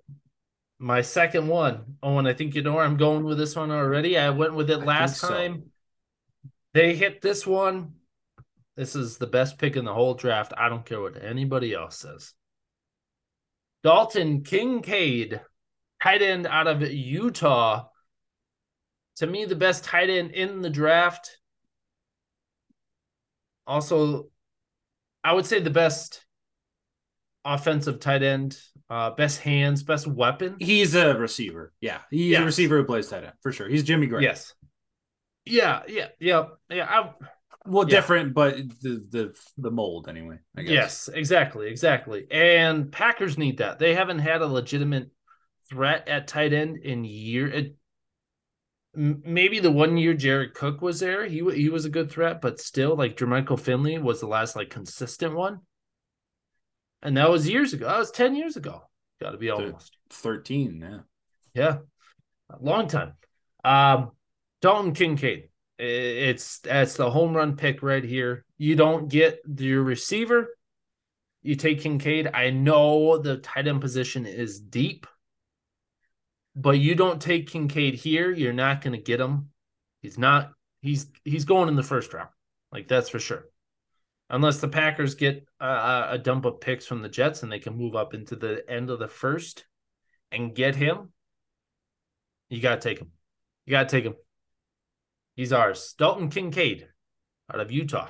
[0.79, 1.97] My second one.
[2.01, 4.17] Oh, and I think you know where I'm going with this one already.
[4.17, 5.27] I went with it I last so.
[5.27, 5.63] time.
[6.73, 7.95] They hit this one.
[8.77, 10.53] This is the best pick in the whole draft.
[10.55, 12.33] I don't care what anybody else says.
[13.83, 15.41] Dalton Kincaid,
[16.01, 17.85] tight end out of Utah.
[19.17, 21.37] To me, the best tight end in the draft.
[23.67, 24.29] Also,
[25.23, 26.25] I would say the best
[27.45, 28.57] offensive tight end,
[28.89, 30.55] uh, best hands, best weapon.
[30.59, 31.73] He's a receiver.
[31.81, 32.41] Yeah, he's Yes.
[32.41, 33.67] a receiver who plays tight end for sure.
[33.69, 34.23] He's Jimmy Graham.
[34.23, 34.53] Yes.
[35.45, 36.85] Yeah, yeah, yeah, yeah.
[36.89, 37.11] I,
[37.65, 37.95] well, Yeah.
[37.97, 40.39] different, but the the the mold anyway.
[40.57, 40.71] I guess.
[40.71, 42.27] Yes, exactly, exactly.
[42.31, 43.79] And Packers need that.
[43.79, 45.09] They haven't had a legitimate
[45.69, 47.47] threat at tight end in year.
[47.47, 47.75] It,
[48.93, 52.59] maybe the one year Jared Cook was there, he he was a good threat, but
[52.59, 55.61] still, like Jermichael Finley was the last like consistent one,
[57.01, 57.87] and that was years ago.
[57.87, 58.83] That was ten years ago.
[59.21, 59.97] Got to be almost.
[60.09, 60.81] thirteen.
[60.81, 60.99] Yeah,
[61.53, 61.77] Yeah,
[62.49, 63.13] a long time.
[63.63, 64.11] Um,
[64.61, 65.49] Dalton Kincaid.
[65.85, 68.45] It's that's the home run pick right here.
[68.57, 70.55] You don't get your receiver.
[71.41, 72.29] You take Kincaid.
[72.33, 75.05] I know the tight end position is deep,
[76.55, 78.31] but you don't take Kincaid here.
[78.31, 79.49] You're not going to get him.
[80.01, 80.51] He's not.
[80.81, 82.29] He's he's going in the first round.
[82.71, 83.45] Like that's for sure.
[84.29, 87.77] Unless the Packers get a, a dump of picks from the Jets and they can
[87.77, 89.65] move up into the end of the first
[90.31, 91.11] and get him,
[92.49, 93.11] you got to take him.
[93.65, 94.15] You got to take him.
[95.35, 95.95] He's ours.
[95.97, 96.87] Dalton Kincaid
[97.51, 98.09] out of Utah.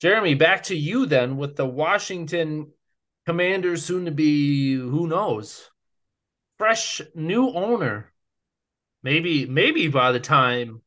[0.00, 2.72] Jeremy, back to you then with the Washington
[3.26, 5.70] Commanders, soon to be, who knows,
[6.56, 8.12] fresh new owner.
[9.02, 10.82] Maybe, maybe by the time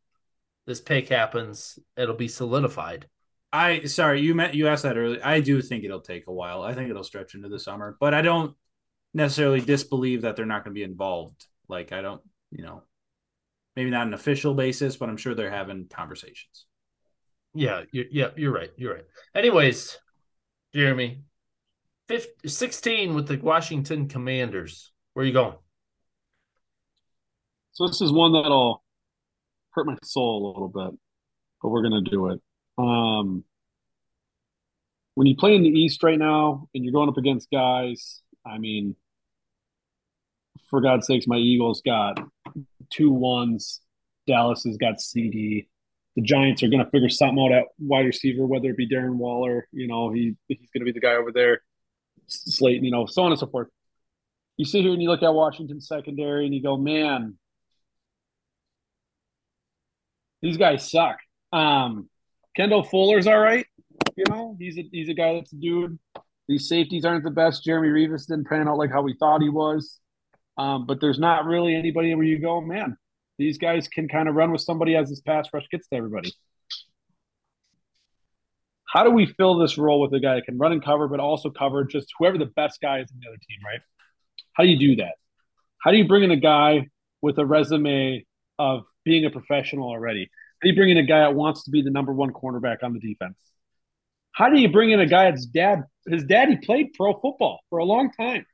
[0.65, 3.07] this pick happens, it'll be solidified.
[3.53, 5.19] I sorry you met you asked that earlier.
[5.23, 6.61] I do think it'll take a while.
[6.61, 8.55] I think it'll stretch into the summer, but I don't
[9.13, 11.45] necessarily disbelieve that they're not going to be involved.
[11.67, 12.83] Like I don't, you know,
[13.75, 16.65] maybe not an official basis, but I'm sure they're having conversations.
[17.53, 18.71] Yeah, you yeah, you're right.
[18.77, 19.05] You're right.
[19.35, 19.97] Anyways,
[20.73, 21.23] Jeremy,
[22.07, 24.91] 15, 16 with the Washington Commanders.
[25.13, 25.55] Where are you going?
[27.73, 28.83] So this is one that'll
[29.71, 30.99] hurt my soul a little bit,
[31.61, 32.41] but we're gonna do it.
[32.77, 33.43] Um,
[35.15, 38.57] when you play in the East right now and you're going up against guys, I
[38.57, 38.95] mean,
[40.69, 42.17] for God's sakes, my Eagles got
[42.91, 43.81] two ones.
[44.27, 45.67] Dallas has got CD.
[46.15, 49.15] The Giants are going to figure something out at wide receiver, whether it be Darren
[49.15, 51.61] Waller, you know, he he's going to be the guy over there,
[52.27, 53.69] Slayton, you know, so on and so forth.
[54.57, 57.37] You sit here and you look at Washington secondary and you go, man,
[60.41, 61.17] these guys suck.
[61.53, 62.09] Um,
[62.55, 63.65] Kendall Fuller's all right.
[64.17, 65.97] You know, he's a he's a guy that's a dude.
[66.47, 67.63] These safeties aren't the best.
[67.63, 70.00] Jeremy Reaves didn't pan out like how we thought he was.
[70.57, 72.97] Um, but there's not really anybody where you go, man,
[73.37, 76.31] these guys can kind of run with somebody as this pass rush gets to everybody.
[78.87, 81.19] How do we fill this role with a guy that can run and cover, but
[81.19, 83.79] also cover just whoever the best guy is in the other team, right?
[84.53, 85.13] How do you do that?
[85.81, 86.89] How do you bring in a guy
[87.21, 88.25] with a resume
[88.59, 90.29] of being a professional already?
[90.61, 92.83] How do you bring in a guy that wants to be the number one cornerback
[92.83, 93.37] on the defense?
[94.33, 97.79] How do you bring in a guy that's dad his daddy played pro football for
[97.79, 98.45] a long time?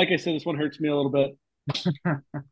[0.00, 1.36] Like I said, this one hurts me a little bit.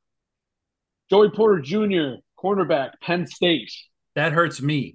[1.11, 3.73] Joey Porter Jr., cornerback, Penn State.
[4.17, 4.93] That hurts me.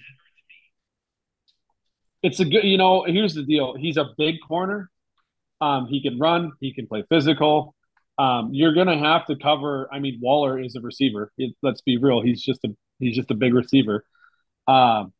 [2.21, 3.75] It's a good, you know, here's the deal.
[3.75, 4.91] He's a big corner.
[5.61, 7.73] Um, he can run, he can play physical.
[8.19, 9.89] Um, you're gonna have to cover.
[9.91, 11.31] I mean, Waller is a receiver.
[11.39, 12.21] It, let's be real.
[12.21, 12.69] He's just a
[12.99, 14.05] he's just a big receiver.
[14.67, 15.11] Um,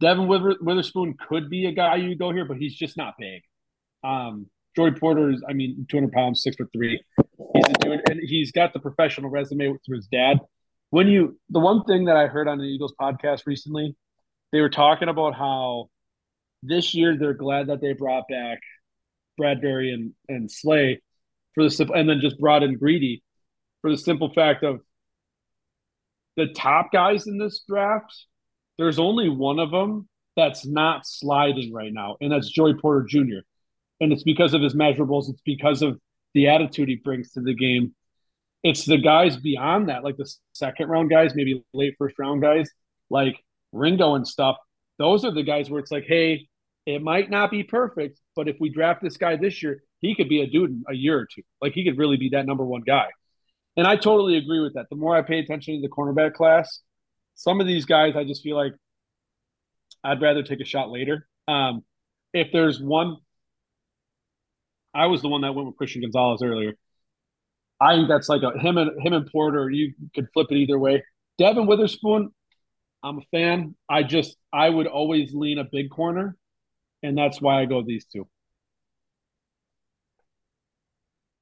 [0.00, 3.42] Devon Wither, Witherspoon could be a guy you go here, but he's just not big.
[4.02, 7.02] Um, Joey Porter is, I mean, 200 pounds, six foot three.
[7.54, 10.38] He's a dude, and he's got the professional resume through his dad.
[10.90, 13.96] When you, the one thing that I heard on the Eagles podcast recently,
[14.52, 15.88] they were talking about how
[16.62, 18.60] this year they're glad that they brought back
[19.40, 21.00] Bradberry and and Slay
[21.54, 23.22] for the simple, and then just brought in Greedy
[23.80, 24.80] for the simple fact of
[26.36, 28.26] the top guys in this draft.
[28.78, 33.40] There's only one of them that's not sliding right now, and that's Joey Porter Jr.
[34.02, 35.30] And it's because of his measurables.
[35.30, 35.96] It's because of
[36.34, 37.94] the attitude he brings to the game.
[38.64, 42.68] It's the guys beyond that, like the second round guys, maybe late first round guys,
[43.10, 43.36] like
[43.72, 44.56] Ringo and stuff.
[44.98, 46.48] Those are the guys where it's like, hey,
[46.84, 50.28] it might not be perfect, but if we draft this guy this year, he could
[50.28, 51.42] be a dude in a year or two.
[51.60, 53.06] Like he could really be that number one guy.
[53.76, 54.86] And I totally agree with that.
[54.90, 56.80] The more I pay attention to the cornerback class,
[57.36, 58.74] some of these guys, I just feel like
[60.04, 61.26] I'd rather take a shot later.
[61.46, 61.84] Um,
[62.34, 63.18] if there's one,
[64.94, 66.74] I was the one that went with Christian Gonzalez earlier.
[67.80, 69.68] I think that's like a him and him and Porter.
[69.70, 71.02] You could flip it either way.
[71.38, 72.30] Devon Witherspoon,
[73.02, 73.74] I'm a fan.
[73.88, 76.36] I just I would always lean a big corner,
[77.02, 78.28] and that's why I go these two.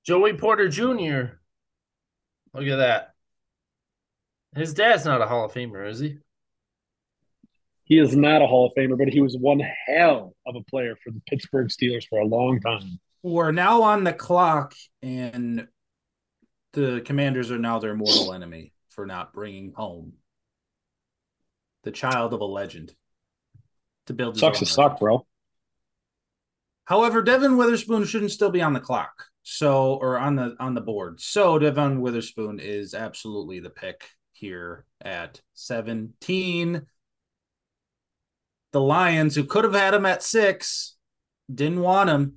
[0.05, 1.36] Joey Porter Jr.
[2.55, 3.14] Look at that.
[4.56, 6.16] His dad's not a Hall of Famer, is he?
[7.85, 10.97] He is not a Hall of Famer, but he was one hell of a player
[11.05, 12.98] for the Pittsburgh Steelers for a long time.
[13.23, 15.69] We're now on the clock, and
[16.73, 20.15] the Commanders are now their mortal enemy for not bringing home
[21.83, 22.95] the child of a legend
[24.07, 24.39] to build.
[24.39, 25.27] Sucks to suck, bro.
[26.85, 29.27] However, Devon Witherspoon shouldn't still be on the clock.
[29.43, 31.21] So or on the on the board.
[31.21, 36.83] So Devon Witherspoon is absolutely the pick here at 17.
[38.73, 40.97] The Lions, who could have had him at six,
[41.53, 42.35] didn't want him.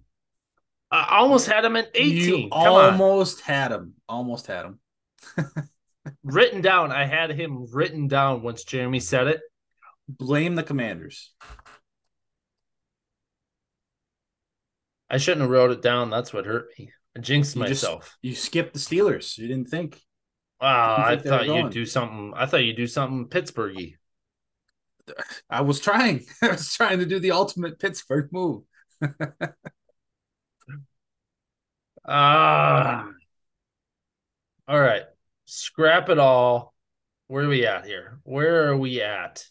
[0.94, 2.40] I almost had him at 18.
[2.44, 3.96] You almost had him.
[4.08, 4.80] Almost had him.
[6.24, 6.92] Written down.
[6.92, 9.42] I had him written down once Jeremy said it.
[10.08, 11.34] Blame the commanders.
[15.10, 16.12] I shouldn't have wrote it down.
[16.12, 16.92] That's what hurt me.
[17.18, 18.16] I jinxed You just- myself.
[18.22, 19.36] You skipped the Steelers.
[19.38, 20.00] You didn't think.
[20.62, 22.34] Wow, you I think they were thought you'd do something.
[22.36, 23.96] I thought you'd do something Pittsburghy.
[25.50, 26.26] I was trying.
[26.44, 28.64] I was trying to do the ultimate Pittsburgh move.
[32.06, 33.08] Ah.
[34.68, 35.04] all right.
[35.46, 36.74] Scrap it all.
[37.28, 38.20] Where are we at here?
[38.24, 39.46] Where are we at?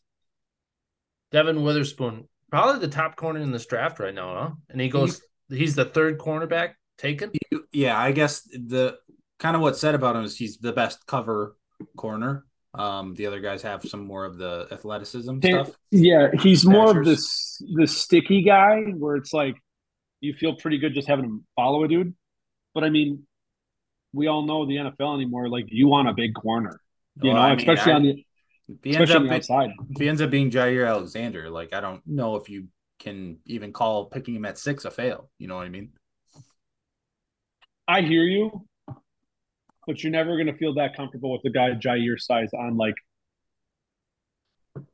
[1.30, 4.50] Devon Witherspoon, probably the top corner in this draft right now, huh?
[4.68, 7.30] And he goes, he's the third cornerback taken.
[7.72, 8.98] Yeah, I guess the
[9.38, 11.56] kind of what's said about him is he's the best cover
[11.96, 12.44] corner.
[12.74, 15.76] Um, the other guys have some more of the athleticism Can't- stuff.
[15.90, 19.56] Yeah, he's more of this the sticky guy where it's like
[20.20, 22.14] you feel pretty good just having him follow a dude.
[22.74, 23.26] But I mean,
[24.12, 25.48] we all know the NFL anymore.
[25.48, 26.80] Like you want a big corner,
[27.22, 28.24] you Well, know, I mean, especially I- on the
[28.84, 29.70] he ends especially up on the being, outside.
[29.90, 32.68] if he ends up being Jaire Alexander, like I don't know if you
[32.98, 35.28] can even call picking him at six a fail.
[35.38, 35.90] You know what I mean?
[37.88, 38.66] I hear you,
[39.86, 42.94] but you're never gonna feel that comfortable with the guy Jaire size on like.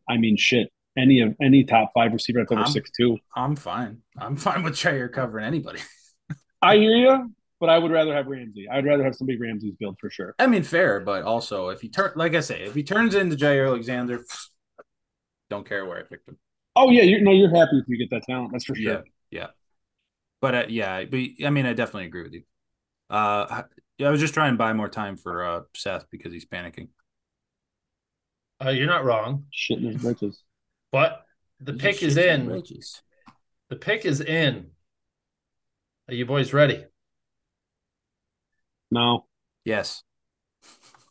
[0.09, 0.72] I mean, shit.
[0.96, 3.18] Any of any top five receiver that's over six two.
[3.36, 3.98] I'm fine.
[4.16, 5.78] I'm fine with Jaire covering anybody.
[6.60, 8.68] I hear you, but I would rather have Ramsey.
[8.70, 10.35] I'd rather have somebody Ramsey's build for sure.
[10.39, 13.36] I mean, fair, but also if he turn, like I say, if he turns into
[13.36, 14.24] Jaire Alexander,
[15.51, 16.39] don't care where I picked him.
[16.76, 18.52] Oh yeah, you no, you're happy if you get that talent.
[18.52, 18.93] That's for sure.
[18.93, 19.47] Yeah, yeah.
[20.40, 22.43] But uh, yeah, but I mean, I definitely agree with you.
[23.10, 23.62] Uh,
[24.01, 26.89] I was just trying to buy more time for uh Seth because he's panicking.
[28.64, 30.43] Uh, you're not wrong, Shit in his britches.
[30.93, 31.24] but
[31.60, 32.62] the pick is in.
[33.68, 34.70] The pick is in.
[36.09, 36.85] Are you boys ready?
[38.90, 39.27] No.
[39.65, 40.02] Yes.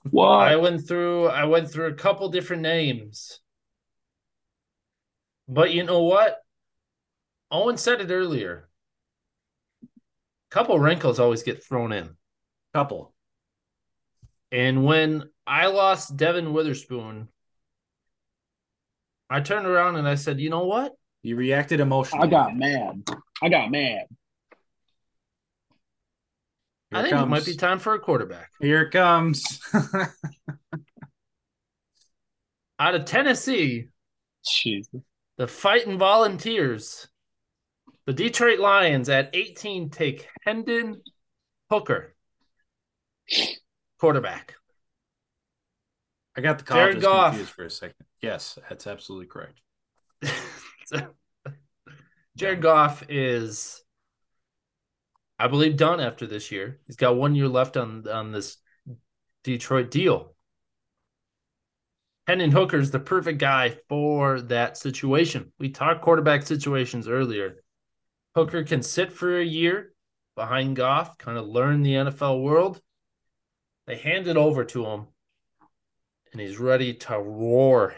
[0.10, 0.48] What?
[0.48, 3.40] I went through I went through a couple different names.
[5.48, 6.38] But you know what?
[7.52, 8.70] Owen said it earlier.
[10.50, 12.16] Couple wrinkles always get thrown in.
[12.74, 13.14] Couple.
[14.52, 17.28] And when I lost Devon Witherspoon,
[19.30, 20.94] I turned around and I said, "You know what?
[21.22, 22.28] You reacted emotionally.
[22.28, 23.04] I got mad.
[23.42, 24.06] I got mad.
[26.90, 29.60] Here I it think it might be time for a quarterback." Here it comes.
[32.80, 33.88] Out of Tennessee,
[34.46, 35.02] Jesus.
[35.38, 37.08] the Fighting Volunteers,
[38.06, 41.02] the Detroit Lions at 18 take Hendon
[41.72, 42.16] Hooker,
[44.00, 44.56] quarterback.
[46.38, 47.32] I got the Jared colleges Goff.
[47.32, 48.06] confused for a second.
[48.22, 49.60] Yes, that's absolutely correct.
[52.38, 53.82] Jared Goff is,
[55.40, 56.80] I believe, done after this year.
[56.88, 58.58] He's got one year left on on this
[59.44, 60.36] Detroit deal.
[62.28, 65.54] Hendon Hooker is the perfect guy for that situation.
[65.60, 67.64] We talked quarterback situations earlier.
[68.36, 69.94] Hooker can sit for a year
[70.36, 72.82] behind Goff, kind of learn the NFL world.
[73.86, 75.08] They hand it over to him,
[76.34, 77.96] and he's ready to roar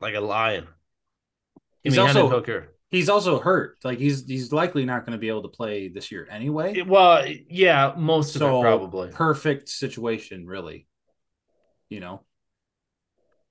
[0.00, 0.64] like a lion.
[1.82, 2.68] Give He's me Hendon also- Hooker.
[2.90, 3.76] He's also hurt.
[3.84, 6.80] Like he's he's likely not going to be able to play this year anyway.
[6.82, 9.10] Well, yeah, most of so it probably.
[9.10, 10.86] perfect situation, really.
[11.88, 12.22] You know,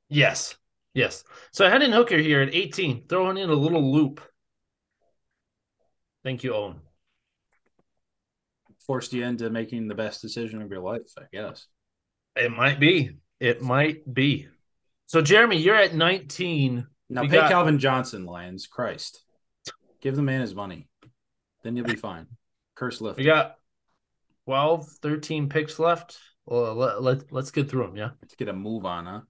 [0.09, 0.55] Yes.
[0.93, 1.23] Yes.
[1.51, 4.21] So Hendon Hooker here at 18, throwing in a little loop.
[6.23, 6.79] Thank you, Owen.
[8.85, 11.67] forced you into making the best decision of your life, I guess.
[12.35, 13.17] It might be.
[13.39, 14.47] It might be.
[15.07, 16.85] So Jeremy, you're at 19.
[17.09, 18.67] Now We pay got- Calvin Johnson, Lions.
[18.67, 19.23] Christ,
[20.05, 20.87] give the man his money,
[21.63, 22.27] then you'll be fine.
[22.75, 23.17] Curse lift.
[23.17, 23.55] We got
[24.45, 26.19] 12, 13 picks left.
[26.45, 28.11] Well, let, let, let's get through them, yeah.
[28.21, 29.21] Let's get a move on, huh?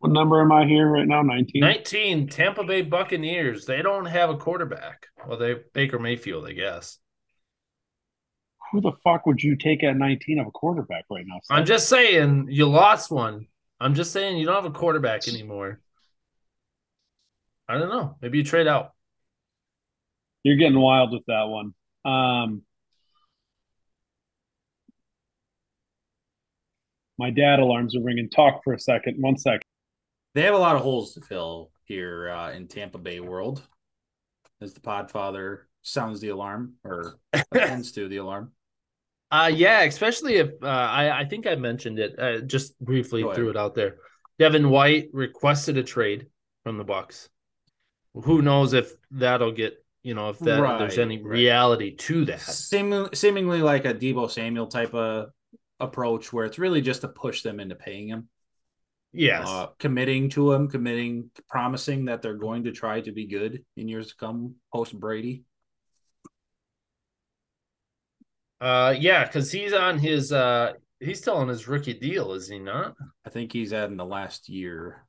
[0.00, 1.22] What number am I here right now?
[1.22, 1.60] 19.
[1.60, 3.64] 19, Tampa Bay Buccaneers.
[3.64, 5.06] They don't have a quarterback.
[5.24, 6.98] Well, they Baker Mayfield, I guess.
[8.72, 11.38] Who the fuck would you take at 19 of a quarterback right now?
[11.48, 13.46] I'm just saying you lost one.
[13.80, 15.80] I'm just saying you don't have a quarterback anymore.
[17.68, 18.16] I don't know.
[18.20, 18.92] Maybe you trade out.
[20.48, 21.74] You're getting wild with that one.
[22.06, 22.62] Um,
[27.18, 28.30] my dad alarms are ringing.
[28.30, 29.20] Talk for a second.
[29.20, 29.60] One second.
[30.34, 33.62] They have a lot of holes to fill here uh, in Tampa Bay world.
[34.62, 37.18] As the Podfather sounds the alarm or
[37.52, 38.52] attends to the alarm.
[39.30, 43.50] Uh yeah, especially if uh, I I think I mentioned it uh, just briefly threw
[43.50, 43.96] it out there.
[44.38, 46.28] Devin White requested a trade
[46.64, 47.28] from the Bucs.
[48.14, 51.32] Who knows if that'll get you know if that if there's any right.
[51.32, 52.40] reality to that.
[52.40, 55.28] Seemingly, seemingly like a Deebo Samuel type of
[55.80, 58.30] approach where it's really just to push them into paying him.
[59.12, 59.46] Yes.
[59.46, 63.86] uh, committing to him, committing, promising that they're going to try to be good in
[63.86, 65.44] years to come post Brady.
[68.62, 72.58] Uh yeah, because he's on his uh he's still on his rookie deal, is he
[72.58, 72.94] not?
[73.26, 75.06] I think he's had in the last year.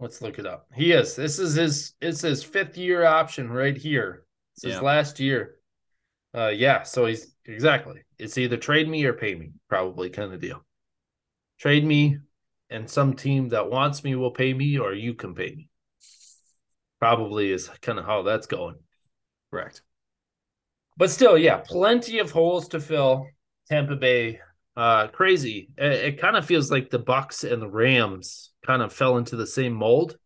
[0.00, 0.66] Let's look it up.
[0.74, 1.14] He is.
[1.16, 4.24] This is his it's his fifth year option right here.
[4.54, 4.80] It's his Yeah.
[4.80, 5.56] last year.
[6.36, 8.02] Uh yeah, so he's exactly.
[8.18, 10.64] It's either trade me or pay me, probably kind of deal.
[11.60, 12.18] Trade me
[12.70, 15.68] and some team that wants me will pay me or you can pay me.
[16.98, 18.76] Probably is kind of how that's going.
[19.50, 19.82] Correct.
[20.96, 23.26] But still, yeah, plenty of holes to fill.
[23.68, 24.40] Tampa Bay,
[24.76, 25.70] uh, crazy.
[25.76, 29.36] It, it kind of feels like the Bucs and the Rams kind of fell into
[29.36, 30.16] the same mold,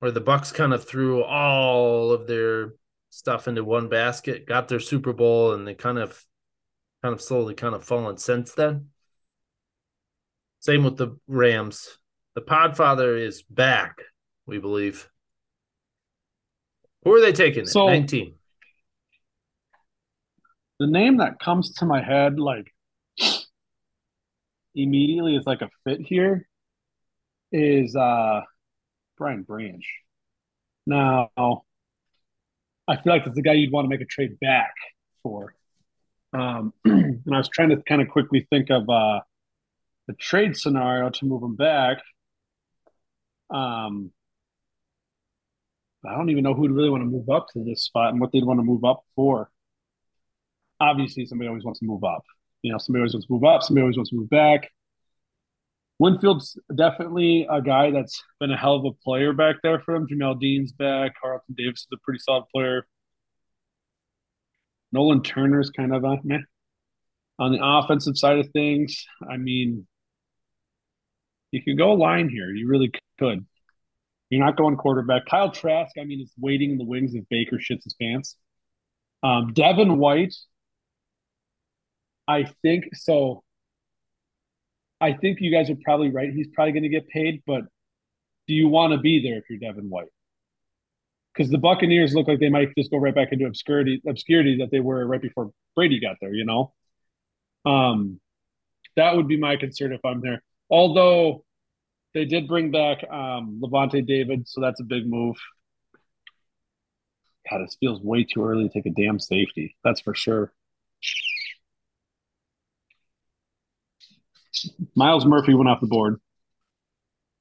[0.00, 2.74] where the Bucs kind of threw all of their
[3.10, 6.24] stuff into one basket, got their Super Bowl, and they kind of,
[7.02, 8.88] kind of slowly, kind of fallen since then.
[10.60, 11.98] Same with the Rams.
[12.34, 13.98] The Podfather is back,
[14.46, 15.08] we believe.
[17.04, 17.66] Who are they taking?
[17.66, 18.34] So- 19.
[20.78, 22.74] The name that comes to my head, like
[24.74, 26.48] immediately, is like a fit here.
[27.52, 28.40] Is uh
[29.18, 29.84] Brian Branch.
[30.86, 31.30] Now,
[32.88, 34.74] I feel like it's the guy you'd want to make a trade back
[35.22, 35.54] for.
[36.32, 39.20] Um, and I was trying to kind of quickly think of uh,
[40.08, 41.98] the trade scenario to move him back.
[43.50, 44.10] Um,
[46.04, 48.32] I don't even know who'd really want to move up to this spot and what
[48.32, 49.50] they'd want to move up for.
[50.80, 52.24] Obviously, somebody always wants to move up.
[52.62, 53.62] You know, somebody always wants to move up.
[53.62, 54.68] Somebody always wants to move back.
[56.02, 60.08] Winfield's definitely a guy that's been a hell of a player back there for him.
[60.08, 61.12] Jamel Dean's back.
[61.22, 62.88] Carlton Davis is a pretty solid player.
[64.90, 66.38] Nolan Turner's kind of a meh.
[67.38, 69.86] On the offensive side of things, I mean,
[71.52, 72.50] you could go line here.
[72.50, 73.46] You really could.
[74.28, 75.26] You're not going quarterback.
[75.26, 78.36] Kyle Trask, I mean, is waiting in the wings if Baker shits his pants.
[79.22, 80.34] Um, Devin White,
[82.26, 83.44] I think so.
[85.02, 86.32] I think you guys are probably right.
[86.32, 87.62] He's probably going to get paid, but
[88.46, 90.06] do you want to be there if you're Devin White?
[91.34, 94.70] Because the Buccaneers look like they might just go right back into obscurity, obscurity that
[94.70, 96.32] they were right before Brady got there.
[96.32, 96.72] You know,
[97.66, 98.20] um,
[98.94, 100.40] that would be my concern if I'm there.
[100.70, 101.44] Although
[102.14, 105.36] they did bring back um, Lavonte David, so that's a big move.
[107.50, 109.74] God, this feels way too early to take a damn safety.
[109.82, 110.52] That's for sure.
[114.94, 116.20] Myles Murphy went off the board.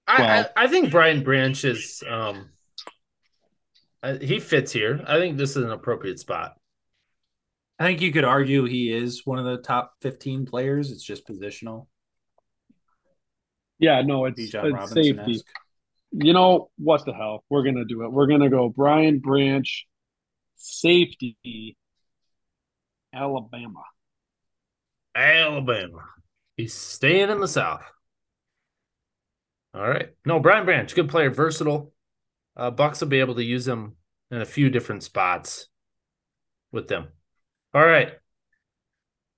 [0.08, 2.50] I, Well- I I think Brian Branch is um
[4.04, 5.04] uh, he fits here.
[5.08, 6.54] I think this is an appropriate spot.
[7.78, 10.92] I think you could argue he is one of the top 15 players.
[10.92, 11.88] It's just positional.
[13.80, 15.42] Yeah, no, it's, it's safety.
[16.12, 17.44] You know what the hell?
[17.50, 18.12] We're gonna do it.
[18.12, 19.88] We're gonna go Brian Branch,
[20.56, 21.78] safety,
[23.14, 23.84] Alabama.
[25.16, 26.04] Alabama.
[26.62, 27.82] He's staying in the South.
[29.74, 30.10] All right.
[30.28, 31.92] No, Brian Branch, good player, versatile.
[32.56, 33.96] Uh, Bucs will be able to use him
[34.30, 35.70] in a few different spots
[36.72, 37.08] with them.
[37.74, 38.12] All right.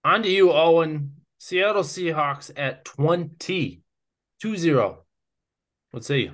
[0.03, 1.13] On to you, Owen.
[1.37, 3.81] Seattle Seahawks at 20.
[4.43, 4.97] 2-0.
[5.93, 6.29] Let's see.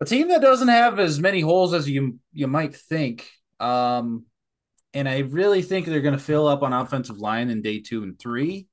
[0.00, 3.28] A team that doesn't have as many holes as you you might think.
[3.60, 4.24] Um,
[4.94, 8.04] and I really think they're going to fill up on offensive line in day two
[8.04, 8.68] and three.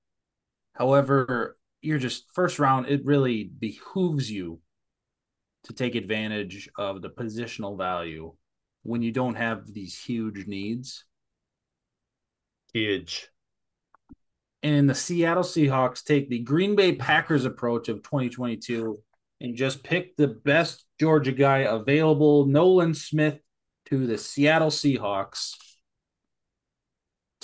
[0.76, 2.88] However, you're just first round.
[2.88, 4.60] It really behooves you
[5.65, 8.34] to take advantage of the positional value
[8.84, 11.06] when you don't have these huge needs.
[12.73, 13.30] Huge.
[14.61, 18.99] And the Seattle Seahawks take the Green Bay Packers approach of 2022
[19.41, 23.39] and just pick the best Georgia guy available, Nolan Smith,
[23.88, 25.53] to the Seattle Seahawks.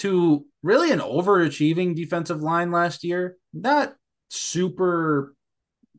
[0.01, 3.95] To really an overachieving defensive line last year, not
[4.29, 5.35] super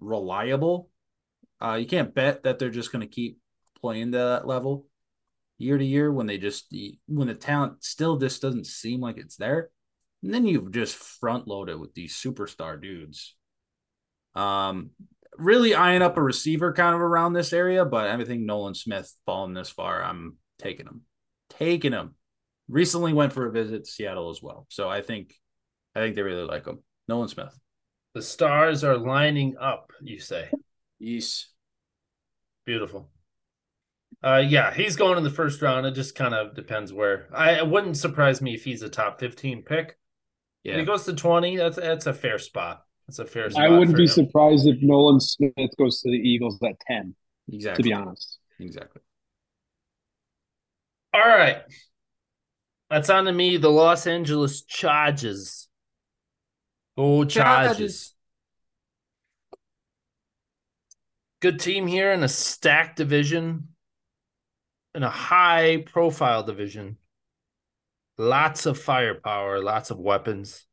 [0.00, 0.90] reliable.
[1.62, 3.38] Uh, you can't bet that they're just going to keep
[3.80, 4.86] playing to that level
[5.58, 6.74] year to year when they just
[7.06, 9.70] when the talent still just doesn't seem like it's there.
[10.22, 13.36] And then you've just front loaded with these superstar dudes.
[14.34, 14.90] Um,
[15.36, 19.12] really eyeing up a receiver kind of around this area, but I think Nolan Smith
[19.26, 21.02] falling this far, I'm taking him.
[21.50, 22.14] Taking him.
[22.72, 24.66] Recently went for a visit to Seattle as well.
[24.70, 25.34] So I think
[25.94, 26.78] I think they really like him.
[27.06, 27.54] Nolan Smith.
[28.14, 30.48] The stars are lining up, you say.
[30.98, 31.48] Yes.
[32.64, 33.10] Beautiful.
[34.24, 35.84] Uh yeah, he's going in the first round.
[35.84, 37.28] It just kind of depends where.
[37.34, 39.98] I it wouldn't surprise me if he's a top 15 pick.
[40.64, 40.74] Yeah.
[40.74, 42.84] If he goes to 20, that's that's a fair spot.
[43.06, 44.08] That's a fair I wouldn't be him.
[44.08, 47.14] surprised if Nolan Smith goes to the Eagles at 10.
[47.52, 47.82] Exactly.
[47.82, 48.38] To be honest.
[48.60, 49.02] Exactly.
[51.12, 51.62] All right.
[52.92, 53.56] That's on to me.
[53.56, 55.66] The Los Angeles Chargers.
[56.94, 57.76] Oh, Go Chargers.
[57.78, 58.14] Chargers.
[61.40, 63.68] Good team here in a stacked division,
[64.94, 66.98] in a high profile division.
[68.18, 70.66] Lots of firepower, lots of weapons.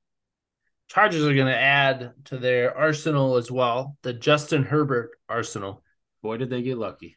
[0.89, 5.85] Chargers are going to add to their arsenal as well, the Justin Herbert arsenal.
[6.21, 7.15] Boy, did they get lucky.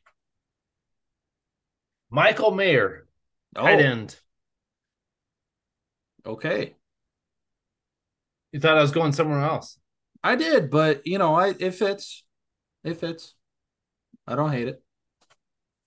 [2.09, 3.09] Michael Mayer,
[3.57, 3.62] oh.
[3.62, 4.16] tight end.
[6.24, 6.74] Okay.
[8.53, 9.78] You thought I was going somewhere else.
[10.23, 12.24] I did, but you know, I it fits.
[12.85, 13.35] It fits.
[14.27, 14.82] I don't hate it.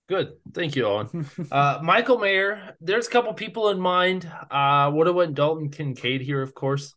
[0.08, 0.34] Good.
[0.54, 1.28] Thank you, Owen.
[1.50, 4.30] uh, Michael Mayer, there's a couple people in mind.
[4.50, 6.94] Uh, would have went Dalton Kincaid here, of course.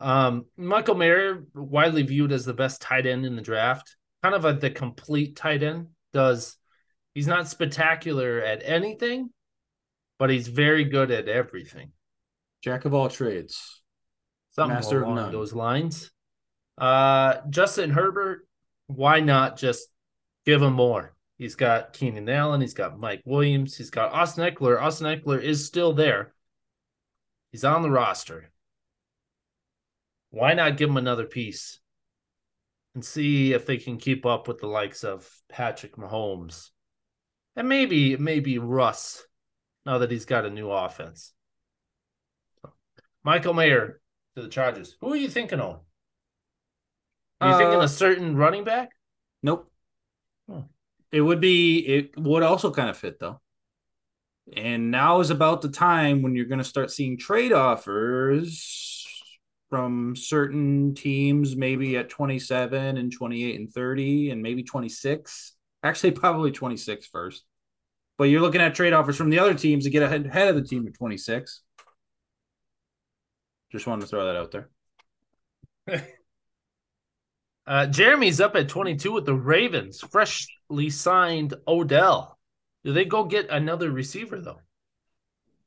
[0.00, 4.44] Um, Michael Mayer, widely viewed as the best tight end in the draft, kind of
[4.44, 5.88] like the complete tight end.
[6.12, 6.56] Does
[7.14, 9.30] he's not spectacular at anything,
[10.18, 11.92] but he's very good at everything.
[12.62, 13.80] Jack of all trades,
[14.50, 16.10] something Master along those lines.
[16.76, 18.46] Uh, Justin Herbert,
[18.86, 19.88] why not just
[20.44, 21.14] give him more?
[21.38, 24.80] He's got Keenan Allen, he's got Mike Williams, he's got Austin Ekeler.
[24.80, 26.34] Austin Ekeler is still there.
[27.52, 28.50] He's on the roster.
[30.30, 31.78] Why not give him another piece
[32.94, 36.70] and see if they can keep up with the likes of Patrick Mahomes
[37.56, 39.24] and maybe maybe Russ
[39.84, 41.32] now that he's got a new offense.
[43.28, 44.00] Michael Mayer
[44.36, 44.96] to the Chargers.
[45.02, 45.80] Who are you thinking of?
[47.42, 48.92] Are you uh, thinking a certain running back?
[49.42, 49.70] Nope.
[50.48, 50.60] Hmm.
[51.12, 51.80] It would be.
[51.80, 53.38] It would also kind of fit though.
[54.56, 59.06] And now is about the time when you're going to start seeing trade offers
[59.68, 65.52] from certain teams, maybe at 27 and 28 and 30, and maybe 26.
[65.82, 67.44] Actually, probably 26 first.
[68.16, 70.54] But you're looking at trade offers from the other teams to get ahead, ahead of
[70.54, 71.60] the team at 26.
[73.70, 74.68] Just wanted to throw that out there.
[77.66, 82.38] uh, Jeremy's up at 22 with the Ravens, freshly signed Odell.
[82.84, 84.60] Do they go get another receiver, though?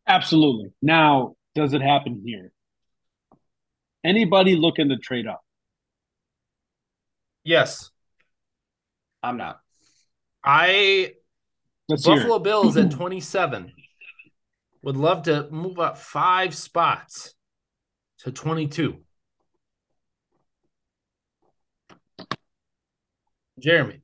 [0.07, 0.71] Absolutely.
[0.81, 2.51] Now, does it happen here?
[4.03, 5.41] Anybody looking to trade up?
[7.43, 7.91] Yes.
[9.21, 9.59] I'm not.
[10.43, 11.13] I
[11.87, 13.73] Let's Buffalo Bills at 27
[14.83, 17.35] would love to move up five spots
[18.23, 18.97] to 22.
[23.59, 24.01] Jeremy.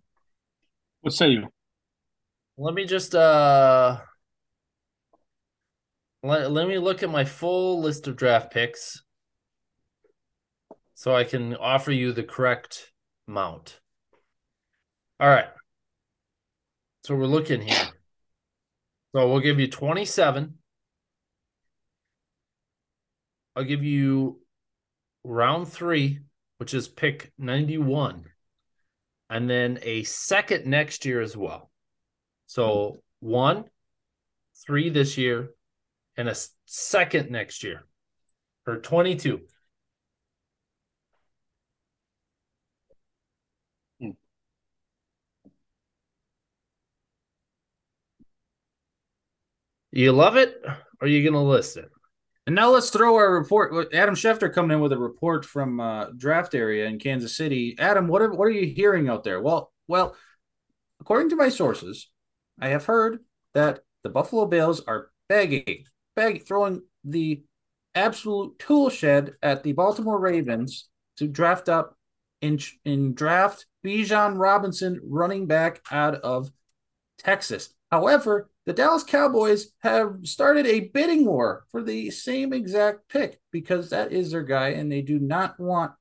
[1.01, 1.47] What say you?
[2.57, 3.99] Let me just uh
[6.23, 9.03] let, let me look at my full list of draft picks
[10.95, 12.91] so I can offer you the correct
[13.27, 13.79] amount.
[15.19, 15.47] All right.
[17.03, 17.87] So we're looking here.
[19.15, 20.56] So we'll give you 27.
[23.57, 24.39] I'll give you
[25.23, 26.19] round three,
[26.59, 28.25] which is pick 91,
[29.31, 31.71] and then a second next year as well.
[32.45, 33.63] So one,
[34.63, 35.49] three this year,
[36.15, 36.35] and a
[36.65, 37.87] second next year
[38.63, 39.41] for 22.
[43.99, 44.11] Hmm.
[49.89, 51.89] You love it, or are you gonna list it?
[52.47, 53.93] And now let's throw our report.
[53.93, 57.75] Adam Schefter coming in with a report from uh, draft area in Kansas City.
[57.77, 59.41] Adam, what are what are you hearing out there?
[59.41, 60.15] Well, well,
[61.01, 62.09] according to my sources,
[62.57, 63.19] I have heard
[63.53, 65.83] that the Buffalo Bills are begging,
[66.15, 67.43] begging, throwing the
[67.93, 70.87] absolute tool shed at the Baltimore Ravens
[71.17, 71.97] to draft up
[72.39, 76.49] in in draft Bijan Robinson, running back out of
[77.17, 77.73] Texas.
[77.91, 83.89] However, the Dallas Cowboys have started a bidding war for the same exact pick because
[83.89, 85.93] that is their guy, and they do not want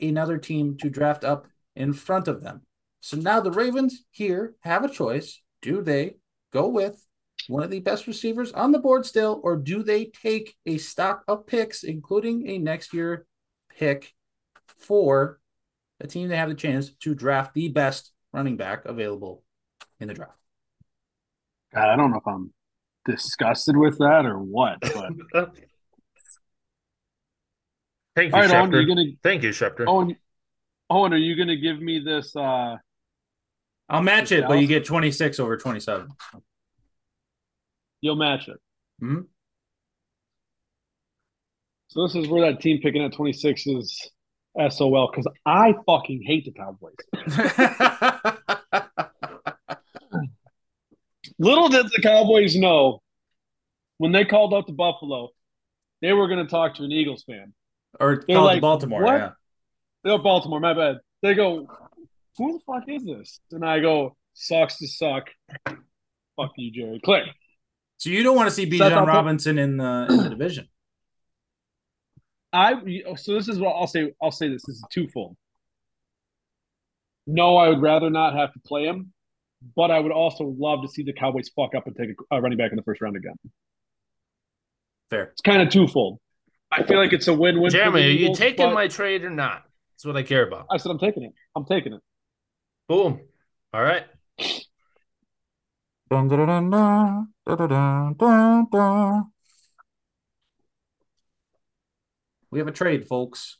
[0.00, 1.46] another team to draft up
[1.76, 2.62] in front of them.
[3.00, 5.42] So now the Ravens here have a choice.
[5.60, 6.16] Do they
[6.50, 7.04] go with
[7.46, 11.22] one of the best receivers on the board still, or do they take a stock
[11.28, 13.26] of picks, including a next year
[13.76, 14.14] pick
[14.78, 15.40] for
[16.00, 19.42] a team that have the chance to draft the best running back available
[20.00, 20.41] in the draft?
[21.74, 22.52] God, I don't know if I'm
[23.04, 25.12] disgusted with that or what, but
[28.14, 28.74] Thank you, all right, Owen, Schefter.
[28.74, 29.84] are you gonna Thank you, Schefter.
[29.88, 30.16] Owen,
[30.90, 32.76] Owen, are you gonna give me this uh
[33.88, 36.08] I'll match Is it, but you get 26 over 27.
[38.00, 38.56] you'll match it.
[39.02, 39.26] Mhm.
[41.88, 44.10] So this is where that team picking at 26 is
[44.70, 46.96] SOL because I fucking hate the Cowboys.
[51.42, 53.02] Little did the Cowboys know
[53.98, 55.30] when they called out to Buffalo,
[56.00, 57.52] they were going to talk to an Eagles fan.
[57.98, 59.30] or They're called like, Baltimore, "What?" yeah.
[60.04, 60.98] They're Baltimore, my bad.
[61.20, 61.66] They go,
[62.38, 63.40] who the fuck is this?
[63.50, 65.30] And I go, sucks to suck.
[65.66, 67.00] Fuck you, Jerry.
[67.04, 67.24] Click.
[67.98, 70.68] So you don't want to see So I Bijan Robinson in the in the division.
[72.52, 72.74] I
[73.16, 74.12] so this is what I'll say.
[74.22, 74.62] I'll say this.
[74.66, 75.36] This is twofold.
[77.26, 79.12] No, I would rather not have to play him,
[79.76, 82.40] but I would also love to see the Cowboys fuck up and take a, a
[82.40, 83.34] running back in the first round again.
[85.10, 85.24] Fair.
[85.24, 86.18] It's kind of twofold.
[86.70, 87.70] I feel like it's a win-win.
[87.70, 89.64] for the Jeremy, are you Eagles, taking but my trade or not?
[89.92, 90.66] That's what I care about.
[90.70, 91.32] I said I'm taking it.
[91.54, 92.00] I'm taking it.
[92.88, 93.20] Boom.
[93.74, 94.04] All right.
[96.10, 99.24] Dun, dun, dun, dun, dun, dun, dun, dun.
[102.50, 103.58] We have a trade, folks.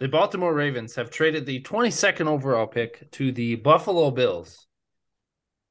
[0.00, 4.66] The Baltimore Ravens have traded the 22nd overall pick to the Buffalo Bills.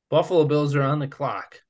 [0.09, 1.61] Buffalo Bills are on the clock.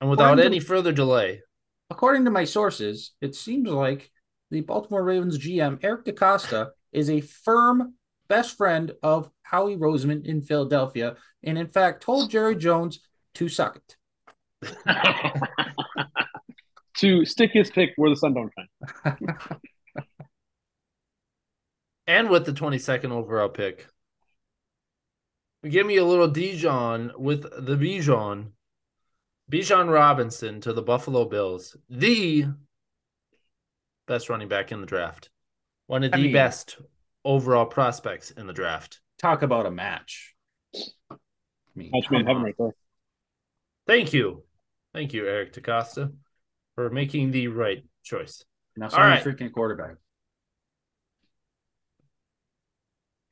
[0.00, 1.42] And without According to- any further delay,
[1.90, 4.10] According to my sources, it seems like
[4.50, 7.94] the Baltimore Ravens GM, Eric DeCosta, is a firm
[8.28, 13.00] best friend of Howie Roseman in Philadelphia, and in fact told Jerry Jones
[13.34, 13.96] to suck it.
[16.96, 19.16] To stick his pick where the sun don't shine.
[22.06, 23.86] and with the 22nd overall pick,
[25.68, 28.48] give me a little Dijon with the Bijan.
[29.50, 32.46] Bijan Robinson to the Buffalo Bills, the
[34.06, 35.30] best running back in the draft.
[35.86, 36.78] One of I the mean- best
[37.24, 39.00] overall prospects in the draft.
[39.18, 40.34] Talk about a match.
[40.74, 41.16] I
[41.76, 42.74] mean, Match made in heaven right there.
[43.86, 44.42] Thank you.
[44.94, 46.12] Thank you, Eric DeCosta,
[46.74, 48.44] for making the right choice.
[48.76, 49.24] Now, All sorry, right.
[49.24, 49.96] freaking quarterback.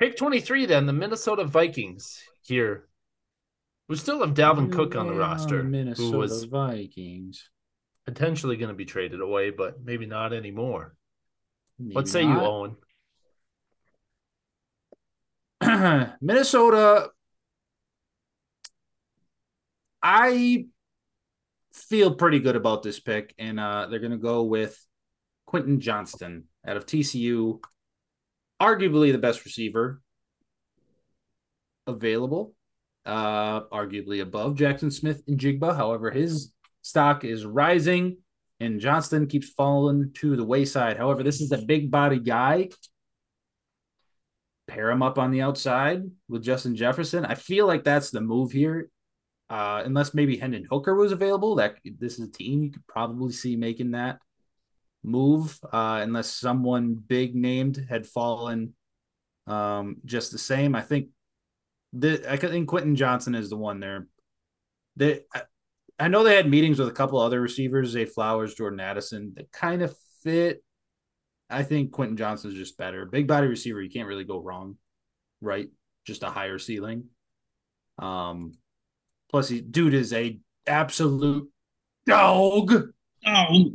[0.01, 2.89] Pick 23, then, the Minnesota Vikings here.
[3.87, 7.51] We still have Dalvin Cook on the roster, Minnesota who was Vikings.
[8.07, 10.97] potentially going to be traded away, but maybe not anymore.
[11.77, 12.77] What say you, Owen?
[16.23, 17.11] Minnesota.
[20.03, 20.65] I
[21.75, 24.83] feel pretty good about this pick, and uh, they're going to go with
[25.45, 27.61] Quentin Johnston out of TCU,
[28.61, 30.01] arguably the best receiver
[31.87, 32.55] available,
[33.07, 35.77] uh, arguably above Jaxon Smith-Njigba.
[35.77, 38.19] However, his stock is rising,
[38.61, 40.97] and Johnston keeps falling to the wayside.
[40.97, 42.69] However, this is a big body guy.
[44.69, 47.25] Pair him up on the outside with Justin Jefferson.
[47.25, 48.91] I feel like that's the move here.
[49.49, 53.33] Uh, unless maybe Hendon Hooker was available, that this is a team you could probably
[53.33, 54.21] see making that
[55.03, 55.59] move.
[55.73, 58.75] Uh, unless someone big named had fallen
[59.47, 60.75] um, just the same.
[60.75, 61.09] I think
[61.93, 64.07] the I think Quentin Johnson is the one there.
[64.97, 65.43] They, I,
[65.99, 69.53] I know they had meetings with a couple other receivers, Zay Flowers, Jordan Addison, that
[69.53, 70.63] kind of fit.
[71.49, 73.05] I think Quentin Johnson is just better.
[73.07, 74.77] Big body receiver, you can't really go wrong,
[75.41, 75.69] right?
[76.05, 77.05] just a higher ceiling.
[77.99, 78.53] Um,
[79.31, 81.49] plus, he dude is a absolute
[82.07, 82.73] dog.
[83.27, 83.73] Oh,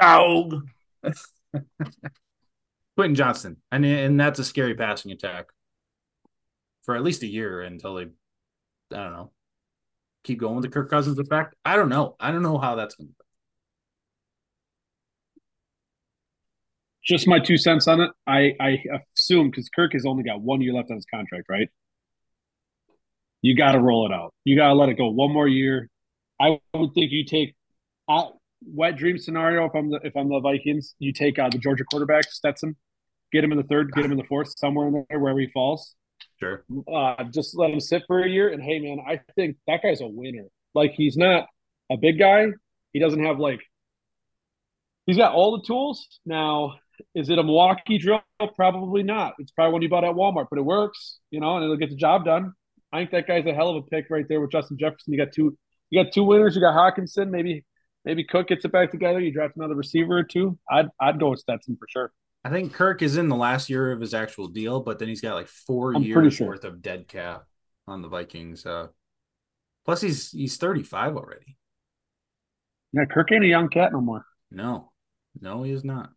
[0.00, 0.68] Dog.
[2.96, 5.46] Quentin Johnston, and and that's a scary passing attack
[6.84, 9.32] for at least a year until they, I don't know,
[10.24, 11.54] keep going with the Kirk Cousins effect.
[11.64, 12.16] I don't know.
[12.20, 13.14] I don't know how that's going to.
[17.10, 18.10] just my two cents on it.
[18.26, 18.82] I I
[19.16, 21.68] assume because Kirk has only got one year left on his contract, right?
[23.42, 24.34] You got to roll it out.
[24.44, 25.88] You got to let it go one more year.
[26.40, 27.54] I would think you take
[28.08, 28.28] uh,
[28.64, 29.64] wet dream scenario.
[29.66, 32.76] If I'm the if I'm the Vikings, you take uh, the Georgia quarterback Stetson,
[33.32, 35.48] get him in the third, get him in the fourth, somewhere in there wherever he
[35.48, 35.94] falls.
[36.38, 36.64] Sure.
[36.92, 38.48] Uh, just let him sit for a year.
[38.50, 40.46] And hey, man, I think that guy's a winner.
[40.74, 41.46] Like he's not
[41.90, 42.46] a big guy.
[42.92, 43.60] He doesn't have like
[45.06, 46.20] he's got all the tools.
[46.24, 46.76] Now,
[47.14, 48.20] is it a Milwaukee drill?
[48.56, 49.34] Probably not.
[49.38, 51.90] It's probably one you bought at Walmart, but it works, you know, and it'll get
[51.90, 52.52] the job done.
[52.92, 55.12] I think that guy's a hell of a pick right there with Justin Jefferson.
[55.12, 55.56] You got two
[55.90, 56.54] you got two winners.
[56.54, 57.64] You got Hockenson, Maybe
[58.04, 59.20] maybe Cook gets it back together.
[59.20, 60.58] You draft another receiver or two.
[60.68, 62.12] I'd I'd go with Stetson for sure.
[62.44, 65.20] I think Kirk is in the last year of his actual deal, but then he's
[65.20, 66.48] got like 4 I'm years sure.
[66.48, 67.44] worth of dead cap
[67.86, 68.64] on the Vikings.
[68.64, 68.88] Uh,
[69.84, 71.56] plus, he's he's 35 already.
[72.92, 74.24] Yeah, Kirk ain't a young cat no more.
[74.50, 74.90] No,
[75.40, 76.10] no, he is not.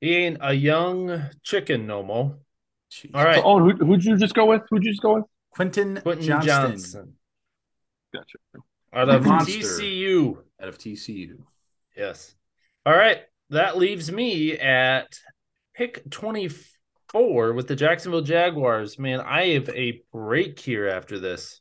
[0.00, 2.36] He ain't a young chicken no more.
[2.92, 3.10] Jeez.
[3.14, 3.36] All right.
[3.36, 4.60] So, oh, who, who'd you just go with?
[4.68, 5.24] Who'd you just go with?
[5.50, 7.14] Quentin, Quentin Johnston, Johnson
[8.14, 8.38] Gotcha.
[8.92, 9.58] out of Monster.
[9.58, 10.36] TCU.
[10.62, 11.38] out of TCU.
[11.96, 12.34] Yes.
[12.86, 13.18] All right.
[13.50, 15.18] That leaves me at
[15.74, 18.98] pick 24 with the Jacksonville Jaguars.
[18.98, 21.60] Man, I have a break here after this.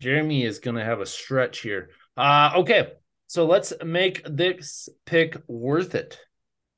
[0.00, 1.90] Jeremy is going to have a stretch here.
[2.16, 2.92] Uh, okay.
[3.28, 6.18] So let's make this pick worth it.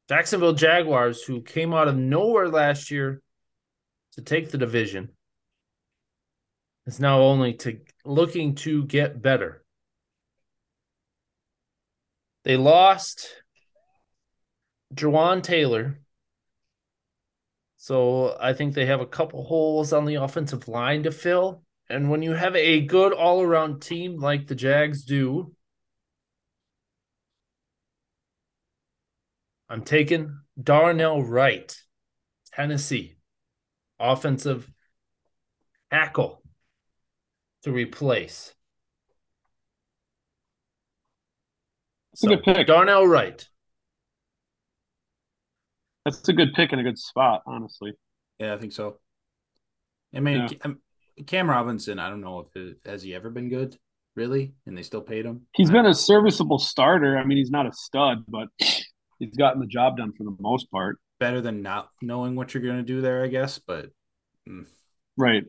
[0.09, 3.23] Jacksonville Jaguars, who came out of nowhere last year
[4.13, 5.09] to take the division,
[6.87, 9.65] is now only to looking to get better.
[12.45, 13.29] They lost
[14.95, 16.01] Jawaan Taylor.
[17.79, 21.63] So I think they have a couple holes on the offensive line to fill.
[21.89, 25.55] And when you have a good all around team like the Jags do,
[29.69, 31.75] I'm taking Darnell Wright,
[32.53, 33.17] Tennessee,
[33.99, 34.71] offensive
[35.91, 36.44] tackle
[37.65, 38.55] to replace.
[42.13, 42.67] That's a good pick.
[42.67, 43.47] Darnell Wright.
[46.05, 47.93] That's a good pick and a good spot, honestly.
[48.39, 48.99] Yeah, I think so.
[50.15, 50.49] I mean, Yeah.
[50.49, 50.79] Cam,
[51.27, 51.99] Cam Robinson.
[51.99, 53.77] I don't know if it, has he ever been good,
[54.15, 55.47] really, and they still paid him.
[55.55, 57.19] He's been a serviceable starter.
[57.19, 58.49] I mean, he's not a stud, but
[59.19, 60.99] he's gotten the job done for the most part.
[61.19, 63.59] better than not knowing what you're going to do there, I guess.
[63.59, 63.91] But
[64.49, 64.67] mm,
[65.17, 65.45] Right.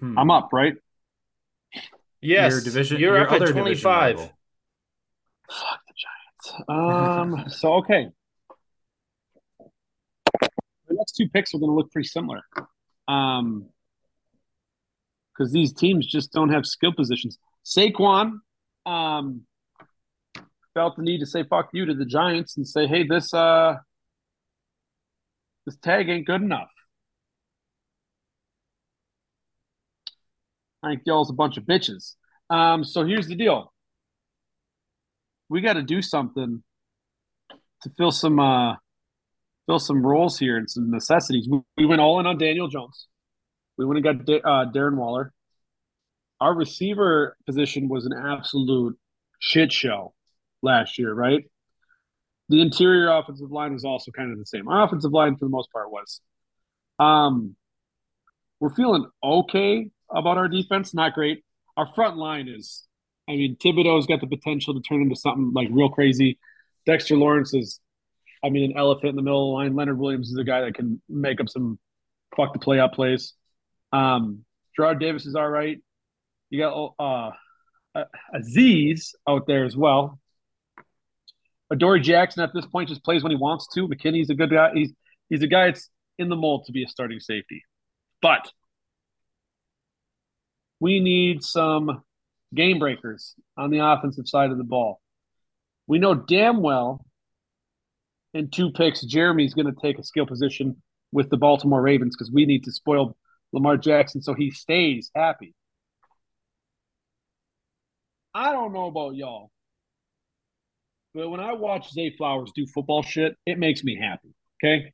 [0.00, 0.18] Hmm.
[0.18, 0.74] I'm up, right?
[2.20, 4.16] Yes, Your division, you're your up at other division 25.
[4.18, 4.30] Fuck
[5.86, 6.68] the Giants.
[6.68, 7.44] Um.
[7.48, 8.08] so okay.
[9.58, 12.40] The next two picks are going to look pretty similar.
[13.08, 13.66] Um.
[15.32, 17.38] Because these teams just don't have skill positions.
[17.64, 18.40] Saquon,
[18.84, 19.42] um,
[20.74, 23.76] felt the need to say "fuck you" to the Giants and say, "Hey, this uh,
[25.64, 26.68] this tag ain't good enough."
[30.82, 32.14] I think y'all's a bunch of bitches.
[32.48, 33.72] Um, so here's the deal.
[35.48, 36.62] We got to do something
[37.82, 38.76] to fill some uh
[39.66, 41.48] fill some roles here and some necessities.
[41.48, 43.06] We, we went all in on Daniel Jones.
[43.76, 45.32] We went and got Da- uh, Darren Waller.
[46.40, 48.98] Our receiver position was an absolute
[49.38, 50.14] shit show
[50.62, 51.44] last year, right?
[52.48, 54.66] The interior offensive line was also kind of the same.
[54.66, 56.20] Our offensive line, for the most part, was.
[56.98, 57.54] Um,
[58.58, 60.94] we're feeling okay about our defense.
[60.94, 61.44] Not great.
[61.76, 62.84] Our front line is.
[63.28, 66.38] I mean, Thibodeaux's got the potential to turn into something like real crazy.
[66.84, 67.80] Dexter Lawrence is,
[68.44, 69.76] I mean, an elephant in the middle of the line.
[69.76, 71.78] Leonard Williams is a guy that can make up some
[72.36, 73.34] fuck the play up plays.
[73.92, 75.78] Um, Gerard Davis is all right.
[76.48, 77.30] You got uh,
[78.34, 80.18] Azeez out there as well.
[81.72, 83.86] Adoree Jackson at this point just plays when he wants to.
[83.86, 84.70] McKinney's a good guy.
[84.74, 84.92] He's
[85.28, 85.88] he's a guy that's
[86.18, 87.64] in the mold to be a starting safety.
[88.20, 88.50] But
[90.80, 92.02] we need some
[92.54, 95.00] game breakers on the offensive side of the ball.
[95.86, 97.04] We know damn well
[98.32, 100.82] in two picks, Jeremy's going to take a skill position
[101.12, 103.16] with the Baltimore Ravens because we need to spoil
[103.52, 105.54] Lamar Jackson so he stays happy.
[108.32, 109.50] I don't know about y'all,
[111.14, 114.32] but when I watch Zay Flowers do football shit, it makes me happy.
[114.62, 114.92] Okay.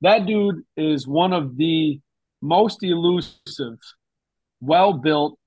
[0.00, 2.00] That dude is one of the
[2.42, 3.78] most elusive,
[4.60, 5.38] well built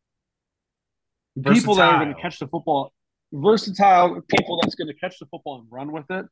[1.44, 2.92] people that are going to catch the football,
[3.32, 6.26] versatile people that's going to catch the football and run with it.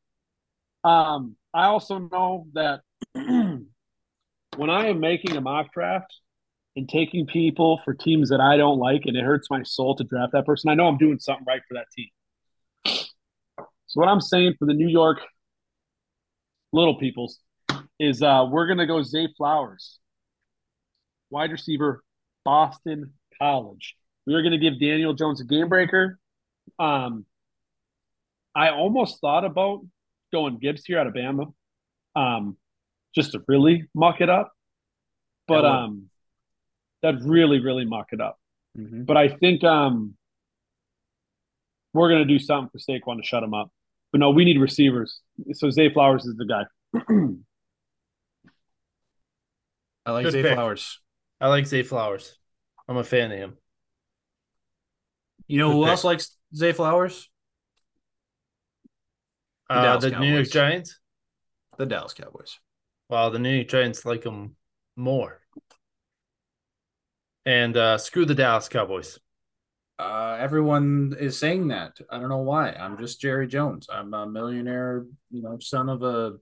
[0.84, 2.80] Um, I also know that
[3.14, 6.14] when I am making a mock draft
[6.76, 10.04] and taking people for teams that I don't like and it hurts my soul to
[10.04, 12.08] draft that person, I know I'm doing something right for that team.
[13.86, 15.18] So what I'm saying for the New York
[16.72, 17.40] little peoples
[17.98, 19.98] is uh, we're gonna go Zay Flowers,
[21.28, 22.02] wide receiver,
[22.54, 23.94] Boston College.
[24.26, 26.18] We are gonna give Daniel Jones a game breaker.
[26.80, 27.24] Um,
[28.56, 29.82] I almost thought about
[30.32, 31.54] going Gibbs here out of Bama,
[32.16, 32.56] um,
[33.14, 34.50] just to really muck it up,
[35.46, 36.10] but That would- um,
[37.02, 38.36] that really really muck it up.
[38.76, 39.06] Mhm.
[39.06, 40.16] But I think um,
[41.92, 43.70] we're gonna do something for Saquon to shut him up.
[44.10, 45.20] But no, we need receivers.
[45.52, 46.64] So Zay Flowers is the guy.
[50.04, 50.54] I like Good Zay pick.
[50.54, 50.98] Flowers.
[51.40, 52.36] I like Zay Flowers.
[52.90, 53.56] I'm a fan of him.
[55.46, 55.90] You know Good who pick.
[55.90, 57.30] else likes Zay Flowers?
[59.68, 60.98] The Uh, the New York Giants.
[61.78, 62.58] The Dallas Cowboys.
[63.08, 64.56] Well, the New York Giants like him
[64.96, 65.40] more.
[67.46, 69.18] And uh, screw the Dallas Cowboys.
[69.98, 71.98] Uh, everyone is saying that.
[72.10, 72.72] I don't know why.
[72.72, 73.86] I'm just Jerry Jones.
[73.92, 76.38] I'm a millionaire, you know, son of a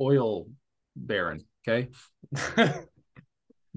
[0.00, 0.46] oil
[0.96, 1.44] baron.
[1.68, 1.88] Okay,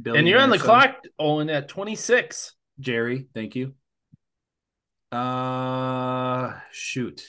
[0.05, 2.55] and you're on the clock, Owen, at 26.
[2.79, 3.27] Jerry.
[3.33, 3.73] Thank you.
[5.11, 7.21] Uh, shoot.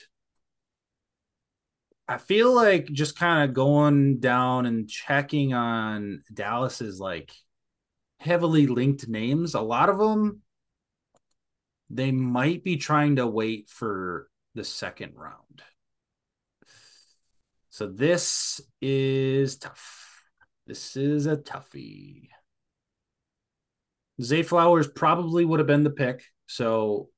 [2.07, 7.31] I feel like just kind of going down and checking on Dallas's like
[8.19, 9.55] heavily linked names.
[9.55, 10.41] A lot of them,
[11.89, 15.63] they might be trying to wait for the second round.
[17.69, 20.23] So this is tough.
[20.65, 22.29] This is a toughie.
[24.21, 26.23] Zay Flowers probably would have been the pick.
[26.47, 27.09] So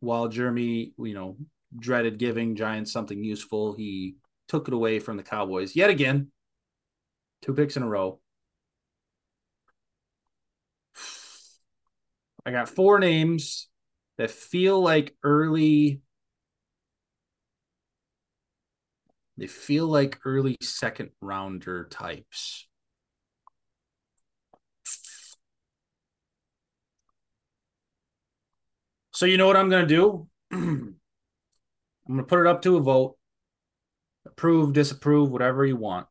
[0.00, 1.36] while Jeremy, you know,
[1.76, 4.16] dreaded giving Giants something useful, he
[4.46, 6.30] took it away from the Cowboys yet again.
[7.42, 8.20] Two picks in a row.
[12.46, 13.68] I got four names
[14.16, 16.00] that feel like early.
[19.36, 22.67] They feel like early second rounder types.
[29.18, 30.28] So you know what I'm going to do?
[30.52, 30.96] I'm
[32.06, 33.16] going to put it up to a vote.
[34.24, 36.06] Approve, disapprove, whatever you want.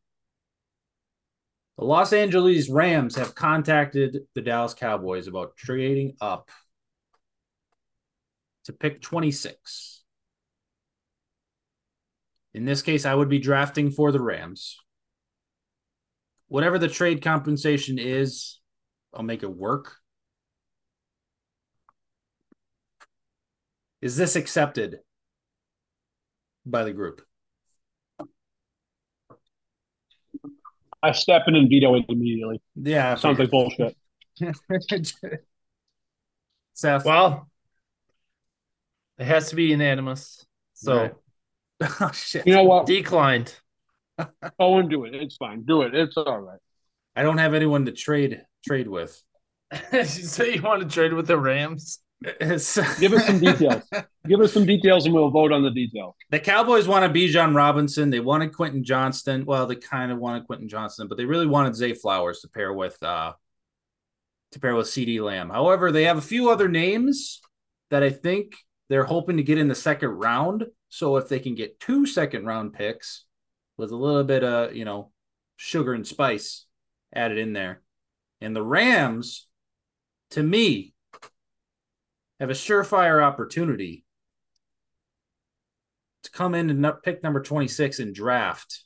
[1.78, 6.50] The Los Angeles Rams have contacted the Dallas Cowboys about trading up
[8.66, 10.04] to pick 26.
[12.56, 14.76] In this case, I would be drafting for the Rams.
[16.50, 18.60] Whatever the trade compensation is,
[19.14, 19.96] I'll make it work.
[24.02, 25.00] Is this accepted
[26.66, 27.22] by the group?
[31.02, 32.62] I step in and veto it immediately.
[32.76, 33.96] Yeah, I Sounds like bullshit.
[36.74, 37.06] Seth.
[37.06, 37.50] Well,
[39.18, 40.46] it has to be unanimous.
[40.74, 41.14] So Right.
[42.02, 42.46] oh, shit.
[42.48, 42.86] You know what?
[42.86, 43.54] declined.
[44.60, 45.14] Oh, Owen, do it.
[45.14, 45.62] It's fine.
[45.62, 45.94] Do it.
[45.94, 46.58] It's all right.
[47.16, 49.22] I don't have anyone to trade trade with.
[49.94, 52.00] you say you want to trade with the Rams?
[52.40, 53.84] Give us some details.
[54.28, 56.16] Give us some details and we'll vote on the details.
[56.32, 58.10] the Cowboys wanted Bijan Robinson.
[58.10, 59.46] They wanted Quentin Johnston.
[59.46, 62.74] Well, they kind of wanted Quentin Johnston, but they really wanted Zay Flowers to pair
[62.74, 63.34] with uh
[64.52, 65.50] to pair with CeeDee Lamb.
[65.50, 67.42] However, they have a few other names
[67.92, 68.56] that I think
[68.90, 70.66] they're hoping to get in the second round.
[70.90, 73.26] So if they can get two second round picks
[73.78, 75.12] with a little bit of, you know,
[75.58, 76.66] sugar and spice
[77.14, 77.82] added in there.
[78.42, 79.48] And the Rams,
[80.32, 80.94] to me,
[82.40, 84.06] have a surefire opportunity
[86.24, 88.84] to come in and pick number 26 and draft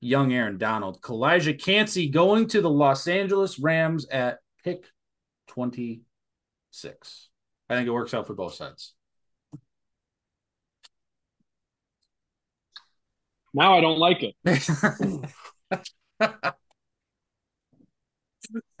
[0.00, 1.00] young Aaron Donald.
[1.00, 4.86] Calijah Kancey going to the Los Angeles Rams at pick
[5.48, 7.28] 26.
[7.68, 8.94] I think it works out for both sides.
[13.54, 14.34] Now I don't like it.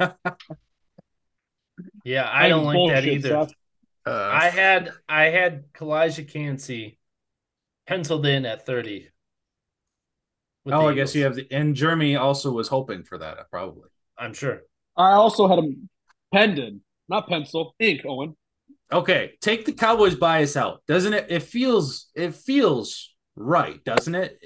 [2.04, 3.28] Yeah, I don't like that either.
[3.28, 3.52] Seth.
[4.04, 6.98] Uh, I had I had Calijah Kancey
[7.86, 9.08] penciled in at 30.
[10.66, 13.88] oh, I guess you have the and Jeremy also was hoping for that, probably.
[14.18, 14.62] I'm sure.
[14.96, 15.88] I also had him
[16.34, 18.36] penned in, not pencil, ink, Owen.
[18.92, 21.26] Okay, take the Cowboys bias out, doesn't it?
[21.28, 24.38] It feels it feels right, doesn't it?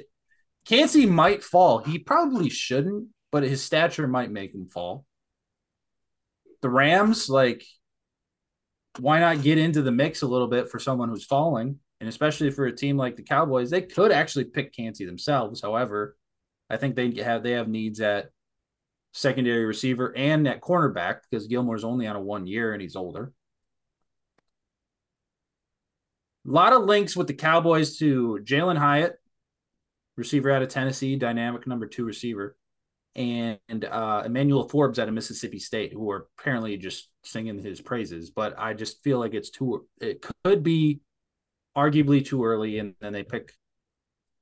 [0.67, 1.79] Kancey might fall.
[1.79, 5.06] He probably shouldn't, but his stature might make him fall.
[6.63, 7.65] The Rams, like,
[8.99, 11.79] why not get into the mix a little bit for someone who's falling?
[12.01, 15.63] And especially for a team like the Cowboys, they could actually pick Kancey themselves.
[15.63, 16.17] However,
[16.69, 18.31] I think they have they have needs at
[19.13, 23.33] secondary receiver and at cornerback because Gilmore's only on a one year and he's older.
[26.47, 29.19] A lot of links with the Cowboys to Jalin Hyatt,
[30.17, 32.57] receiver out of Tennessee, dynamic number two receiver,
[33.17, 38.31] and uh, Emmanuel Forbes out of Mississippi State, who are apparently just singing his praises.
[38.31, 39.87] But I just feel like it's too.
[40.01, 41.01] It could be
[41.77, 43.53] arguably too early, and then they pick.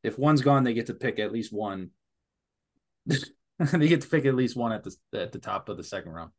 [0.02, 1.90] If one's gone, they get to pick at least one.
[3.06, 6.12] they get to pick at least one at the at the top of the second
[6.12, 6.30] round.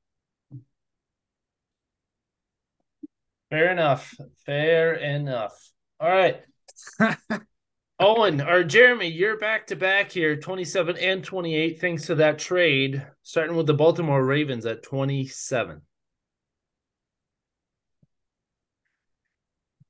[3.49, 4.13] Fair enough.
[4.45, 5.57] Fair enough.
[6.01, 6.41] All right.
[7.99, 13.05] Owen or Jeremy, you're back to back here, 27 and 28, thanks to that trade,
[13.23, 15.81] starting with the Baltimore Ravens at 27.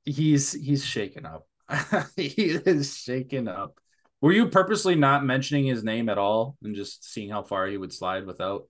[0.04, 1.48] He's he's shaken up.
[2.16, 3.80] he is shaken up.
[4.22, 7.78] Were you purposely not mentioning his name at all and just seeing how far he
[7.78, 8.68] would slide without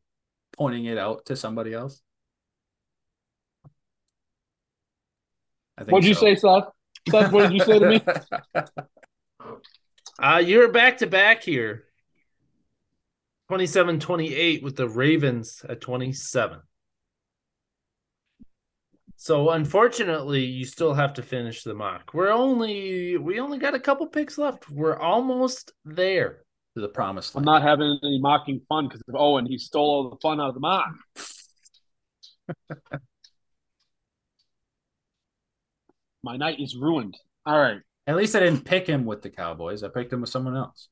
[0.53, 2.01] pointing it out to somebody else?
[5.77, 6.07] I think What'd so.
[6.07, 6.69] you say, Seth?
[7.09, 8.01] Seth, what did you say to me?
[10.17, 11.85] Uh, you're back to back here.
[13.49, 16.59] 27 28 with the Ravens at 27.
[19.17, 22.13] So unfortunately, you still have to finish the mock.
[22.13, 24.69] We're only we only got a couple picks left.
[24.69, 26.43] We're almost there
[26.75, 27.47] to the promised land.
[27.47, 29.45] I'm not having any mocking fun because of Owen.
[29.45, 30.93] He stole all the fun out of the mock.
[36.23, 37.17] My night is ruined.
[37.45, 37.81] All right.
[38.07, 39.83] At least I didn't pick him with the Cowboys.
[39.83, 40.89] I picked him with someone else.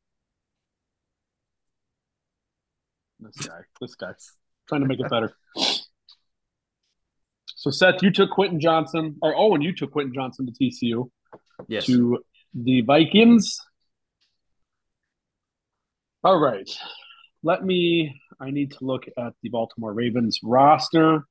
[3.20, 4.14] This guy, this guy,
[4.68, 5.34] trying to make it better.
[7.46, 11.10] So Seth, you took Quentin Johnston, or Owen, you took Quentin Johnston to TCU.
[11.68, 11.86] Yes.
[11.86, 12.20] To
[12.54, 13.60] the Vikings.
[16.24, 16.70] All right.
[17.44, 18.20] Let me.
[18.40, 21.26] I need to look at the Baltimore Ravens roster.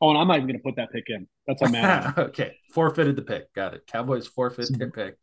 [0.00, 1.26] Oh, and I'm not even going to put that pick in.
[1.46, 2.14] That's a man.
[2.18, 3.52] okay, forfeited the pick.
[3.54, 3.86] Got it.
[3.86, 5.16] Cowboys forfeit their pick.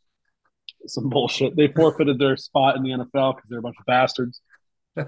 [0.88, 1.56] Some bullshit.
[1.56, 4.42] They forfeited their spot in the NFL because they're a bunch of bastards.
[4.96, 5.04] we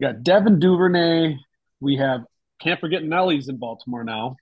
[0.00, 1.36] got Devin Duvernay.
[1.80, 2.22] We have
[2.60, 4.36] can't forget Nelly's in Baltimore now.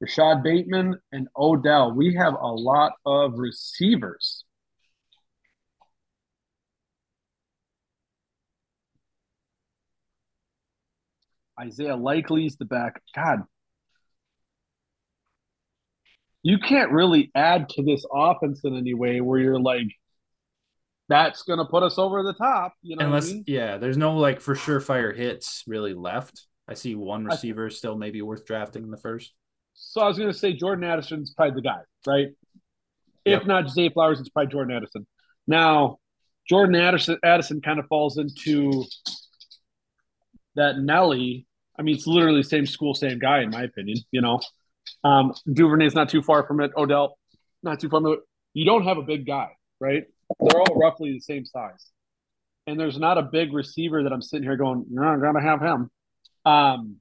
[0.00, 1.92] Rashod Bateman and Odell.
[1.92, 4.44] We have a lot of receivers.
[11.60, 13.02] Isaiah Likely's the back.
[13.14, 13.40] God,
[16.42, 19.88] you can't really add to this offense in any way where you're like,
[21.08, 22.72] that's going to put us over the top.
[22.82, 23.44] You know, unless I mean?
[23.46, 26.46] yeah, there's no like for sure fire hits really left.
[26.68, 29.32] I see one receiver I, still maybe worth drafting in the first.
[29.74, 32.28] So I was going to say Jordan Addison's probably the guy, right?
[33.24, 33.42] Yep.
[33.42, 35.06] If not Zay Flowers, it's probably Jordan Addison.
[35.46, 35.98] Now,
[36.48, 38.84] Jordan Addison, Addison kind of falls into
[40.54, 41.46] that Nelly
[41.80, 43.96] I mean, it's literally the same school, same guy, in my opinion.
[44.10, 44.38] You know,
[45.02, 46.72] um, Duvernay's not too far from it.
[46.76, 47.16] Odell,
[47.62, 48.18] not too far from it.
[48.52, 49.48] You don't have a big guy,
[49.80, 50.04] right?
[50.38, 51.90] They're all roughly the same size,
[52.66, 55.62] and there's not a big receiver that I'm sitting here going, "You're not gonna have
[55.62, 55.90] him."
[56.44, 56.96] Um,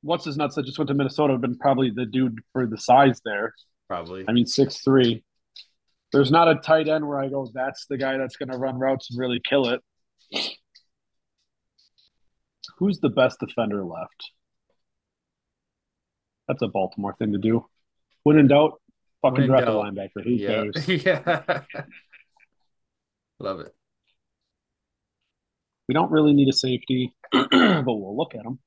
[0.00, 2.78] what's his nuts that just went to Minnesota have been probably the dude for the
[2.78, 3.52] size there.
[3.86, 4.24] Probably.
[4.26, 5.24] I mean, six three.
[6.10, 8.78] There's not a tight end where I go, that's the guy that's going to run
[8.78, 9.82] routes and really kill it
[12.78, 14.32] who's the best defender left?
[16.48, 17.66] That's a Baltimore thing to do.
[18.22, 18.80] When in doubt,
[19.22, 20.24] fucking when draft a linebacker.
[20.24, 20.48] Who yeah.
[20.48, 20.88] cares?
[21.04, 21.62] yeah.
[23.38, 23.74] Love it.
[25.88, 28.58] We don't really need a safety, but we'll look at them.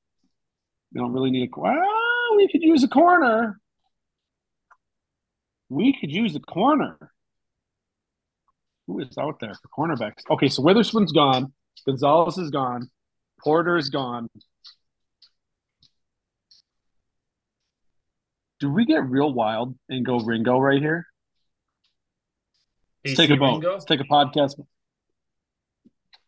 [0.92, 1.60] We don't really need a.
[1.60, 3.60] Well, we could use a corner.
[5.68, 6.98] We could use a corner.
[8.86, 10.22] Who is out there for cornerbacks?
[10.30, 11.52] Okay, so Witherspoon's gone.
[11.86, 12.90] Gonzalez is gone.
[13.42, 14.28] Porter is gone.
[18.60, 21.06] Do we get real wild and go Ringo right here?
[23.04, 23.64] Let's take a vote.
[23.64, 24.60] Let's take a podcast.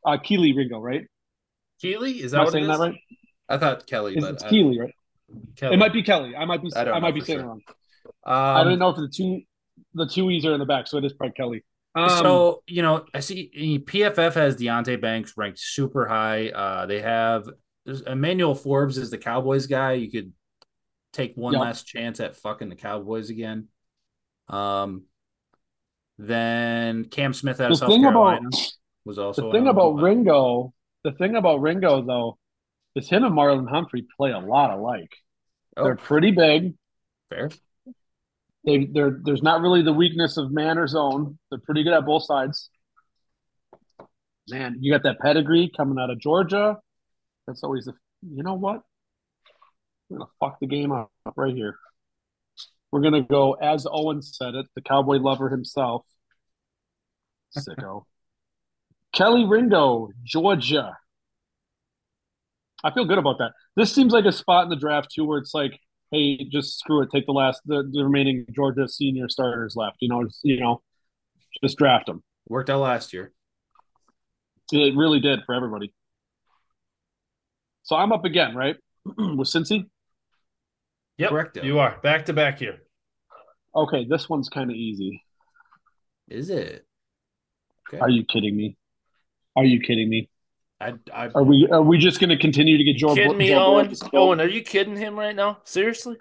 [0.04, 1.06] Uh, Kelee Ringo, right?
[1.80, 2.22] Keely?
[2.22, 2.94] is that Am I saying that right?
[3.48, 4.94] I thought Kelly, it's, but it's Kelee, right?
[5.56, 5.74] Kelly.
[5.74, 6.34] It might be Kelly.
[6.34, 6.70] I might be.
[6.74, 7.44] I, I might be saying sure.
[7.44, 7.60] it wrong.
[8.24, 9.42] Um, I don't know if the two
[9.94, 11.64] the two e's are in the back, so it is probably Kelly.
[11.94, 16.48] Um, so you know, I see PFF has Deonte Banks ranked super high.
[16.48, 17.48] Uh, they have
[18.06, 19.92] Emmanuel Forbes is the Cowboys guy.
[19.94, 20.32] You could
[21.12, 21.60] take one Yep.
[21.62, 23.68] last chance at fucking the Cowboys again.
[24.48, 25.04] Um,
[26.18, 28.72] then Cam Smith out the of South thing Carolina about
[29.04, 30.02] was also the thing about one.
[30.04, 30.72] Ringo,
[31.04, 32.38] the thing about Ringo though,
[32.94, 35.12] is him and Marlon Humphrey play a lot alike.
[35.76, 36.74] Oh, They're pretty big.
[37.30, 37.50] fair.
[38.64, 41.38] They, they're, there's not really the weakness of man or zone.
[41.50, 42.70] They're pretty good at both sides.
[44.48, 46.78] Man, you got that pedigree coming out of Georgia.
[47.46, 47.94] That's always the.
[48.22, 48.82] You know what?
[50.08, 51.76] We're gonna fuck the game up right here.
[52.90, 56.04] We're gonna go as Owen said it, the cowboy lover himself.
[57.56, 58.04] Sicko.
[59.12, 60.96] Kelly Ringo, Georgia.
[62.84, 63.52] I feel good about that.
[63.76, 65.78] This seems like a spot in the draft too, where it's like,
[66.12, 69.96] hey, just screw it, take the last, the, the remaining Georgia senior starters left.
[70.00, 70.82] You know, just, you know,
[71.62, 72.22] just draft them.
[72.48, 73.32] Worked out last year.
[74.70, 75.92] It really did for everybody.
[77.82, 78.76] So I'm up again, right?
[79.04, 79.86] With Cincy.
[81.18, 81.64] Yep, Correcto.
[81.64, 82.78] you are back to back here.
[83.74, 85.22] Okay, this one's kind of easy.
[86.28, 86.86] Is it?
[87.88, 88.00] Okay.
[88.00, 88.76] Are you kidding me?
[89.56, 90.30] Are you kidding me?
[90.82, 93.14] I, I, Are we are we just going to continue to get Joe?
[93.14, 93.88] kidding me, Joe Owen?
[94.10, 94.22] Burrow?
[94.22, 95.58] Owen, are you kidding him right now?
[95.64, 96.16] Seriously?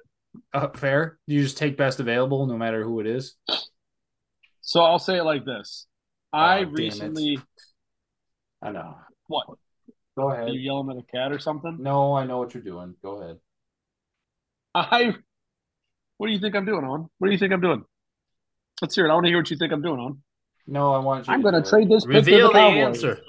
[0.54, 1.18] uh, fair.
[1.28, 3.36] You just take best available, no matter who it is.
[4.62, 5.88] So I'll say it like this:
[6.32, 6.78] I Oh, damn it.
[6.78, 7.40] recently.
[8.62, 8.96] I know.
[9.28, 9.48] What?
[10.18, 10.54] Go Are ahead.
[10.54, 11.78] you yelling at a cat or something?
[11.80, 12.96] No, I know what you're doing.
[13.04, 13.38] Go ahead.
[14.76, 15.16] I.
[16.18, 17.08] What do you think I'm doing, Owen?
[17.18, 17.84] What do you think I'm doing?
[18.82, 19.10] Let's hear it.
[19.10, 20.22] I want to hear what you think I'm doing, Owen.
[20.68, 21.34] No, I want you.
[21.34, 21.70] I'm to going to do it.
[21.70, 22.84] trade this pick to Reveal the the Cowboys.
[23.04, 23.20] answer.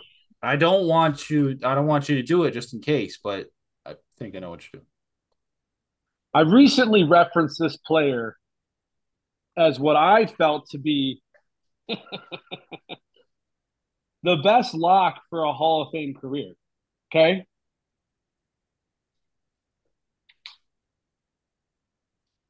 [0.43, 1.59] I don't want you.
[1.63, 3.47] I don't want you to do it just in case, but
[3.87, 4.87] I think I know what you're doing.
[6.35, 8.37] I recently referenced this player
[9.57, 11.23] as what I felt to be
[14.23, 16.55] the best lock for a Hall of Fame career.
[17.11, 17.45] Okay.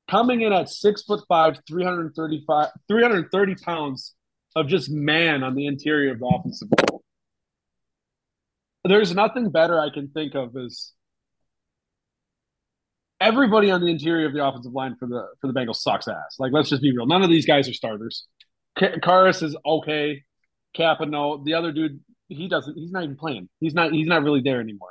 [0.09, 4.15] Coming in at six foot five, 335, 330 pounds
[4.55, 6.69] of just man on the interior of the offensive.
[8.85, 10.93] There's nothing better I can think of as
[13.21, 16.37] everybody on the interior of the offensive line for the for the Bengals sucks ass.
[16.39, 17.07] Like, let's just be real.
[17.07, 18.27] None of these guys are starters.
[18.77, 20.25] K- Karras is okay.
[20.75, 21.43] Cappa, no.
[21.45, 22.75] The other dude, he doesn't.
[22.77, 23.49] He's not even playing.
[23.61, 23.93] He's not.
[23.93, 24.91] He's not really there anymore.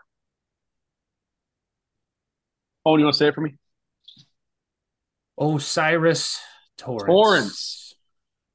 [2.86, 3.56] Oh, you want to say it for me?
[5.38, 6.40] O'Cyrus
[6.78, 7.06] Torrence.
[7.06, 7.91] Torrence.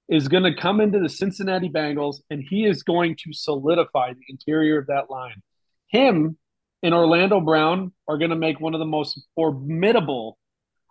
[0.09, 4.20] Is going to come into the Cincinnati Bengals, and he is going to solidify the
[4.28, 5.43] interior of that line.
[5.89, 6.39] Him
[6.83, 10.39] and Orlando Brown are going to make one of the most formidable.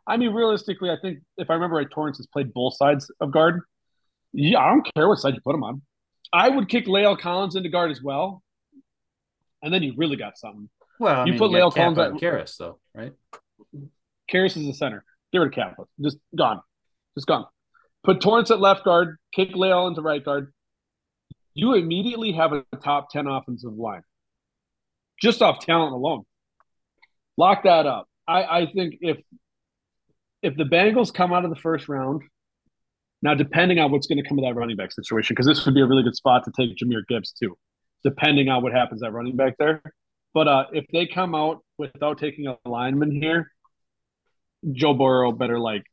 [0.05, 3.31] I mean, realistically, I think if I remember right, Torrence has played both sides of
[3.31, 3.61] guard.
[4.33, 5.81] Yeah, I don't care what side you put him on.
[6.33, 8.43] I would kick La'el Collins into guard as well,
[9.63, 10.69] and then you really got something.
[10.99, 13.13] Well, I You mean, put you got Collins at- Karras, though, right?
[14.29, 15.05] Karras is the center.
[15.31, 15.83] Get rid of Cappa.
[16.01, 16.59] Just gone.
[17.15, 17.45] Just gone.
[18.05, 19.17] Put Torrence at left guard.
[19.33, 20.53] Kick La'el into right guard.
[21.55, 24.03] You immediately have a top 10 offensive line.
[25.21, 26.23] Just off talent alone.
[27.37, 28.07] Lock that up.
[28.27, 29.17] I, I think if
[30.41, 32.21] if the Bengals come out of the first round,
[33.21, 35.73] now depending on what's going to come of that running back situation, because this would
[35.73, 37.57] be a really good spot to take Jahmyr Gibbs too,
[38.03, 39.81] depending on what happens at running back there.
[40.33, 43.51] But uh, if they come out without taking a lineman here,
[44.71, 45.83] Joe Burrow better like,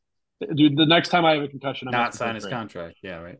[0.55, 0.77] dude.
[0.77, 2.97] The next time I have a concussion, I'm Not sign his contract.
[3.01, 3.39] Yeah, right.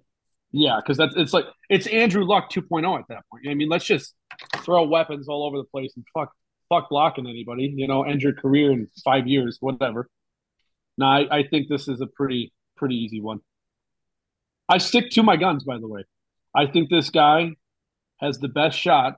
[0.51, 3.47] Yeah, because that's it's like it's Andrew Luck 2.0 at that point.
[3.49, 4.13] I mean, let's just
[4.57, 6.31] throw weapons all over the place and fuck
[6.69, 7.73] fuck blocking anybody.
[7.75, 10.07] You know, end your career in five years, whatever.
[10.97, 13.39] No, I, I think this is a pretty pretty easy one.
[14.69, 16.03] I stick to my guns, by the way.
[16.55, 17.51] I think this guy
[18.19, 19.15] has the best shot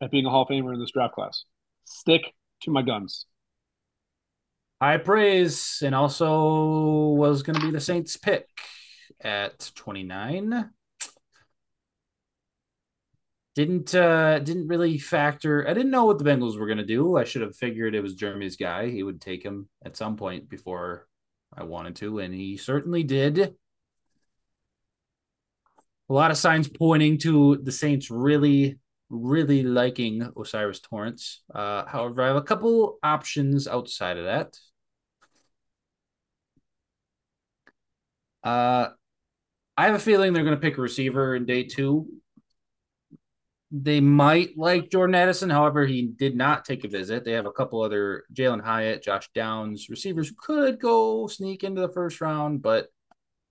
[0.00, 1.44] at being a Hall of Famer in this draft class.
[1.84, 3.26] Stick to my guns.
[4.80, 8.46] High praise, and also was going to be the Saints' pick
[9.22, 10.70] at 29.
[13.54, 15.66] Didn't uh didn't really factor.
[15.66, 17.16] I didn't know what the Bengals were going to do.
[17.16, 18.90] I should have figured it was Jeremy's guy.
[18.90, 21.08] He would take him at some point before
[21.56, 23.54] I wanted to, and he certainly did.
[26.08, 28.78] A lot of signs pointing to the Saints really,
[29.08, 31.42] really liking O'Cyrus Torrence.
[31.52, 34.54] Uh, however, I have a couple options outside of that.
[38.46, 38.90] Uh,
[39.76, 42.06] I have a feeling they're going to pick a receiver in day two.
[43.72, 45.50] They might like Jordan Addison.
[45.50, 47.24] However, he did not take a visit.
[47.24, 51.80] They have a couple other Jalin Hyatt, Josh Downs receivers who could go sneak into
[51.80, 52.86] the first round, but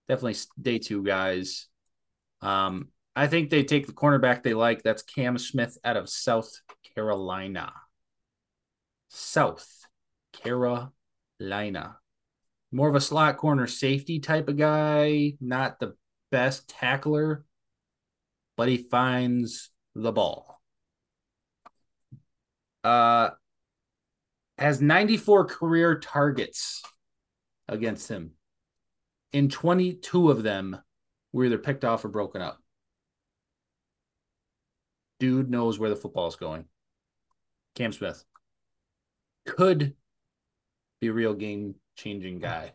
[0.08, 1.68] definitely day two guys.
[2.42, 4.82] Um, I think they take the cornerback they like.
[4.82, 6.50] That's Cam Smith out of South
[6.96, 7.74] Carolina.
[9.10, 9.68] South
[10.32, 11.98] Carolina.
[12.76, 15.96] More of a slot corner safety type of guy, not the
[16.30, 17.46] best tackler,
[18.58, 20.62] but he finds the ball.
[22.84, 23.30] Uh
[24.58, 26.84] has 94 career targets
[27.70, 28.32] against him.
[29.32, 30.78] In 22 of them
[31.32, 32.62] were either picked off or broken up.
[35.22, 36.66] Dude knows where the football is going.
[37.76, 38.26] Cam Smith
[39.46, 39.94] could
[41.00, 42.74] be a real game changing guy.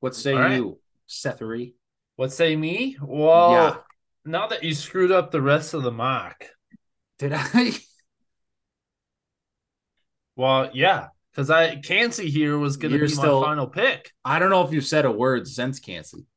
[0.00, 0.56] What say All right.
[0.56, 1.74] you, Sethery?
[2.16, 2.96] What say me?
[3.02, 3.76] Well, Yeah.
[4.24, 6.44] now that you screwed up the rest of the mock,
[7.18, 7.72] Did I?
[10.36, 14.10] well, yeah, because I Kancey here was going to be still- my final pick.
[14.24, 16.26] I don't know if you've said a word since Kancey.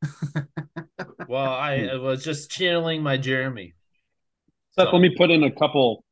[1.30, 3.74] Well, I, I was just channeling my Jeremy.
[4.72, 6.06] Seth, So- let me put in a couple.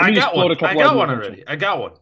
[0.00, 0.50] Let I got one.
[0.50, 1.44] a couple I got one already.
[1.46, 1.92] I got one.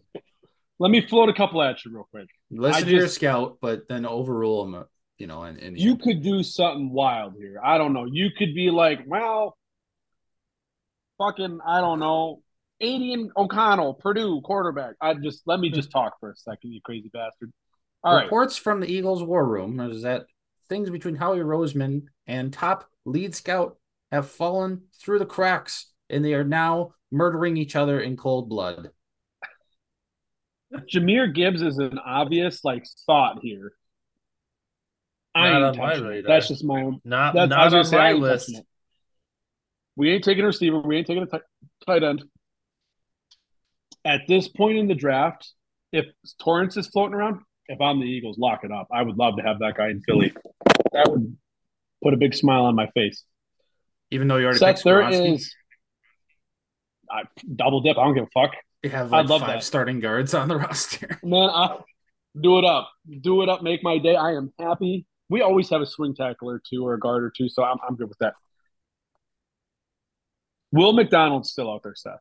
[0.79, 2.29] Let me float a couple at you real quick.
[2.51, 4.83] Listen I to your just- scout, but then overrule him, uh,
[5.19, 7.61] you know, and, and You could do something wild here.
[7.63, 8.07] I don't know.
[8.11, 9.57] You could be like, well,
[11.19, 12.43] fucking, I don't know,
[12.81, 14.95] Aidan O'Connell, Purdue quarterback.
[15.01, 17.53] I just let me just talk for a second, you crazy bastard.
[18.03, 18.23] All right.
[18.25, 20.25] Reports from the Eagles war room is that
[20.71, 23.77] things between Howie Roseman and top lead scout
[24.11, 28.91] have fallen through the cracks, and they are now murdering each other in cold blood.
[30.93, 33.73] Jahmyr Gibbs is an obvious like thought here.
[35.35, 36.25] I Not ain't on my touching it.
[36.27, 37.01] That's just my own.
[37.05, 38.47] Not That's I not was gonna on say, I my list.
[38.47, 38.67] touching it.
[39.97, 40.81] We ain't taking a receiver.
[40.81, 41.43] We ain't taking a tight,
[41.87, 42.25] tight end.
[44.05, 45.53] At this point in the draft,
[45.93, 46.07] if
[46.43, 48.89] Torrence is floating around, if I'm the Eagles, lock it up.
[48.93, 50.33] I would love to have that guy in Philly.
[50.93, 51.37] That would
[52.03, 53.25] put a big smile on my face.
[54.11, 55.55] Even though you already Seth, picked there Skoronski, is
[57.11, 57.23] I,
[57.57, 57.99] double dip.
[57.99, 58.53] I don't give a fuck.
[58.91, 59.65] have I'd love five that.
[59.65, 61.19] starting guards on the roster.
[61.23, 61.79] Man, I,
[62.41, 62.91] do it up.
[63.21, 63.63] Do it up.
[63.63, 64.17] Make my day.
[64.17, 65.07] I am happy.
[65.29, 67.79] We always have a swing tackle or two or a guard or two, so I'm,
[67.89, 68.35] I'm good with that.
[70.73, 72.21] Will McDonald's still out there, Seth?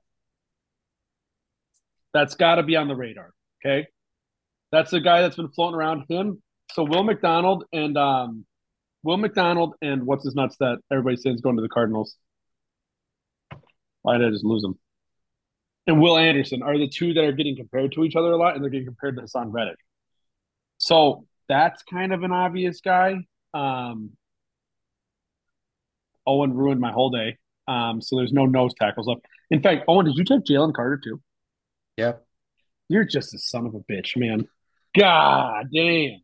[2.13, 3.33] That's got to be on the radar.
[3.63, 3.87] Okay,
[4.71, 6.05] that's the guy that's been floating around.
[6.09, 6.41] Him.
[6.73, 8.45] So Will McDonald and um,
[9.03, 12.15] Will McDonald and what's his nuts that everybody says is going to the Cardinals.
[14.01, 14.77] Why did I just lose him?
[15.87, 18.55] And Will Anderson are the two that are getting compared to each other a lot,
[18.55, 19.77] and they're getting compared to Haason Reddick.
[20.77, 23.17] So that's kind of an obvious guy.
[23.53, 24.11] Um,
[26.27, 27.37] Owen ruined my whole day.
[27.67, 29.21] Um, so there's no nose tackles left.
[29.49, 31.21] In fact, Owen, did you take Jalen Carter too?
[31.97, 32.25] Yep.
[32.87, 34.47] You're just a son of a bitch, man.
[34.97, 36.19] God damn.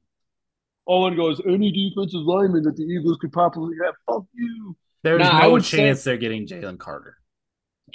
[0.87, 4.75] Owen goes, any defensive lineman that the Eagles could probably have, fuck you.
[5.03, 7.17] There's Nah, no would say- chance they're getting Jalen Carter.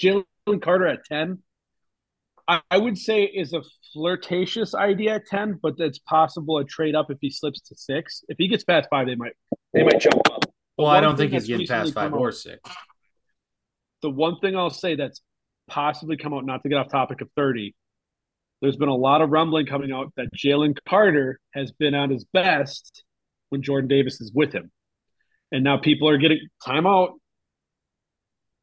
[0.01, 0.25] Jalen
[0.63, 1.39] Carter at 10,
[2.49, 3.63] I, I would say is a
[3.93, 8.25] flirtatious idea at 10, but it's possible a trade up if he slips to six.
[8.29, 9.33] If he gets past five, they might
[9.73, 10.41] they might jump up.
[10.43, 10.49] The
[10.79, 12.61] Well, I don't think he's getting past five or out- six.
[14.03, 15.21] The one thing I'll say that's
[15.69, 17.75] possibly come out, not to get off topic of 30,
[18.63, 22.25] there's been a lot of rumbling coming out that Jalen Carter has been at his
[22.25, 23.05] best
[23.51, 24.73] when Jordan Davis is with him.
[25.53, 27.20] And now people are getting timeout.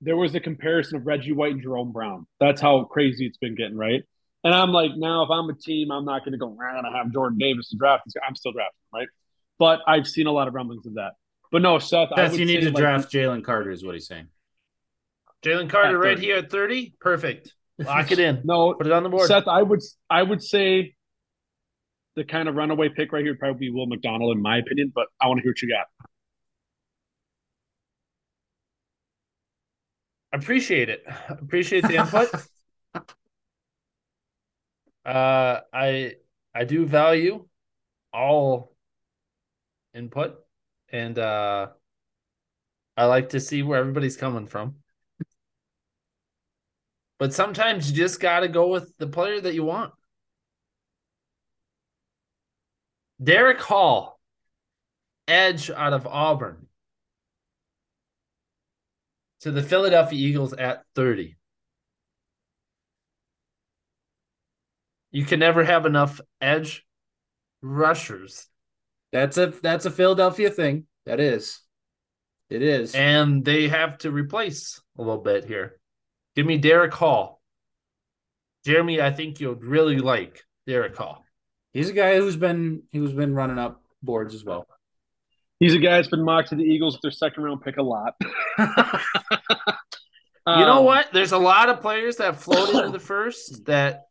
[0.01, 2.27] There was a comparison of Reggie White and Jerome Brown.
[2.39, 4.03] That's how crazy it's been getting, right?
[4.43, 6.91] And I'm like, now if I'm a team, I'm not going to go, I'm going
[6.91, 8.03] to have Jordan Davis to draft.
[8.25, 9.07] I'm still drafting, right?
[9.57, 11.13] But I've seen a lot of rumblings of that.
[11.51, 13.83] But no, Seth, I Seth, would you need say, to like, draft Jalen Carter, is
[13.83, 14.27] what he's saying.
[15.43, 16.95] Jalen Carter right here at 30.
[16.99, 17.53] Perfect.
[17.79, 18.41] Lock it in.
[18.45, 19.27] No, Put it on the board.
[19.27, 20.95] Seth, I would I would say
[22.15, 24.91] the kind of runaway pick right here would probably be Will McDonald, in my opinion.
[24.93, 25.87] But I want to hear what you got.
[30.33, 31.03] Appreciate it.
[31.29, 32.29] Appreciate the input.
[35.05, 36.15] uh I
[36.53, 37.47] I do value
[38.13, 38.75] all
[39.93, 40.35] input
[40.89, 41.67] and uh
[42.97, 44.77] I like to see where everybody's coming from.
[47.19, 49.93] But sometimes you just got to go with the player that you want.
[53.23, 54.19] Derick Hall,
[55.27, 56.66] edge out of Auburn,
[59.47, 61.37] to the Philadelphia Eagles at 30.
[65.11, 66.85] You can never have enough edge
[67.61, 68.47] rushers,
[69.13, 70.85] That's a that's a Philadelphia thing.
[71.05, 71.61] That is.
[72.49, 72.93] It is.
[72.93, 75.79] and they have to replace a little bit here.
[76.35, 77.41] Give me Derick Hall.
[78.65, 81.23] Jeremy, I think you'll really like Derick Hall.
[81.71, 84.67] He's a guy who's been who's been running up boards as well.
[85.59, 87.83] He's a guy that's been mocked to the Eagles with their second round pick a
[87.83, 88.13] lot.
[90.47, 91.11] You know Um, what?
[91.11, 94.03] There's a lot of players that float into the first that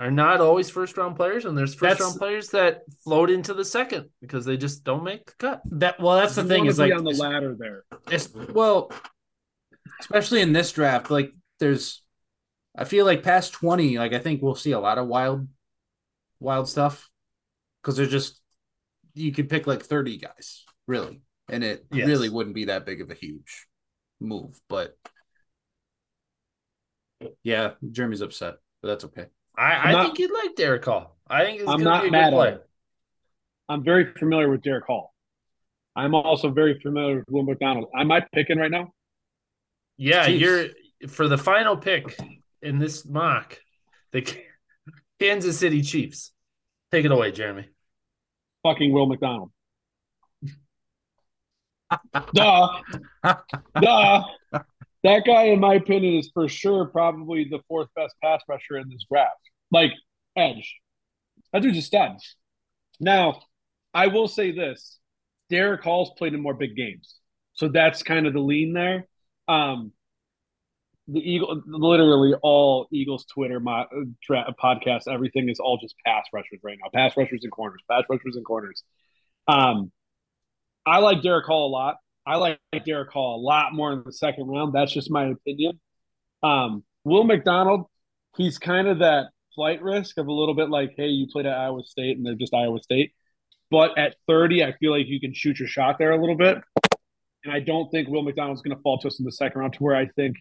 [0.00, 3.54] are not always first round players, and there's first That's- round players that float into
[3.54, 5.62] the second because they just don't make the cut.
[5.70, 7.84] That well, that's the you thing wanna is be like on the ladder there.
[8.10, 8.90] it's, well,
[10.00, 12.02] especially in this draft, like there's,
[12.76, 15.46] I feel like past twenty, like I think we'll see a lot of wild,
[16.40, 17.08] wild stuff
[17.80, 18.40] because they're just
[19.14, 21.20] you could pick like thirty guys really,
[21.50, 22.06] and it Yes.
[22.06, 23.66] really wouldn't be that big of a huge
[24.20, 24.96] move, but
[27.42, 29.26] yeah, Jeremy's upset, but that's okay.
[29.56, 31.16] I, I'm not- think you'd like Derick Hall.
[31.28, 32.48] I think I'm not to be a mad at play.
[32.52, 32.68] it.
[33.68, 35.14] I'm very familiar with Derick Hall.
[35.94, 37.86] I'm also very familiar with Will McDonald.
[37.94, 38.92] Am I picking right now?
[39.96, 40.40] Yeah, Chiefs.
[40.40, 42.16] you're for the final pick
[42.60, 43.58] in this mock,
[44.10, 44.26] the
[45.20, 46.32] Kansas City Chiefs.
[46.90, 47.68] Take it away, Jeremy.
[48.62, 49.50] Fucking Will McDonald.
[52.34, 52.68] Duh.
[53.80, 54.24] Duh.
[55.04, 58.88] That guy, in my opinion, is for sure probably the fourth best pass rusher in
[58.88, 59.32] this draft.
[59.70, 59.92] Like,
[60.36, 60.76] edge.
[61.52, 62.18] That dude's a stud.
[63.00, 63.42] Now,
[63.92, 64.98] I will say this
[65.50, 67.16] Derick Hall's played in more big games.
[67.54, 69.08] So that's kind of the lean there.
[69.48, 69.92] Um,
[71.08, 73.86] the Eagle, literally all Eagles Twitter mo-
[74.22, 76.90] tra- podcasts, everything is all just pass rushers right now.
[76.94, 78.84] Pass rushers and corners, pass rushers and corners.
[79.48, 79.90] Um,
[80.86, 81.96] I like Derick Hall a lot.
[82.24, 84.72] I like Derick Hall a lot more in the second round.
[84.72, 85.80] That's just my opinion.
[86.42, 87.86] Um, Will McDonald,
[88.36, 91.56] he's kind of that flight risk of a little bit like, hey, you played at
[91.56, 93.12] Iowa State and they're just Iowa State.
[93.70, 96.58] But at 30, I feel like you can shoot your shot there a little bit.
[97.44, 99.72] And I don't think Will McDonald's going to fall to us in the second round
[99.74, 100.36] to where I think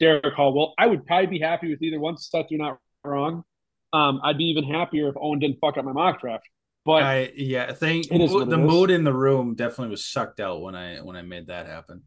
[0.00, 0.74] Derick Hall will.
[0.78, 2.16] I would probably be happy with either one.
[2.16, 3.44] Seth, you're not wrong.
[3.92, 6.48] Um, I'd be even happier if Owen didn't fuck up my mock draft.
[6.84, 9.88] But I yeah, I think It is what it the mood in the room definitely
[9.90, 12.02] was sucked out when I when I made that happen.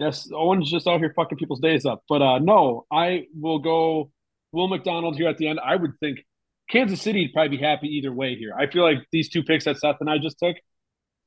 [0.00, 2.02] Yes, Owen's just out here fucking people's days up.
[2.08, 4.10] But uh no, I will go
[4.52, 5.60] Will McDonald here at the end.
[5.64, 6.18] I would think
[6.68, 8.54] Kansas City would probably be happy either way here.
[8.58, 10.56] I feel like these two picks that Seth and I just took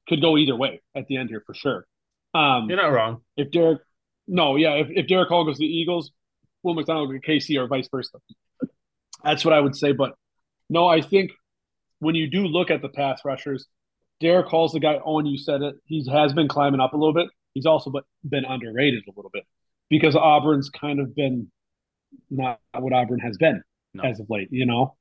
[0.09, 1.85] could go either way at the end here for sure.
[2.33, 3.21] Um You're not wrong.
[3.37, 3.79] if Derick
[4.29, 6.11] no, yeah, if, if Derick Hall goes to the Eagles,
[6.63, 8.17] Will McDonald go to KC or vice versa.
[9.23, 9.91] That's what I would say.
[9.91, 10.13] But
[10.69, 11.31] no, I think
[11.99, 13.67] when you do look at the pass rushers,
[14.19, 14.99] Derick Hall's the guy.
[15.03, 15.75] Owen, you said it.
[15.85, 17.27] He has been climbing up a little bit.
[17.53, 19.43] He's also but- been underrated a little bit
[19.89, 21.51] because Auburn's kind of been
[22.29, 23.61] not what Auburn has been
[23.93, 24.03] No.
[24.03, 24.49] as of late.
[24.51, 24.95] You know,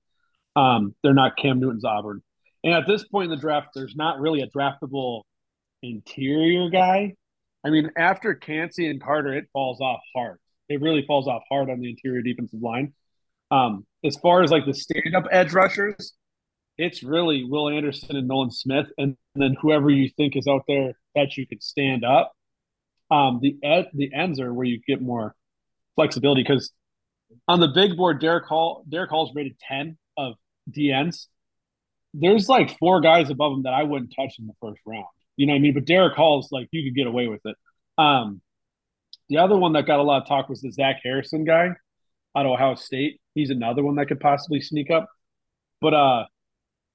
[0.57, 2.23] um, they're not Cam Newton's Auburn.
[2.65, 5.23] And at this point in the draft, there's not really a draftable
[5.83, 7.15] interior guy.
[7.65, 10.39] I mean, after Kancey and Carter, it falls off hard.
[10.69, 12.93] It really falls off hard on the interior defensive line.
[13.51, 16.15] Um, as far as like the stand-up edge rushers,
[16.77, 20.93] it's really Will Anderson and Nolan Smith, and then whoever you think is out there
[21.15, 22.33] that you could stand up.
[23.11, 25.35] Um, the ed, the ends are where you get more
[25.97, 26.73] flexibility because
[27.49, 30.35] on the big board, Derick Hall, Derick Hall's rated ten of
[30.71, 31.27] DNs.
[32.15, 35.07] There's like four guys above him that I wouldn't touch in the first round.
[35.39, 35.75] You know what I mean?
[35.75, 37.57] But Derick Hall's like you could get away with it.
[37.97, 38.43] Um,
[39.29, 41.71] the other one that got a lot of talk was the Zach Harrison guy
[42.37, 43.21] out of Ohio State.
[43.35, 45.09] He's another one that could possibly sneak up.
[45.81, 46.25] But uh,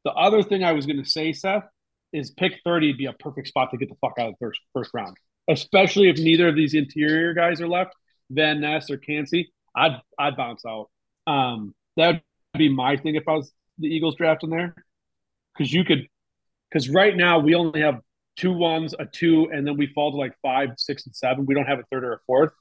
[0.04, 1.64] the other thing I was going to say, Seth,
[2.12, 4.46] is pick 30 would be a perfect spot to get the fuck out of the
[4.46, 5.16] first, first round,
[5.50, 7.94] especially if neither of these interior guys are left,
[8.30, 9.54] Van Ness or Kancey.
[9.74, 10.90] I'd, I'd bounce out.
[11.26, 12.22] Um, that
[12.54, 14.76] would be my thing if I was the Eagles drafting there.
[15.56, 16.08] Because you could,
[16.70, 18.02] because right now we only have
[18.36, 21.46] two ones, a two, and then we fall to like five, six, and seven.
[21.46, 22.52] We don't have a third or a fourth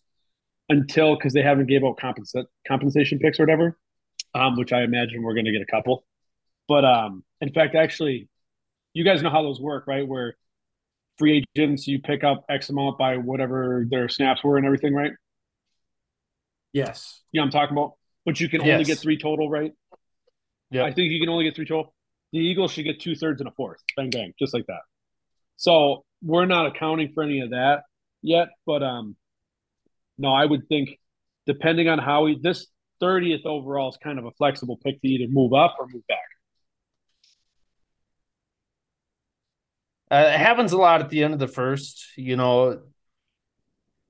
[0.69, 3.79] until because they haven't gave out compensa- compensation picks or whatever,
[4.35, 6.05] um, which I imagine we're going to get a couple.
[6.69, 8.29] But um, in fact, actually,
[8.95, 10.07] you guys know how those work, right?
[10.07, 10.37] Where
[11.19, 15.13] free agents you pick up X amount by whatever their snaps were and everything, right?
[16.73, 17.21] Yes.
[17.33, 17.95] Yeah, I'm talking about.
[18.25, 18.87] But you can only Yes.
[18.87, 19.73] get three total, right?
[20.71, 20.85] Yeah.
[20.85, 21.95] I think you can only get three total.
[22.33, 23.81] The Eagles should get two thirds and a fourth.
[23.97, 24.81] Bang bang, just like that.
[25.63, 27.85] So we're not accounting for any of that
[28.21, 29.15] yet, but um
[30.19, 30.99] no, I would think
[31.47, 32.67] depending on how he this
[33.01, 36.19] 30th overall is kind of a flexible pick to either move up or move back.
[40.11, 42.07] Uh, it happens a lot at the end of the first.
[42.17, 42.83] You know,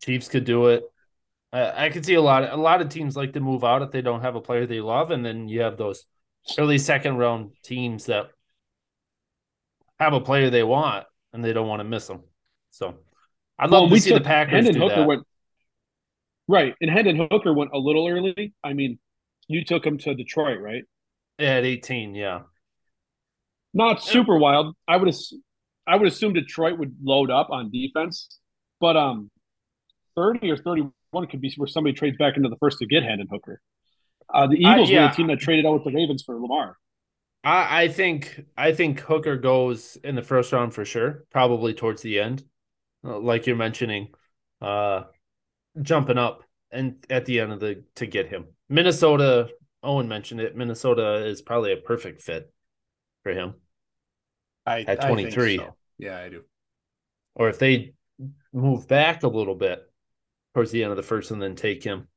[0.02, 0.84] Chiefs could do it.
[1.52, 2.50] I, I could see a lot.
[2.50, 4.80] A lot of teams like to move out if they don't have a player they
[4.80, 6.06] love, and then you have those
[6.58, 8.30] early second round teams that
[10.00, 12.22] have a player they want and they don't want to miss them.
[12.70, 12.94] So,
[13.58, 15.06] I'd love Well, to we see the Packers Hendon do Hooker that.
[15.06, 15.22] went
[16.48, 18.54] right, and Hendon Hooker went a little early.
[18.64, 18.98] I mean,
[19.48, 20.84] you took him to Detroit, right?
[21.38, 22.42] at eighteen, yeah.
[23.74, 24.76] Not super wild.
[24.86, 25.14] I would
[25.86, 28.28] I would assume Detroit would load up on defense,
[28.80, 29.30] but um,
[30.14, 33.28] thirty or thirty-one could be where somebody trades back into the first to get Hendon
[33.30, 33.60] Hooker.
[34.32, 35.02] Uh, the Eagles yeah.
[35.02, 36.76] were the team that traded out with the Ravens for Lamar.
[37.44, 42.02] I, I think I think Hooker goes in the first round for sure, probably towards
[42.02, 42.44] the end,
[43.04, 44.08] uh, like you're mentioning,
[44.60, 45.04] uh,
[45.80, 48.46] jumping up and at the end of the to get him.
[48.68, 49.48] Minnesota,
[49.82, 50.56] Owen mentioned it.
[50.56, 52.52] Minnesota is probably a perfect fit
[53.22, 53.54] for him.
[54.64, 55.56] I, At I think 23.
[55.58, 55.76] so.
[55.98, 56.42] Yeah, I do.
[57.34, 57.94] Or if they
[58.52, 59.80] move back a little bit
[60.54, 62.08] towards the end of the first and then take him,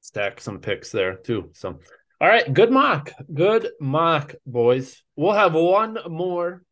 [0.00, 1.50] stack some picks there too.
[1.54, 1.80] So,
[2.20, 5.04] all right, good mock, good mock, boys.
[5.14, 6.64] We'll have one more,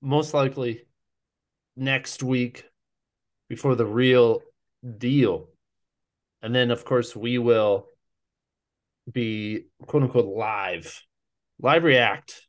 [0.00, 0.82] most likely
[1.76, 2.64] next week
[3.48, 4.42] before the real
[4.98, 5.48] deal.
[6.40, 7.88] And then, of course, we will
[9.10, 11.02] be quote unquote live,
[11.60, 12.46] live react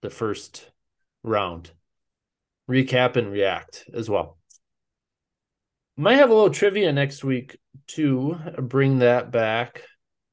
[0.00, 0.70] the first
[1.24, 1.72] round,
[2.70, 4.38] recap and react as well.
[5.96, 9.82] Might have a little trivia next week to bring that back.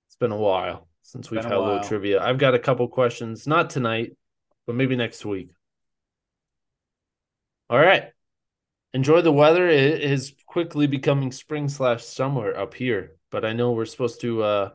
[0.08, 2.22] It's been a while since we've Been a had a little trivia.
[2.22, 4.18] I've got a couple questions, not tonight,
[4.68, 5.50] but maybe next week.
[7.70, 8.10] All right.
[8.94, 9.70] Enjoy the weather.
[9.70, 14.44] It is quickly becoming spring slash summer up here, but I know we're supposed to.
[14.44, 14.70] uh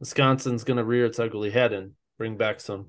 [0.00, 2.88] Wisconsin's going to rear its ugly head and bring back some,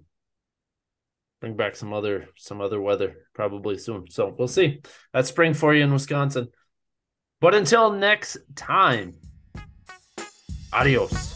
[1.40, 4.10] bring back some other some other weather probably soon.
[4.10, 4.82] So we'll see.
[5.14, 6.50] That's spring for you in Wisconsin.
[7.40, 9.14] But until next time.
[10.74, 11.35] Adios.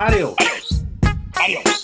[0.00, 0.34] Adios.
[1.34, 1.79] Adios.